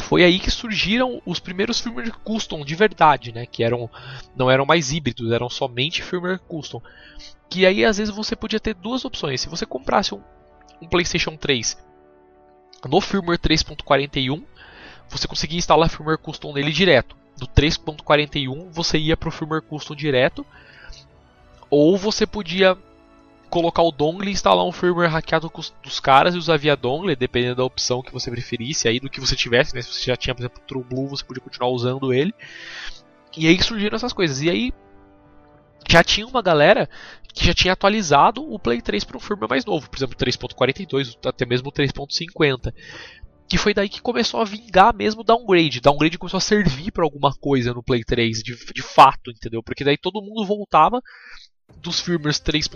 [0.00, 3.46] foi aí que surgiram os primeiros firmware custom de verdade, né?
[3.46, 3.90] Que eram
[4.34, 6.82] não eram mais híbridos, eram somente firmware custom.
[7.48, 9.40] Que aí às vezes você podia ter duas opções.
[9.40, 10.22] Se você comprasse um,
[10.80, 11.76] um PlayStation 3
[12.88, 14.42] no firmware 3.41,
[15.08, 17.16] você conseguia instalar firmware custom nele direto.
[17.36, 20.46] Do 3.41 você ia para o firmware custom direto,
[21.68, 22.76] ou você podia
[23.50, 25.50] colocar o dongle e instalar um firmware hackeado
[25.82, 29.20] dos caras e usar via dongle, dependendo da opção que você preferisse, aí do que
[29.20, 29.82] você tivesse, né?
[29.82, 32.32] Se você já tinha, por exemplo, True você podia continuar usando ele.
[33.36, 34.40] E aí surgiram essas coisas.
[34.40, 34.72] E aí
[35.88, 36.88] já tinha uma galera
[37.34, 41.16] que já tinha atualizado o Play 3 para um firmware mais novo, por exemplo, 3.42,
[41.26, 42.72] até mesmo o 3.50.
[43.48, 45.80] Que foi daí que começou a vingar mesmo o downgrade.
[45.80, 49.60] Downgrade começou a servir para alguma coisa no Play 3, de, de fato, entendeu?
[49.60, 51.02] Porque daí todo mundo voltava
[51.76, 52.68] dos firmwares 3.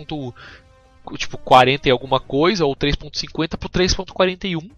[1.17, 4.71] tipo 40 e alguma coisa ou 3.50 pro 3.41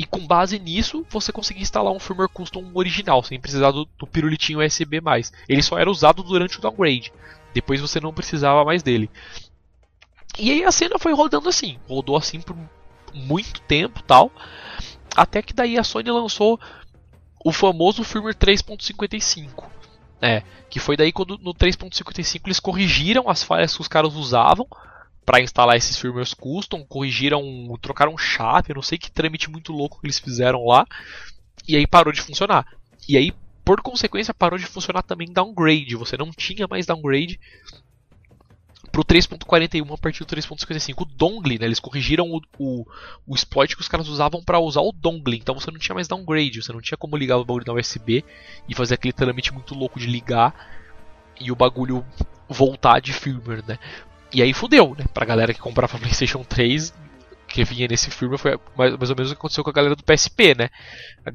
[0.00, 4.06] e com base nisso você conseguia instalar um firmware custom original sem precisar do, do
[4.06, 5.30] pirulitinho USB mais.
[5.46, 7.12] Ele só era usado durante o downgrade.
[7.52, 9.10] Depois você não precisava mais dele.
[10.38, 12.56] E aí a cena foi rodando assim, rodou assim por
[13.12, 14.32] muito tempo, tal,
[15.14, 16.58] até que daí a Sony lançou
[17.44, 19.64] o famoso firmware 3.55.
[20.22, 24.66] É, que foi daí quando no 3.55 eles corrigiram as falhas que os caras usavam
[25.24, 27.42] para instalar esses firmwares custom, corrigiram,
[27.80, 30.84] trocaram chave, eu não sei que trâmite muito louco que eles fizeram lá,
[31.68, 32.66] e aí parou de funcionar.
[33.08, 33.32] E aí,
[33.64, 35.94] por consequência, parou de funcionar também downgrade.
[35.94, 37.38] Você não tinha mais downgrade
[38.90, 41.02] pro 3.41 a partir do 3.55.
[41.02, 42.86] O dongle, né, eles corrigiram o, o,
[43.26, 45.36] o exploit que os caras usavam para usar o dongle.
[45.36, 48.24] Então você não tinha mais downgrade, você não tinha como ligar o bagulho na USB
[48.68, 50.54] e fazer aquele trâmite muito louco de ligar
[51.40, 52.04] e o bagulho
[52.48, 53.78] voltar de firmware, né?
[54.32, 55.04] E aí fudeu, né?
[55.12, 56.92] Pra galera que comprava PlayStation 3,
[57.48, 59.96] que vinha nesse firmware, foi mais, mais ou menos o que aconteceu com a galera
[59.96, 60.68] do PSP, né?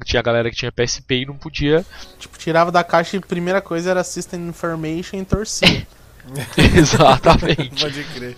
[0.04, 1.84] Tinha a galera que tinha PSP e não podia.
[2.18, 5.86] Tipo, tirava da caixa e a primeira coisa era System Information e torcia.
[6.56, 7.82] Exatamente.
[7.82, 8.36] Pode crer.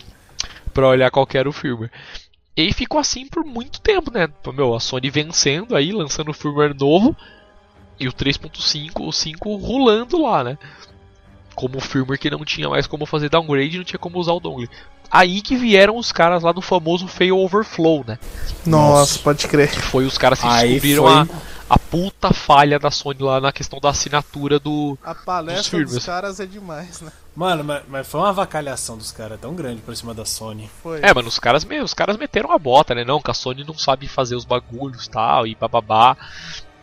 [0.73, 1.91] Pra olhar qual era o firmware.
[2.57, 4.29] E aí ficou assim por muito tempo, né?
[4.53, 7.17] Meu, a Sony vencendo aí, lançando o firmware novo.
[8.01, 10.59] E o 3.5, o 5 rolando lá, né?
[11.55, 14.69] Como firmware que não tinha mais como fazer downgrade, não tinha como usar o dongle.
[15.11, 18.19] Aí que vieram os caras lá do famoso fail overflow, né?
[18.67, 19.71] Nossa, pode crer.
[19.71, 21.27] Que foi os caras que Aí descobriram foi- a,
[21.69, 24.99] a puta falha da Sony lá na questão da assinatura do.
[25.03, 25.95] A Dos palestra firmwares.
[25.95, 27.13] dos caras é demais, né?
[27.37, 30.69] Mano, mas, mas foi uma avacalhação dos caras tão grande por cima da Sony.
[30.83, 31.01] Foi.
[31.03, 33.05] É, mano, os caras, os caras meteram a bota, né?
[33.05, 36.17] Não, que a Sony não sabe fazer os bagulhos tal, e bababá.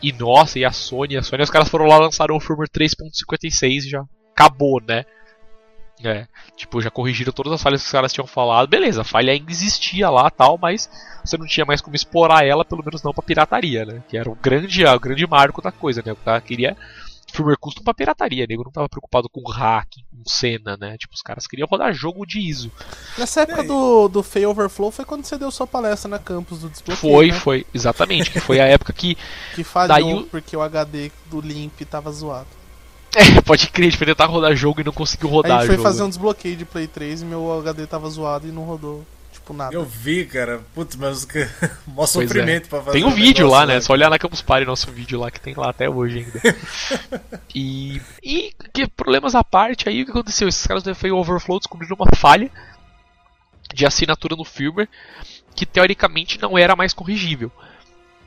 [0.01, 3.67] E nossa, e a Sony, a Sony, os caras foram lá lançaram o firmware 3.56
[3.85, 4.03] e já
[4.33, 5.03] acabou, né?
[6.03, 6.27] É,
[6.57, 8.67] tipo, já corrigiram todas as falhas que os caras tinham falado.
[8.67, 10.89] Beleza, a falha ainda existia lá tal, mas
[11.23, 14.03] você não tinha mais como explorar ela, pelo menos não pra pirataria, né?
[14.09, 16.11] Que era o grande, o grande marco da coisa, né?
[16.11, 16.75] O cara queria
[17.33, 20.97] firmware custom pra pirataria, nego não tava preocupado com hacking, com cena, né?
[20.97, 22.71] Tipo, os caras queriam rodar jogo de ISO.
[23.17, 26.69] Nessa época do, do Fail Overflow foi quando você deu sua palestra na campus do
[26.69, 26.97] desbloqueio.
[27.13, 27.33] Foi, né?
[27.33, 28.31] foi, exatamente.
[28.31, 29.17] Que foi a época que.
[29.55, 32.47] Que falhou Daí o- porque o HD do Limp tava zoado.
[33.37, 35.59] É, pode crer, a gente foi tentar rodar jogo e não conseguiu Aí rodar a
[35.61, 35.87] gente foi jogo.
[35.87, 39.53] fazer um desbloqueio de Play 3 e meu HD tava zoado e não rodou, tipo,
[39.53, 39.73] nada.
[39.73, 40.61] Eu vi, cara.
[40.73, 41.25] Putz, mas
[41.87, 42.07] mó é.
[42.07, 43.79] sofrimento pra fazer Tem um o vídeo lá, né?
[43.79, 46.57] Só olhar na Campus Party, nosso vídeo lá, que tem lá até hoje ainda.
[47.55, 50.47] e, e que problemas à parte, aí o que aconteceu?
[50.47, 52.51] Esses caras do FA Overflow descobriram uma falha
[53.73, 54.89] de assinatura no firmware
[55.55, 57.51] que teoricamente não era mais corrigível.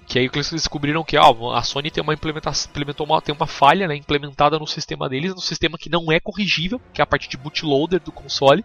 [0.08, 3.46] Que aí eles descobriram que ó, a Sony tem uma implementação, implementou uma, tem uma
[3.46, 7.06] falha né, implementada no sistema deles, no sistema que não é corrigível, que é a
[7.06, 8.64] parte de bootloader do console.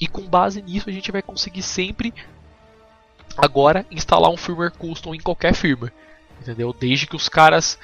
[0.00, 2.14] E com base nisso a gente vai conseguir sempre
[3.36, 5.92] agora instalar um firmware custom em qualquer firmware.
[6.40, 6.72] Entendeu?
[6.72, 7.78] Desde que os caras.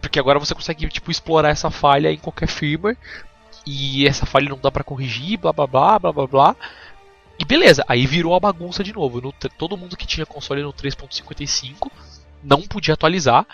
[0.00, 2.96] Porque agora você consegue tipo, explorar essa falha em qualquer firmware.
[3.66, 6.56] E essa falha não dá pra corrigir, blá blá blá blá blá blá.
[7.38, 9.20] E beleza, aí virou a bagunça de novo.
[9.20, 11.90] No todo mundo que tinha console no 3.55
[12.42, 13.46] não podia atualizar.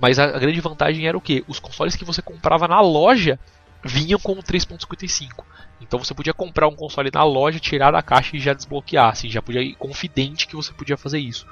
[0.00, 1.44] Mas a, a grande vantagem era o que?
[1.46, 3.38] Os consoles que você comprava na loja
[3.84, 5.44] vinham com o 3.55.
[5.80, 9.10] Então você podia comprar um console na loja, tirar da caixa e já desbloquear.
[9.10, 11.46] Assim, já podia ir confidente que você podia fazer isso.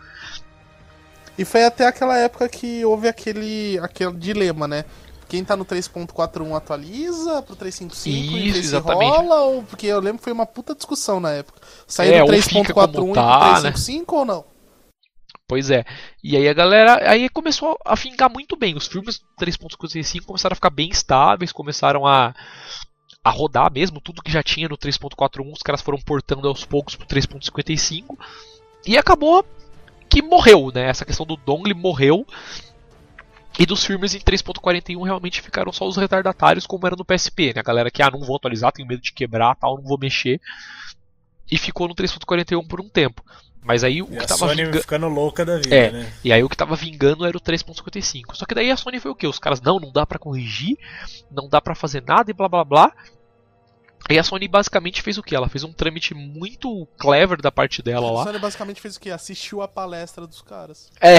[1.38, 4.84] E foi até aquela época que houve aquele, aquele dilema, né?
[5.30, 9.42] Quem tá no 3.41 atualiza pro 355 e Isso, vê se rola?
[9.42, 9.62] Ou...
[9.62, 11.60] Porque eu lembro que foi uma puta discussão na época.
[11.86, 13.70] Sair É, do ou fica 3.41 como e tá, pro né?
[13.70, 14.44] 355 ou não?
[15.46, 15.84] Pois é.
[16.22, 18.76] E aí a galera aí começou a fincar muito bem.
[18.76, 22.34] Os filmes do 3.55 começaram a ficar bem estáveis, começaram a
[23.22, 26.96] a rodar mesmo, tudo que já tinha no 3.41, os caras foram portando aos poucos
[26.96, 28.16] pro 3.55
[28.86, 29.44] e acabou
[30.08, 30.88] que morreu, né?
[30.88, 32.26] Essa questão do dongle morreu.
[33.60, 37.60] E dos filmes em 3.41 realmente ficaram só os retardatários como era no PSP, né?
[37.60, 40.40] A galera que ah, não vou atualizar, tenho medo de quebrar, tal, não vou mexer.
[41.50, 43.22] E ficou no 3.41 por um tempo.
[43.62, 45.90] Mas aí o E que a tava Sony vinga- ficando louca da vida, É.
[45.90, 46.12] né?
[46.24, 48.34] e aí o que tava vingando era o 3.55.
[48.34, 49.26] Só que daí a Sony foi o quê?
[49.26, 50.78] Os caras, não, não dá pra corrigir,
[51.30, 52.92] não dá pra fazer nada e blá blá blá.
[54.08, 55.36] E a Sony basicamente fez o quê?
[55.36, 58.24] Ela fez um trâmite muito clever da parte dela A lá.
[58.24, 59.10] Sony basicamente fez o quê?
[59.10, 60.90] Assistiu a palestra dos caras.
[61.00, 61.18] É,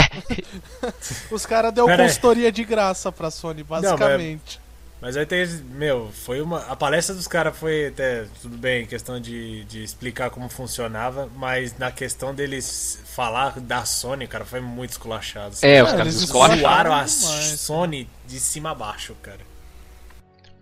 [1.31, 2.07] Os caras deu Pera aí.
[2.09, 4.59] consultoria de graça pra Sony, basicamente.
[5.01, 5.47] Mas aí tem.
[5.71, 6.59] Meu, foi uma.
[6.65, 8.25] A palestra dos caras foi até.
[8.39, 14.27] Tudo bem, questão de, de explicar como funcionava, mas na questão deles falar da Sony,
[14.27, 15.55] cara, foi muito esculachado.
[15.63, 16.13] É, os caras.
[16.13, 17.07] Zoaram a.
[17.07, 19.39] Sony de cima a baixo, cara.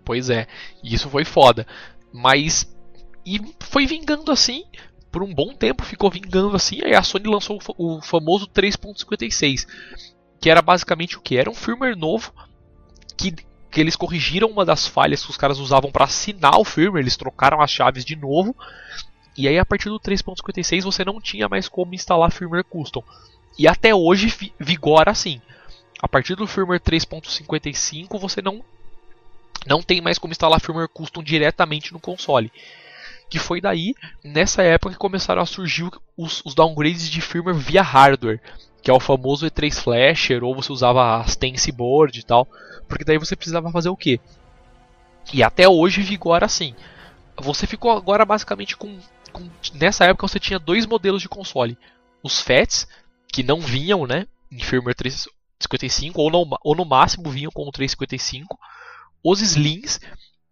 [0.02, 0.46] Pois é,
[0.82, 1.66] e isso foi foda.
[2.12, 2.74] Mas.
[3.24, 4.64] E foi vingando assim.
[5.10, 9.66] por um bom tempo ficou vingando assim, aí a Sony lançou o famoso 3.56,
[10.40, 11.36] que era basicamente o que?
[11.36, 12.32] Era um firmware novo
[13.16, 13.34] que,
[13.70, 17.16] que eles corrigiram uma das falhas que os caras usavam para assinar o firmware, eles
[17.16, 18.56] trocaram as chaves de novo.
[19.36, 23.02] E aí a partir do 3.56 você não tinha mais como instalar firmware custom.
[23.58, 25.40] E até hoje vigora assim.
[26.00, 28.64] A partir do firmware 3.55 você não
[29.66, 32.52] não tem mais como instalar firmware custom diretamente no console.
[33.28, 37.82] Que foi daí, nessa época, que começaram a surgir os, os downgrades de firmware via
[37.82, 38.40] hardware,
[38.82, 42.48] que é o famoso E3 Flasher, ou você usava a Stance Board e tal,
[42.88, 44.18] porque daí você precisava fazer o quê?
[45.32, 46.74] E até hoje vigora assim.
[47.36, 48.98] Você ficou agora basicamente com,
[49.32, 51.78] com, Nessa época você tinha dois modelos de console.
[52.22, 52.88] Os FATs,
[53.32, 58.58] que não vinham né, em firmware 355, ou ou no máximo vinham com o 355
[59.22, 60.00] os slings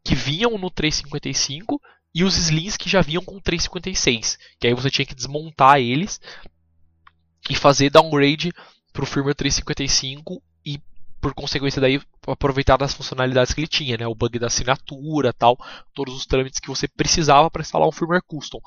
[0.05, 1.81] que vinham no 355
[2.15, 6.20] e os slings que já vinham com 356, que aí você tinha que desmontar eles
[7.49, 8.53] e fazer downgrade
[8.93, 10.81] para o firmware 355 e
[11.20, 15.59] por consequência daí aproveitar das funcionalidades que ele tinha, né, o bug da assinatura, tal,
[15.95, 18.61] todos os trâmites que você precisava para instalar um firmware custom.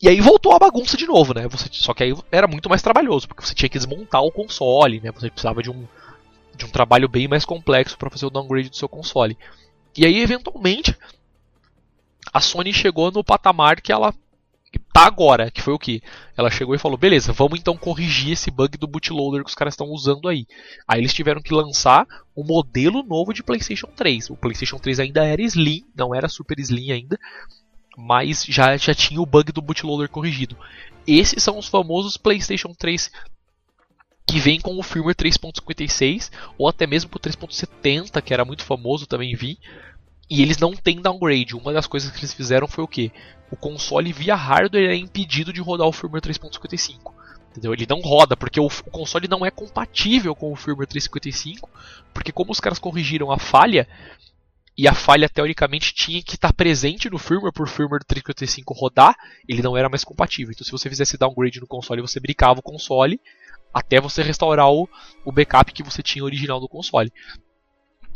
[0.00, 1.48] E aí voltou a bagunça de novo, né?
[1.48, 5.00] Você, só que aí era muito mais trabalhoso, porque você tinha que desmontar o console,
[5.00, 5.10] né?
[5.12, 5.88] Você precisava de um
[6.56, 9.38] de um trabalho bem mais complexo para fazer o downgrade do seu console.
[9.96, 10.96] E aí, eventualmente,
[12.32, 14.12] a Sony chegou no patamar que ela
[14.92, 16.02] tá agora, que foi o que?
[16.36, 19.74] Ela chegou e falou: beleza, vamos então corrigir esse bug do bootloader que os caras
[19.74, 20.46] estão usando aí.
[20.86, 22.06] Aí eles tiveram que lançar
[22.36, 24.30] um modelo novo de PlayStation 3.
[24.30, 27.18] O PlayStation 3 ainda era Slim, não era Super Slim ainda,
[27.96, 30.56] mas já, já tinha o bug do bootloader corrigido.
[31.06, 33.10] Esses são os famosos PlayStation 3
[34.26, 38.64] que vem com o firmware 3.56 ou até mesmo com o 3.70, que era muito
[38.64, 39.58] famoso, também vi.
[40.28, 41.54] E eles não têm downgrade.
[41.54, 43.12] Uma das coisas que eles fizeram foi o que?
[43.50, 47.12] O console via hardware é impedido de rodar o firmware 3.55.
[47.50, 47.72] Entendeu?
[47.72, 51.70] Ele não roda, porque o, o, console não é compatível com o firmware 355,
[52.12, 53.88] porque como os caras corrigiram a falha,
[54.76, 59.16] e a falha teoricamente tinha que estar presente no firmware por firmware 355 rodar,
[59.48, 60.52] ele não era mais compatível.
[60.52, 63.18] Então se você fizesse downgrade no console, você brincava o console,
[63.76, 64.88] até você restaurar o,
[65.22, 67.12] o backup que você tinha original do console.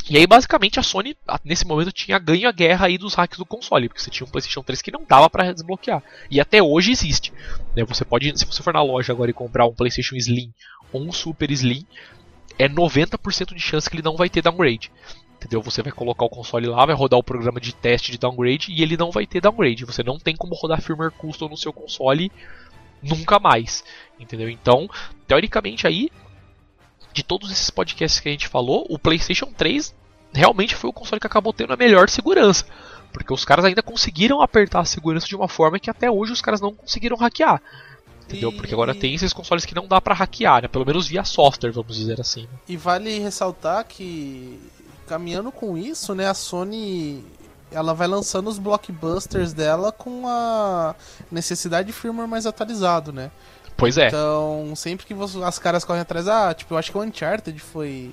[0.08, 1.14] E aí, basicamente, a Sony,
[1.44, 4.30] nesse momento, tinha ganho a guerra aí dos hacks do console, porque você tinha um
[4.30, 6.02] PlayStation 3 que não dava para desbloquear.
[6.30, 7.30] E até hoje existe.
[7.76, 7.84] Né?
[7.84, 10.50] Você pode, se você for na loja agora e comprar um PlayStation Slim
[10.90, 11.84] ou um Super Slim,
[12.58, 14.90] é 90% de chance que ele não vai ter downgrade.
[15.36, 15.60] Entendeu?
[15.60, 18.80] Você vai colocar o console lá, vai rodar o programa de teste de downgrade e
[18.80, 19.84] ele não vai ter downgrade.
[19.84, 22.32] Você não tem como rodar firmware custom no seu console
[23.02, 23.84] nunca mais.
[24.18, 24.48] Entendeu?
[24.48, 24.88] Então,
[25.30, 26.10] teoricamente aí,
[27.12, 29.94] de todos esses podcasts que a gente falou, o PlayStation 3
[30.32, 32.64] realmente foi o console que acabou tendo a melhor segurança.
[33.12, 36.40] Porque os caras ainda conseguiram apertar a segurança de uma forma que até hoje os
[36.40, 37.62] caras não conseguiram hackear.
[38.24, 38.52] Entendeu?
[38.52, 40.68] Porque agora tem esses consoles que não dá para hackear, né?
[40.68, 42.48] Pelo menos via software, vamos dizer assim.
[42.68, 44.58] E vale ressaltar que
[45.06, 47.24] caminhando com isso, né, a Sony
[47.70, 50.94] ela vai lançando os blockbusters dela com a
[51.30, 53.30] necessidade de firmware mais atualizado, né?
[53.80, 54.08] Pois é.
[54.08, 57.58] Então, sempre que você, as caras correm atrás, ah, tipo, eu acho que o Uncharted
[57.58, 58.12] foi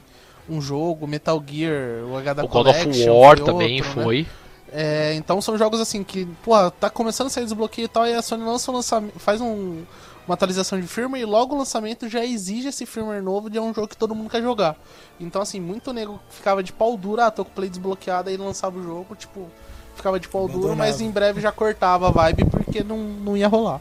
[0.50, 4.04] um jogo, Metal Gear, o HD o God of War também outro, né?
[4.04, 4.22] foi.
[4.22, 4.28] Né?
[4.72, 8.14] É, então são jogos assim que, pô, tá começando a sair desbloqueio e tal, e
[8.14, 9.84] a Sony lança um lançamento, faz um,
[10.26, 13.74] uma atualização de firmware e logo o lançamento já exige esse firmware novo de um
[13.74, 14.76] jogo que todo mundo quer jogar.
[15.20, 18.36] Então, assim, muito nego ficava de pau dura, ah, tô com o play desbloqueado, aí
[18.36, 19.48] lançava o jogo, tipo,
[19.96, 23.48] ficava de pau duro, mas em breve já cortava a vibe porque não, não ia
[23.48, 23.80] rolar.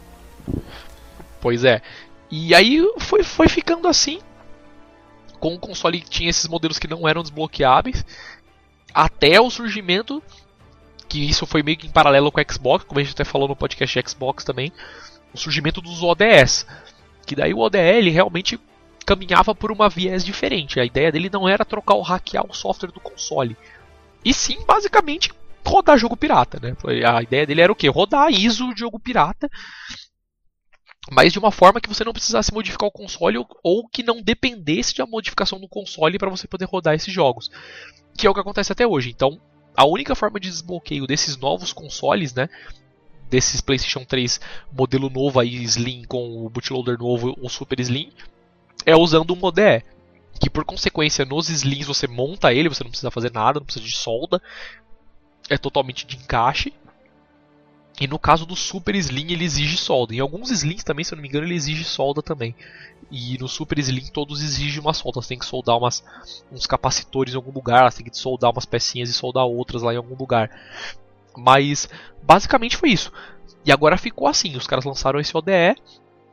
[1.47, 1.81] Pois é.
[2.29, 4.19] E aí foi, foi ficando assim.
[5.39, 8.05] Com o console tinha esses modelos que não eram desbloqueáveis.
[8.93, 10.21] Até o surgimento.
[11.09, 13.47] Que isso foi meio que em paralelo com o Xbox, como a gente até falou
[13.47, 14.73] no podcast Xbox também
[15.33, 16.67] o surgimento dos ODS.
[17.25, 18.59] Que daí o ODL realmente
[19.07, 20.81] caminhava por uma viés diferente.
[20.81, 23.57] A ideia dele não era trocar ou hackear o software do console.
[24.25, 25.31] E sim, basicamente,
[25.65, 26.77] rodar jogo pirata, né?
[27.09, 27.89] A ideia dele era o quê?
[27.89, 29.49] Rodar ISO de jogo pirata,
[31.11, 34.95] mas de uma forma que você não precisasse modificar o console ou, que não dependesse
[34.95, 37.51] de uma modificação do console para você poder rodar esses jogos.
[38.17, 39.11] Que é o que acontece até hoje.
[39.11, 39.41] Então,
[39.77, 42.49] a única forma de desbloqueio desses novos consoles, né,
[43.31, 44.41] desses PlayStation 3
[44.73, 48.11] modelo novo aí, Slim, com o bootloader novo, o Super Slim,
[48.85, 49.85] é usando um ODE.
[50.41, 53.85] Que por consequência, nos Slims você monta ele, você não precisa fazer nada, não precisa
[53.85, 54.41] de solda,
[55.49, 56.73] é totalmente de encaixe.
[58.01, 60.15] E no caso do Super Slim ele exige solda.
[60.15, 62.55] Em alguns Slims também, se eu não me engano, ele exige solda também.
[63.11, 65.23] E no Super Slim todos exigem uma solda.
[65.23, 66.05] Você tem que soldar umas,
[66.53, 69.95] uns capacitores em algum lugar, você tem que soldar umas pecinhas e soldar outras lá
[69.95, 70.51] em algum lugar.
[71.37, 71.89] Mas
[72.23, 73.11] basicamente foi isso.
[73.65, 75.77] E agora ficou assim, os caras lançaram esse ODE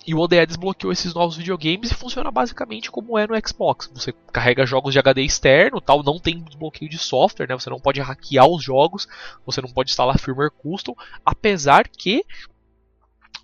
[0.05, 3.89] e o ODE desbloqueou esses novos videogames e funciona basicamente como é no Xbox.
[3.93, 7.55] Você carrega jogos de HD externo, tal, não tem desbloqueio de software, né?
[7.55, 9.07] Você não pode hackear os jogos,
[9.45, 10.93] você não pode instalar firmware custom,
[11.25, 12.25] apesar que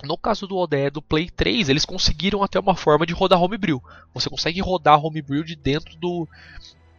[0.03, 3.81] no caso do ODE do Play 3, eles conseguiram até uma forma de rodar homebrew.
[4.13, 6.27] Você consegue rodar homebrew de dentro do,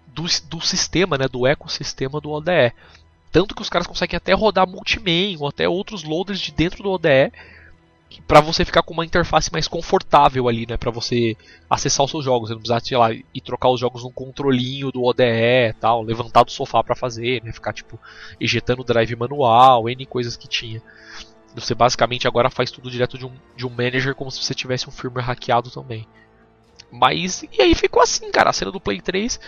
[0.09, 2.75] do, do sistema, né, do ecossistema do ODE.
[3.33, 6.91] Tanto que os caras conseguem até rodar Multimain ou até outros loaders de dentro do
[6.91, 7.33] ODE
[8.27, 11.37] para você ficar com uma interface mais confortável ali, né, para você
[11.69, 12.49] acessar os seus jogos.
[12.49, 16.43] Você não precisa, sei lá, ir trocar os jogos num controlinho do ODE, tal, levantar
[16.45, 17.99] do sofá para fazer, né, ficar tipo
[18.41, 20.83] ejetando drive manual, n coisas que tinha.
[21.55, 24.89] Você basicamente agora faz tudo direto de um, de um manager como se você tivesse
[24.89, 26.07] um firmware hackeado também.
[26.91, 29.39] Mas e aí ficou assim, cara, a cena do Play 3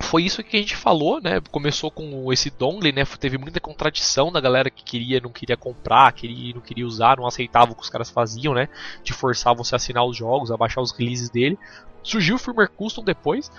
[0.00, 1.40] foi isso que a gente falou, né?
[1.50, 3.04] Começou com esse dongle, né?
[3.04, 7.26] Teve muita contradição da galera que queria, não queria comprar, queria, não queria usar, não
[7.26, 8.68] aceitava o que os caras faziam, né?
[9.02, 11.58] De forçar você a assinar os jogos, a baixar os releases dele.
[12.02, 13.50] Surgiu o firmware custom depois,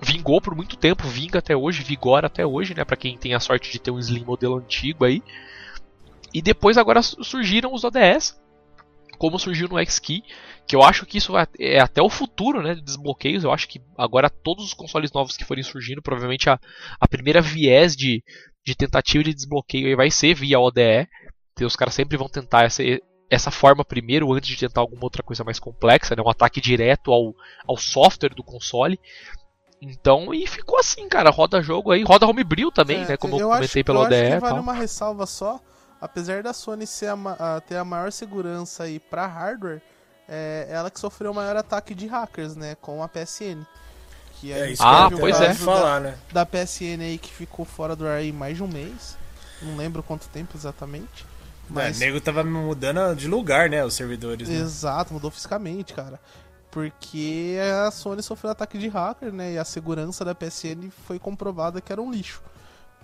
[0.00, 2.84] vingou por muito tempo, vinga até hoje, vigora até hoje, né?
[2.84, 5.22] Para quem tem a sorte de ter um Slim modelo antigo aí.
[6.32, 8.38] E depois agora surgiram os ODS,
[9.18, 10.22] como surgiu no X-Key,
[10.68, 13.42] que eu acho que isso é até o futuro, né, de desbloqueios.
[13.42, 16.60] Eu acho que agora todos os consoles novos que forem surgindo, provavelmente a,
[17.00, 18.22] a primeira viés de,
[18.62, 21.08] de tentativa de desbloqueio vai ser via ODE.
[21.54, 22.82] Então, os caras sempre vão tentar essa,
[23.30, 27.12] essa forma primeiro, antes de tentar alguma outra coisa mais complexa, né, um ataque direto
[27.12, 27.34] ao,
[27.66, 29.00] ao software do console.
[29.80, 31.30] Então, e ficou assim, cara.
[31.30, 33.16] Roda jogo aí, roda homebrew também, é, né?
[33.16, 34.14] Como eu, comentei pelo ODE.
[34.14, 35.60] Acho que vale uma ressalva só
[36.00, 39.82] apesar da Sony ser a, a, ter a maior segurança aí para hardware,
[40.28, 43.64] é ela que sofreu o maior ataque de hackers, né, com a PSN.
[44.34, 45.52] Que é, isso ah, pois é.
[45.54, 46.18] Falar, da, né?
[46.32, 49.16] da PSN aí que ficou fora do ar aí mais de um mês.
[49.60, 51.24] Não lembro quanto tempo exatamente.
[51.24, 51.26] É,
[51.70, 51.96] mas...
[51.96, 54.48] O nego tava mudando de lugar, né, os servidores.
[54.48, 54.56] Né?
[54.56, 56.20] Exato, mudou fisicamente, cara.
[56.70, 57.56] Porque
[57.86, 59.54] a Sony sofreu ataque de hacker, né?
[59.54, 62.42] E a segurança da PSN foi comprovada que era um lixo.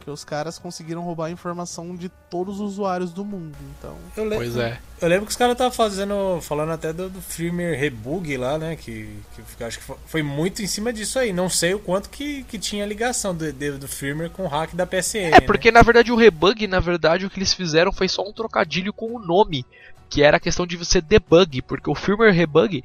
[0.01, 3.57] Que os caras conseguiram roubar a informação de todos os usuários do mundo.
[3.79, 3.97] Então.
[4.15, 4.79] Eu lembro, pois é.
[5.01, 6.41] Eu lembro que os caras estavam fazendo.
[6.43, 8.77] falando até do, do firmware rebug lá, né?
[8.77, 9.19] Que,
[9.57, 11.33] que acho que foi muito em cima disso aí.
[11.33, 14.87] Não sei o quanto que, que tinha ligação do, do firmware com o hack da
[14.87, 15.17] PSN.
[15.17, 15.41] É, né?
[15.41, 18.93] porque na verdade o rebug, na verdade, o que eles fizeram foi só um trocadilho
[18.93, 19.65] com o nome.
[20.11, 22.85] Que era a questão de você debug, porque o firmware rebug,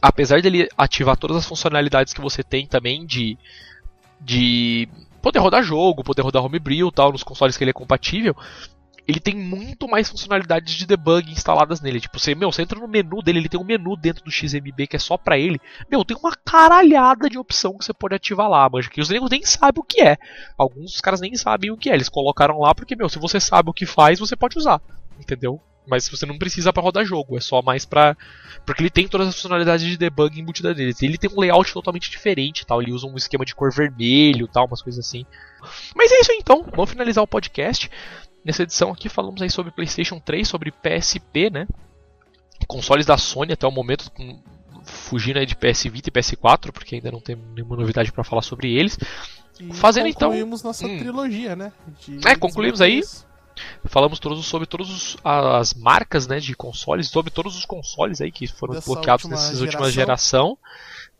[0.00, 3.36] apesar dele ativar todas as funcionalidades que você tem também de.
[4.20, 4.88] de
[5.26, 8.36] poder rodar jogo, poder rodar homebrew tal, nos consoles que ele é compatível,
[9.08, 11.98] ele tem muito mais funcionalidades de debug instaladas nele.
[11.98, 14.86] Tipo, você, meu, você entra no menu dele, ele tem um menu dentro do XMB
[14.86, 15.60] que é só pra ele.
[15.90, 19.28] Meu, tem uma caralhada de opção que você pode ativar lá, mas que os negros
[19.28, 20.16] nem sabem o que é.
[20.56, 23.68] Alguns caras nem sabem o que é, eles colocaram lá porque, meu, se você sabe
[23.68, 24.80] o que faz, você pode usar.
[25.18, 25.60] Entendeu?
[25.86, 28.16] Mas você não precisa para rodar jogo, é só mais para
[28.64, 30.92] porque ele tem todas as funcionalidades de debug embutida dele.
[31.00, 34.66] Ele tem um layout totalmente diferente, tal, ele usa um esquema de cor vermelho, tal,
[34.66, 35.24] umas coisas assim.
[35.94, 37.88] Mas é isso aí, então, vamos finalizar o podcast.
[38.44, 41.66] Nessa edição aqui falamos aí sobre PlayStation 3, sobre PSP, né?
[42.66, 44.10] Consoles da Sony até o momento
[44.84, 48.42] fugindo aí de PS Vita e PS4, porque ainda não tem nenhuma novidade para falar
[48.42, 48.98] sobre eles.
[49.60, 50.98] E Fazendo então, concluímos nossa hum.
[50.98, 51.72] trilogia, né?
[52.00, 53.00] De é, concluímos aí
[53.84, 58.46] Falamos todos sobre todas as marcas né, de consoles, sobre todos os consoles aí que
[58.46, 60.58] foram Dessa bloqueados nessas últimas geração.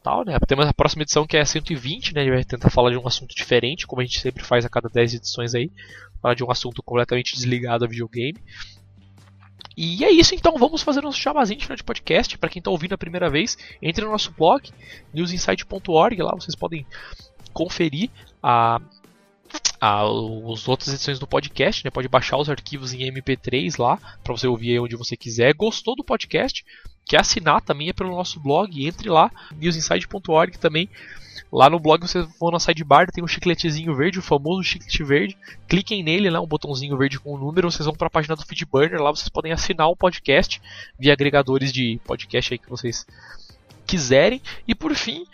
[0.03, 0.39] Tal, né?
[0.47, 2.21] Temos a próxima edição que é a 120, né?
[2.21, 4.69] A gente vai tentar falar de um assunto diferente, como a gente sempre faz a
[4.69, 5.71] cada 10 edições aí.
[6.23, 8.39] Falar de um assunto completamente desligado a videogame.
[9.77, 12.39] E é isso então, vamos fazer nosso chamazinho de podcast.
[12.39, 14.71] Para quem está ouvindo a primeira vez, entre no nosso blog,
[15.13, 16.87] newsinsight.org, lá vocês podem
[17.53, 18.09] conferir
[18.43, 18.81] a,
[19.81, 21.91] as outras edições do podcast, né?
[21.91, 25.55] Pode baixar os arquivos em MP3 lá para você ouvir onde você quiser.
[25.55, 26.65] Gostou do podcast?
[27.05, 30.89] Quer assinar também é pelo nosso blog, entre lá, newsinside.org também.
[31.53, 35.39] Lá no blog vocês vão na sidebar, tem um chicletezinho verde, o famoso chiclete verde.
[35.69, 38.45] Cliquem nele, lá, um botãozinho verde com o número, vocês vão para a página do
[38.45, 40.61] Feedburner, lá vocês podem assinar o podcast
[40.99, 43.07] via agregadores de podcast aí que vocês
[43.87, 44.43] quiserem.
[44.67, 45.25] E por fim,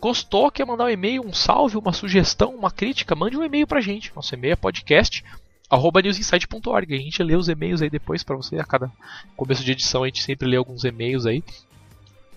[0.00, 0.50] Gostou?
[0.50, 3.14] Quer mandar um e-mail, um salve, uma sugestão, uma crítica?
[3.14, 4.12] Mande um e-mail pra gente.
[4.14, 5.22] Nosso e-mail é podcast
[5.70, 6.94] arroba newsinsight.org.
[6.94, 8.58] A gente lê os e-mails aí depois para você.
[8.58, 8.90] A cada
[9.36, 11.44] começo de edição a gente sempre lê alguns e-mails aí.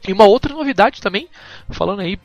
[0.07, 1.27] E uma outra novidade também,
[1.69, 2.19] falando aí,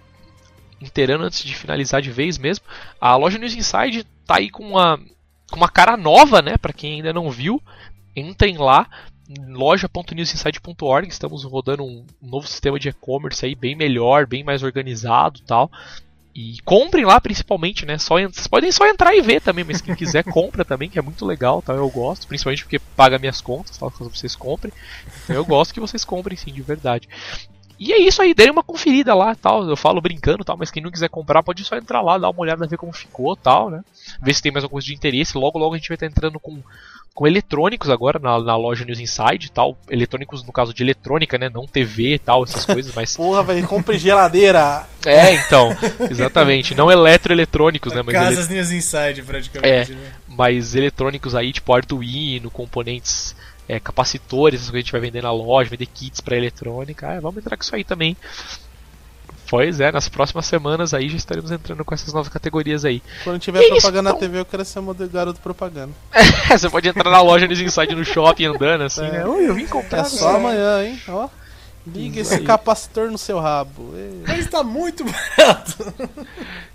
[0.80, 2.64] inteirando antes de finalizar de vez mesmo,
[3.00, 4.98] a loja News Inside tá aí com uma,
[5.50, 6.56] com uma cara nova, né?
[6.58, 7.62] Para quem ainda não viu,
[8.16, 8.88] entrem lá,
[9.48, 11.08] loja.newsinside.org.
[11.08, 15.70] Estamos rodando um novo sistema de e-commerce aí bem melhor, bem mais organizado, tal.
[16.34, 17.98] E comprem lá principalmente, né?
[17.98, 21.02] Só, vocês podem só entrar e ver também, mas quem quiser compra também, que é
[21.02, 21.72] muito legal, tá?
[21.72, 24.72] Eu gosto, principalmente porque paga minhas contas, fala que vocês comprem.
[25.24, 27.08] Então eu gosto que vocês comprem sim, de verdade.
[27.78, 29.68] E é isso aí, dêem uma conferida lá, tal.
[29.68, 32.40] Eu falo brincando, tal, mas quem não quiser comprar pode só entrar lá, dar uma
[32.40, 33.82] olhada, ver como ficou, tal, né?
[34.20, 35.38] Ver se tem mais alguma coisa de interesse.
[35.38, 36.60] Logo, logo a gente vai estar entrando com
[37.18, 39.76] com eletrônicos agora na, na loja News Inside tal.
[39.90, 41.50] Eletrônicos no caso de eletrônica, né?
[41.52, 43.16] Não TV e tal, essas coisas, mas.
[43.18, 44.86] Porra, velho, compre geladeira!
[45.06, 45.74] É, então,
[46.10, 46.74] exatamente.
[46.74, 48.02] Não eletroeletrônicos, né?
[48.04, 48.56] Mas Casas ele...
[48.56, 49.92] News Inside, praticamente.
[49.92, 50.12] É, né?
[50.26, 53.34] mas eletrônicos aí, tipo Arduino, componentes.
[53.68, 57.06] É, capacitores, essas coisas que a gente vai vender na loja, vender kits para eletrônica.
[57.06, 58.16] Ah, vamos entrar com isso aí também.
[59.48, 63.02] Pois é, nas próximas semanas aí já estaremos entrando com essas novas categorias aí.
[63.24, 65.92] Quando tiver e propaganda isso, na TV, eu quero ser modelo garoto propaganda.
[66.50, 69.10] você pode entrar na loja News Inside no shopping andando assim, é.
[69.10, 69.26] né?
[69.26, 70.00] Oi, eu vim comprar.
[70.00, 71.00] É só amanhã, hein?
[71.08, 71.28] Ó.
[71.86, 73.94] Liga esse capacitor no seu rabo.
[74.26, 75.94] Mas está muito barato.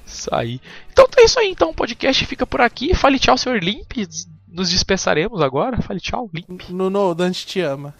[0.06, 0.60] Isso aí.
[0.92, 1.70] Então é isso aí, então.
[1.70, 2.96] O podcast fica por aqui.
[2.96, 3.92] Fale tchau, senhor Limp.
[4.54, 5.82] Nos despeçaremos agora.
[5.82, 6.70] Fale tchau, Limp.
[6.70, 7.94] Nuno, Dante te ama.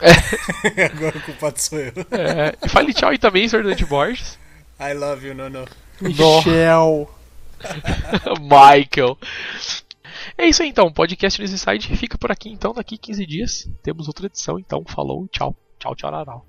[0.00, 0.84] É.
[0.86, 1.92] Agora o culpado sou eu.
[2.10, 2.68] É.
[2.68, 3.62] Fale tchau aí também, Sr.
[3.62, 4.38] Dante Borges.
[4.80, 5.66] I love you, Nono.
[6.00, 7.10] Michel.
[8.40, 9.18] Michael.
[10.36, 14.06] É isso aí então, podcast News Inside fica por aqui então, daqui 15 dias temos
[14.06, 16.47] outra edição, então falou, tchau, tchau, tchau, tchau.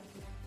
[0.00, 0.39] Tchau.